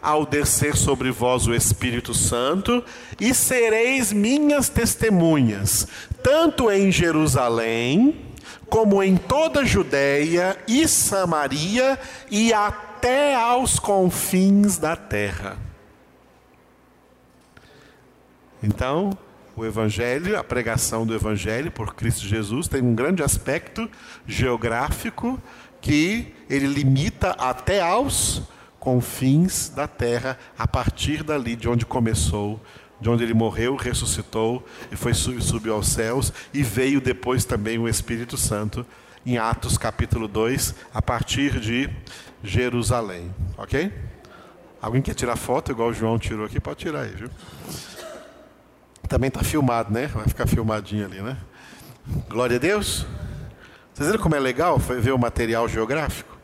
ao 0.02 0.26
descer 0.26 0.76
sobre 0.76 1.12
vós 1.12 1.46
o 1.46 1.54
Espírito 1.54 2.12
Santo, 2.12 2.84
e 3.20 3.32
sereis 3.32 4.12
minhas 4.12 4.68
testemunhas, 4.68 5.86
tanto 6.24 6.72
em 6.72 6.90
Jerusalém, 6.90 8.20
como 8.68 9.00
em 9.00 9.16
toda 9.16 9.60
a 9.60 9.64
Judéia 9.64 10.58
e 10.66 10.88
Samaria 10.88 11.96
e 12.28 12.52
até 12.52 13.36
aos 13.36 13.78
confins 13.78 14.76
da 14.76 14.96
terra. 14.96 15.56
Então, 18.60 19.16
o 19.60 19.66
Evangelho, 19.66 20.38
a 20.38 20.42
pregação 20.42 21.06
do 21.06 21.14
Evangelho 21.14 21.70
por 21.70 21.94
Cristo 21.94 22.26
Jesus 22.26 22.66
tem 22.66 22.80
um 22.80 22.94
grande 22.94 23.22
aspecto 23.22 23.90
geográfico 24.26 25.38
que 25.82 26.34
ele 26.48 26.66
limita 26.66 27.32
até 27.32 27.82
aos 27.82 28.42
confins 28.78 29.68
da 29.68 29.86
terra, 29.86 30.38
a 30.58 30.66
partir 30.66 31.22
dali 31.22 31.54
de 31.56 31.68
onde 31.68 31.84
começou 31.84 32.60
de 32.98 33.08
onde 33.08 33.24
ele 33.24 33.32
morreu, 33.32 33.76
ressuscitou 33.76 34.66
e 34.92 34.96
foi 34.96 35.14
subiu 35.14 35.74
aos 35.74 35.88
céus 35.88 36.32
e 36.52 36.62
veio 36.62 37.00
depois 37.00 37.46
também 37.46 37.78
o 37.78 37.88
Espírito 37.88 38.36
Santo 38.36 38.84
em 39.24 39.38
Atos 39.38 39.78
capítulo 39.78 40.28
2, 40.28 40.74
a 40.92 41.00
partir 41.00 41.58
de 41.60 41.88
Jerusalém, 42.42 43.34
OK? 43.56 43.90
Alguém 44.82 45.00
quer 45.00 45.14
tirar 45.14 45.36
foto 45.36 45.70
igual 45.70 45.90
o 45.90 45.94
João 45.94 46.18
tirou 46.18 46.44
aqui? 46.44 46.60
Pode 46.60 46.78
tirar 46.78 47.02
aí, 47.02 47.10
viu? 47.10 47.30
Também 49.10 49.26
está 49.26 49.42
filmado, 49.42 49.92
né? 49.92 50.06
Vai 50.06 50.28
ficar 50.28 50.46
filmadinho 50.46 51.04
ali, 51.04 51.20
né? 51.20 51.36
Glória 52.28 52.54
a 52.54 52.60
Deus. 52.60 53.04
Vocês 53.92 54.08
viram 54.08 54.22
como 54.22 54.36
é 54.36 54.38
legal 54.38 54.78
ver 54.78 55.10
o 55.10 55.18
material 55.18 55.68
geográfico? 55.68 56.38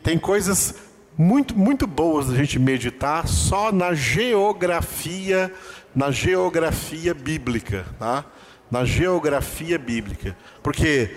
Tem 0.00 0.16
coisas 0.16 0.76
muito, 1.16 1.58
muito 1.58 1.88
boas 1.88 2.28
da 2.28 2.36
gente 2.36 2.56
meditar 2.56 3.26
só 3.26 3.72
na 3.72 3.94
geografia 3.94 5.52
na 5.92 6.12
geografia 6.12 7.12
bíblica, 7.12 7.84
tá? 7.98 8.24
Na 8.70 8.84
geografia 8.84 9.76
bíblica. 9.76 10.36
Porque 10.62 11.16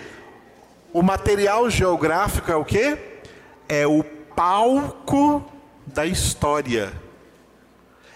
o 0.92 1.00
material 1.00 1.70
geográfico 1.70 2.50
é 2.50 2.56
o 2.56 2.64
quê? 2.64 2.98
É 3.68 3.86
o 3.86 4.02
palco 4.34 5.44
da 5.86 6.04
história. 6.04 6.92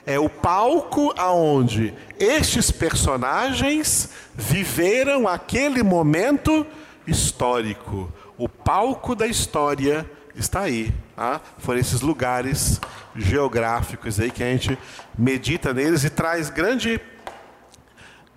É 0.07 0.21
o 0.21 0.29
palco 0.29 1.13
aonde 1.17 1.93
estes 2.17 2.71
personagens 2.71 4.09
viveram 4.37 5.27
aquele 5.27 5.83
momento 5.83 6.65
histórico. 7.05 8.13
O 8.39 8.49
palco 8.49 9.17
da 9.17 9.27
história 9.27 10.09
está 10.37 10.61
aí. 10.61 10.95
Tá? 11.17 11.41
Foram 11.59 11.81
esses 11.81 12.03
lugares 12.03 12.81
geográficos 13.17 14.21
aí 14.21 14.31
que 14.31 14.45
a 14.45 14.47
gente 14.47 14.79
medita 15.19 15.75
neles 15.75 16.05
e 16.05 16.11
traz 16.11 16.51
grande, 16.51 17.01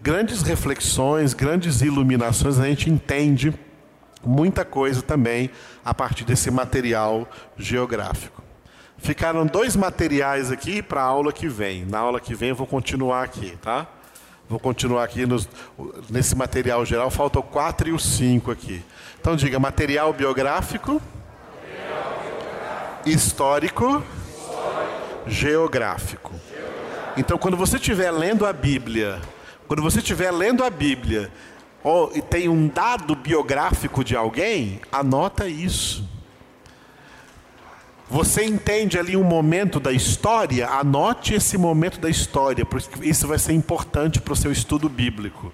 grandes 0.01 0.41
reflexões, 0.41 1.33
grandes 1.33 1.81
iluminações, 1.81 2.57
a 2.57 2.65
gente 2.65 2.89
entende 2.89 3.53
muita 4.25 4.65
coisa 4.65 5.01
também 5.01 5.49
a 5.83 5.93
partir 5.93 6.23
desse 6.23 6.49
material 6.49 7.29
geográfico. 7.57 8.48
Ficaram 9.01 9.45
dois 9.45 9.75
materiais 9.75 10.51
aqui 10.51 10.81
para 10.81 11.01
a 11.01 11.05
aula 11.05 11.31
que 11.31 11.47
vem. 11.47 11.85
Na 11.85 11.99
aula 11.99 12.19
que 12.19 12.35
vem 12.35 12.49
eu 12.49 12.55
vou 12.55 12.67
continuar 12.67 13.23
aqui, 13.23 13.57
tá? 13.61 13.87
Vou 14.47 14.59
continuar 14.59 15.03
aqui 15.03 15.25
nos, 15.25 15.47
nesse 16.09 16.35
material 16.35 16.85
geral. 16.85 17.09
Faltam 17.09 17.41
quatro 17.41 17.87
e 17.87 17.91
o 17.91 17.99
cinco 17.99 18.51
aqui. 18.51 18.83
Então 19.19 19.35
diga 19.35 19.59
material 19.59 20.11
biográfico, 20.11 20.93
material 20.93 22.19
biográfico. 22.23 23.09
histórico, 23.09 24.03
geográfico. 25.27 26.33
Então, 27.15 27.37
quando 27.37 27.57
você 27.57 27.75
estiver 27.75 28.11
lendo 28.11 28.45
a 28.45 28.53
Bíblia, 28.53 29.19
quando 29.67 29.83
você 29.83 29.99
estiver 29.99 30.31
lendo 30.31 30.63
a 30.63 30.69
Bíblia, 30.69 31.29
oh, 31.83 32.09
e 32.15 32.21
tem 32.21 32.49
um 32.49 32.67
dado 32.67 33.15
biográfico 33.15 34.03
de 34.03 34.15
alguém, 34.15 34.81
anota 34.91 35.47
isso. 35.47 36.08
Você 38.09 38.43
entende 38.43 38.97
ali 38.97 39.15
um 39.15 39.23
momento 39.23 39.79
da 39.79 39.91
história, 39.91 40.67
anote 40.67 41.35
esse 41.35 41.59
momento 41.59 41.99
da 41.99 42.09
história, 42.09 42.65
porque 42.65 43.07
isso 43.07 43.27
vai 43.27 43.37
ser 43.37 43.53
importante 43.53 44.19
para 44.19 44.33
o 44.33 44.35
seu 44.35 44.51
estudo 44.51 44.89
bíblico. 44.89 45.53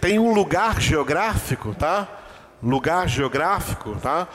Tem 0.00 0.18
um 0.18 0.32
lugar 0.32 0.80
geográfico, 0.80 1.74
tá? 1.74 2.08
Lugar 2.62 3.06
geográfico, 3.08 3.94
tá? 3.96 4.26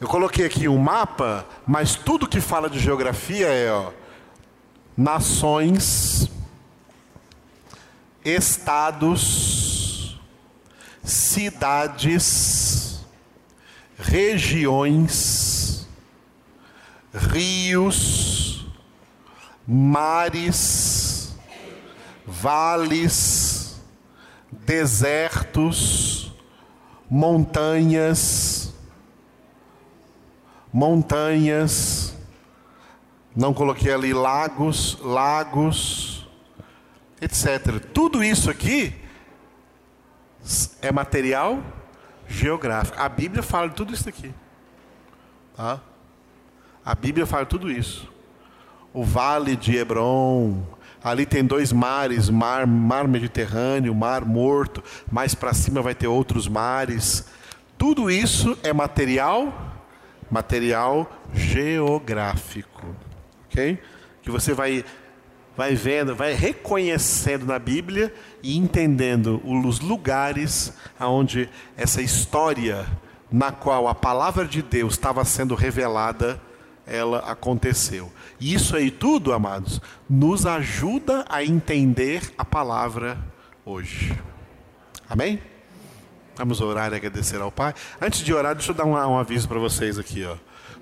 Eu 0.00 0.08
coloquei 0.08 0.46
aqui 0.46 0.68
um 0.68 0.78
mapa, 0.78 1.44
mas 1.66 1.94
tudo 1.94 2.26
que 2.26 2.40
fala 2.40 2.70
de 2.70 2.78
geografia 2.78 3.48
é 3.48 3.70
ó, 3.70 3.90
nações, 4.96 6.30
estados, 8.24 10.18
cidades, 11.04 13.04
regiões, 13.98 15.49
rios, 17.12 18.66
mares, 19.66 21.36
vales, 22.26 23.80
desertos, 24.50 26.32
montanhas, 27.08 28.72
montanhas, 30.72 32.14
não 33.34 33.52
coloquei 33.54 33.92
ali 33.92 34.12
lagos, 34.12 34.98
lagos, 35.00 36.28
etc. 37.20 37.80
Tudo 37.92 38.22
isso 38.22 38.50
aqui 38.50 38.94
é 40.80 40.90
material 40.90 41.62
geográfico. 42.26 43.00
A 43.00 43.08
Bíblia 43.08 43.42
fala 43.42 43.68
de 43.68 43.74
tudo 43.74 43.92
isso 43.92 44.08
aqui. 44.08 44.32
Tá? 45.56 45.80
A 46.84 46.94
Bíblia 46.94 47.26
fala 47.26 47.46
tudo 47.46 47.70
isso. 47.70 48.08
O 48.92 49.04
vale 49.04 49.54
de 49.56 49.76
Hebron, 49.76 50.62
ali 51.02 51.24
tem 51.24 51.44
dois 51.44 51.72
mares, 51.72 52.28
mar, 52.28 52.66
mar 52.66 53.06
Mediterrâneo, 53.06 53.94
mar 53.94 54.24
morto, 54.24 54.82
mais 55.10 55.34
para 55.34 55.54
cima 55.54 55.80
vai 55.80 55.94
ter 55.94 56.08
outros 56.08 56.48
mares. 56.48 57.26
Tudo 57.78 58.10
isso 58.10 58.58
é 58.62 58.72
material 58.72 59.70
material 60.30 61.10
geográfico, 61.34 62.94
ok? 63.46 63.78
Que 64.22 64.30
você 64.30 64.54
vai 64.54 64.84
vai 65.56 65.74
vendo, 65.74 66.14
vai 66.14 66.32
reconhecendo 66.32 67.44
na 67.44 67.58
Bíblia 67.58 68.14
e 68.42 68.56
entendendo 68.56 69.42
os 69.44 69.80
lugares 69.80 70.72
aonde 70.98 71.50
essa 71.76 72.00
história 72.00 72.86
na 73.30 73.52
qual 73.52 73.86
a 73.86 73.94
palavra 73.94 74.46
de 74.46 74.62
Deus 74.62 74.94
estava 74.94 75.22
sendo 75.24 75.54
revelada 75.54 76.40
ela 76.90 77.18
aconteceu. 77.20 78.10
Isso 78.40 78.76
aí 78.76 78.90
tudo, 78.90 79.32
amados, 79.32 79.80
nos 80.08 80.44
ajuda 80.44 81.24
a 81.28 81.44
entender 81.44 82.32
a 82.36 82.44
palavra 82.44 83.16
hoje. 83.64 84.18
Amém? 85.08 85.40
Vamos 86.36 86.60
orar 86.60 86.92
e 86.92 86.96
agradecer 86.96 87.40
ao 87.40 87.52
Pai. 87.52 87.74
Antes 88.00 88.20
de 88.20 88.34
orar, 88.34 88.54
deixa 88.54 88.72
eu 88.72 88.74
dar 88.74 88.84
um, 88.84 88.92
um 88.92 89.18
aviso 89.18 89.46
para 89.46 89.58
vocês 89.58 89.98
aqui. 89.98 90.24
Ó. 90.24 90.36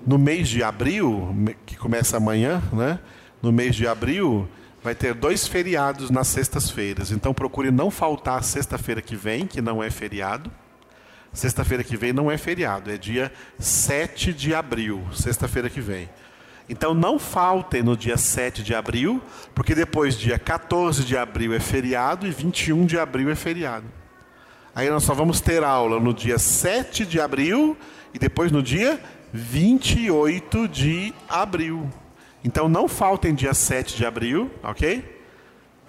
No 0.05 0.17
mês 0.17 0.47
de 0.47 0.63
abril, 0.63 1.35
que 1.65 1.75
começa 1.75 2.17
amanhã, 2.17 2.61
né? 2.71 2.99
no 3.41 3.51
mês 3.51 3.75
de 3.75 3.87
abril, 3.87 4.47
vai 4.81 4.95
ter 4.95 5.13
dois 5.13 5.47
feriados 5.47 6.09
nas 6.09 6.27
sextas-feiras. 6.27 7.11
Então 7.11 7.33
procure 7.33 7.71
não 7.71 7.91
faltar 7.91 8.43
sexta-feira 8.43 9.01
que 9.01 9.15
vem, 9.15 9.45
que 9.45 9.61
não 9.61 9.83
é 9.83 9.89
feriado. 9.89 10.49
Sexta-feira 11.31 11.83
que 11.83 11.95
vem 11.95 12.11
não 12.11 12.29
é 12.29 12.37
feriado, 12.37 12.91
é 12.91 12.97
dia 12.97 13.31
7 13.59 14.33
de 14.33 14.53
abril, 14.53 15.05
sexta-feira 15.13 15.69
que 15.69 15.79
vem. 15.79 16.09
Então 16.67 16.93
não 16.93 17.17
faltem 17.17 17.81
no 17.81 17.95
dia 17.95 18.17
7 18.17 18.63
de 18.63 18.75
abril, 18.75 19.21
porque 19.53 19.73
depois 19.73 20.17
dia 20.17 20.37
14 20.37 21.03
de 21.03 21.17
abril 21.17 21.53
é 21.53 21.59
feriado 21.59 22.27
e 22.27 22.31
21 22.31 22.85
de 22.85 22.97
abril 22.97 23.29
é 23.29 23.35
feriado. 23.35 23.85
Aí 24.73 24.89
nós 24.89 25.03
só 25.03 25.13
vamos 25.13 25.41
ter 25.41 25.63
aula 25.63 25.99
no 25.99 26.13
dia 26.13 26.37
7 26.37 27.05
de 27.05 27.19
abril 27.19 27.75
e 28.13 28.19
depois 28.19 28.51
no 28.51 28.61
dia 28.61 28.99
28 29.33 30.67
de 30.67 31.13
abril. 31.27 31.89
Então 32.43 32.69
não 32.69 32.87
faltem 32.87 33.33
dia 33.33 33.53
7 33.53 33.97
de 33.97 34.05
abril, 34.05 34.49
ok? 34.63 35.18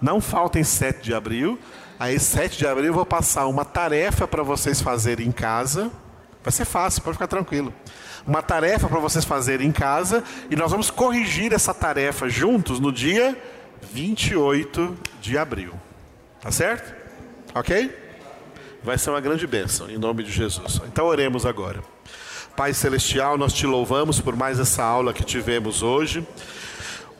Não 0.01 0.19
faltem 0.19 0.63
7 0.63 1.01
de 1.03 1.13
abril. 1.13 1.59
Aí 1.99 2.19
7 2.19 2.57
de 2.57 2.65
abril 2.65 2.87
eu 2.87 2.93
vou 2.93 3.05
passar 3.05 3.45
uma 3.45 3.63
tarefa 3.63 4.27
para 4.27 4.41
vocês 4.41 4.81
fazerem 4.81 5.27
em 5.27 5.31
casa. 5.31 5.91
Vai 6.43 6.51
ser 6.51 6.65
fácil, 6.65 7.03
pode 7.03 7.15
ficar 7.15 7.27
tranquilo. 7.27 7.71
Uma 8.25 8.41
tarefa 8.41 8.87
para 8.87 8.99
vocês 8.99 9.23
fazerem 9.23 9.67
em 9.67 9.71
casa 9.71 10.23
e 10.49 10.55
nós 10.55 10.71
vamos 10.71 10.89
corrigir 10.89 11.53
essa 11.53 11.73
tarefa 11.73 12.27
juntos 12.27 12.79
no 12.79 12.91
dia 12.91 13.37
28 13.93 14.97
de 15.21 15.37
abril. 15.37 15.73
Tá 16.39 16.51
certo? 16.51 16.95
Ok? 17.53 17.95
Vai 18.83 18.97
ser 18.97 19.11
uma 19.11 19.21
grande 19.21 19.45
bênção, 19.45 19.89
em 19.89 19.97
nome 19.97 20.23
de 20.23 20.31
Jesus. 20.31 20.81
Então 20.87 21.05
oremos 21.05 21.45
agora. 21.45 21.83
Pai 22.55 22.73
Celestial, 22.73 23.37
nós 23.37 23.53
te 23.53 23.65
louvamos 23.67 24.19
por 24.19 24.35
mais 24.35 24.59
essa 24.59 24.83
aula 24.83 25.13
que 25.13 25.23
tivemos 25.23 25.83
hoje. 25.83 26.25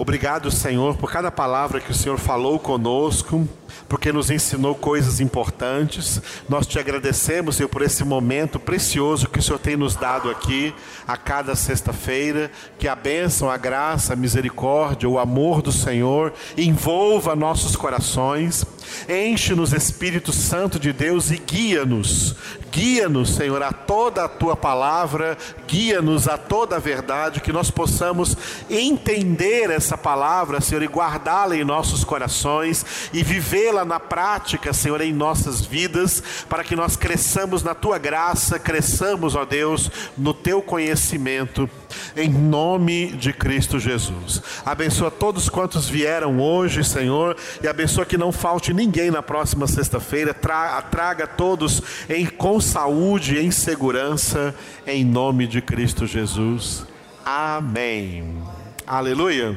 Obrigado, 0.01 0.49
Senhor, 0.49 0.97
por 0.97 1.11
cada 1.11 1.29
palavra 1.29 1.79
que 1.79 1.91
o 1.91 1.93
Senhor 1.93 2.17
falou 2.17 2.57
conosco 2.57 3.47
porque 3.87 4.11
nos 4.11 4.29
ensinou 4.29 4.75
coisas 4.75 5.19
importantes. 5.19 6.21
Nós 6.47 6.65
te 6.65 6.79
agradecemos, 6.79 7.55
Senhor, 7.55 7.69
por 7.69 7.81
esse 7.81 8.03
momento 8.03 8.59
precioso 8.59 9.27
que 9.27 9.39
o 9.39 9.43
Senhor 9.43 9.59
tem 9.59 9.75
nos 9.75 9.95
dado 9.95 10.29
aqui 10.29 10.73
a 11.07 11.17
cada 11.17 11.55
sexta-feira. 11.55 12.51
Que 12.77 12.87
a 12.87 12.95
bênção, 12.95 13.49
a 13.49 13.57
graça, 13.57 14.13
a 14.13 14.15
misericórdia, 14.15 15.09
o 15.09 15.19
amor 15.19 15.61
do 15.61 15.71
Senhor 15.71 16.33
envolva 16.57 17.35
nossos 17.35 17.75
corações. 17.75 18.65
Enche-nos, 19.07 19.73
Espírito 19.73 20.31
Santo 20.31 20.79
de 20.79 20.91
Deus, 20.91 21.31
e 21.31 21.37
guia-nos. 21.37 22.35
Guia-nos, 22.71 23.35
Senhor, 23.35 23.61
a 23.61 23.73
toda 23.73 24.23
a 24.23 24.29
tua 24.29 24.55
palavra, 24.55 25.37
guia-nos 25.67 26.27
a 26.27 26.37
toda 26.37 26.77
a 26.77 26.79
verdade, 26.79 27.41
que 27.41 27.51
nós 27.51 27.69
possamos 27.69 28.35
entender 28.69 29.69
essa 29.69 29.97
palavra, 29.97 30.61
Senhor, 30.61 30.81
e 30.81 30.87
guardá-la 30.87 31.55
em 31.55 31.65
nossos 31.65 32.03
corações 32.03 33.09
e 33.11 33.23
vivê-la 33.61 33.85
na 33.85 33.99
prática, 33.99 34.73
Senhor, 34.73 34.99
em 35.01 35.13
nossas 35.13 35.61
vidas, 35.61 36.23
para 36.49 36.63
que 36.63 36.75
nós 36.75 36.95
cresçamos 36.95 37.61
na 37.61 37.75
tua 37.75 37.99
graça, 37.99 38.57
cresçamos, 38.57 39.35
ó 39.35 39.45
Deus, 39.45 39.89
no 40.17 40.33
teu 40.33 40.61
conhecimento, 40.63 41.69
em 42.17 42.27
nome 42.27 43.11
de 43.11 43.31
Cristo 43.31 43.79
Jesus. 43.79 44.41
Abençoa 44.65 45.11
todos 45.11 45.47
quantos 45.47 45.87
vieram 45.87 46.39
hoje, 46.39 46.83
Senhor, 46.83 47.37
e 47.61 47.67
abençoa 47.67 48.05
que 48.05 48.17
não 48.17 48.31
falte 48.31 48.73
ninguém 48.73 49.11
na 49.11 49.21
próxima 49.21 49.67
sexta-feira, 49.67 50.33
traga, 50.33 51.27
todos 51.27 51.83
em, 52.09 52.25
com 52.25 52.59
saúde, 52.59 53.37
em 53.37 53.51
segurança, 53.51 54.55
em 54.87 55.05
nome 55.05 55.45
de 55.45 55.61
Cristo 55.61 56.07
Jesus. 56.07 56.83
Amém. 57.23 58.41
Aleluia. 58.87 59.55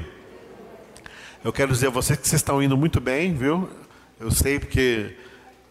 Eu 1.43 1.53
quero 1.53 1.73
dizer 1.73 1.87
a 1.87 1.91
vocês 1.91 2.19
que 2.19 2.29
vocês 2.29 2.41
estão 2.41 2.63
indo 2.63 2.77
muito 2.77 3.01
bem, 3.01 3.35
viu? 3.35 3.69
Eu 4.21 4.31
sei 4.31 4.59
porque 4.59 5.17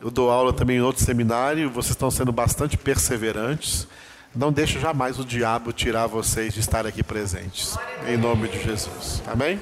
eu 0.01 0.11
dou 0.11 0.29
aula 0.29 0.51
também 0.51 0.77
em 0.77 0.81
outro 0.81 1.03
seminário, 1.03 1.69
vocês 1.69 1.91
estão 1.91 2.11
sendo 2.11 2.31
bastante 2.31 2.77
perseverantes. 2.77 3.87
Não 4.35 4.51
deixe 4.51 4.79
jamais 4.79 5.19
o 5.19 5.23
diabo 5.23 5.71
tirar 5.71 6.07
vocês 6.07 6.53
de 6.53 6.59
estar 6.59 6.85
aqui 6.85 7.03
presentes. 7.03 7.77
Em 8.07 8.17
nome 8.17 8.47
de 8.47 8.61
Jesus. 8.63 9.21
Amém? 9.27 9.61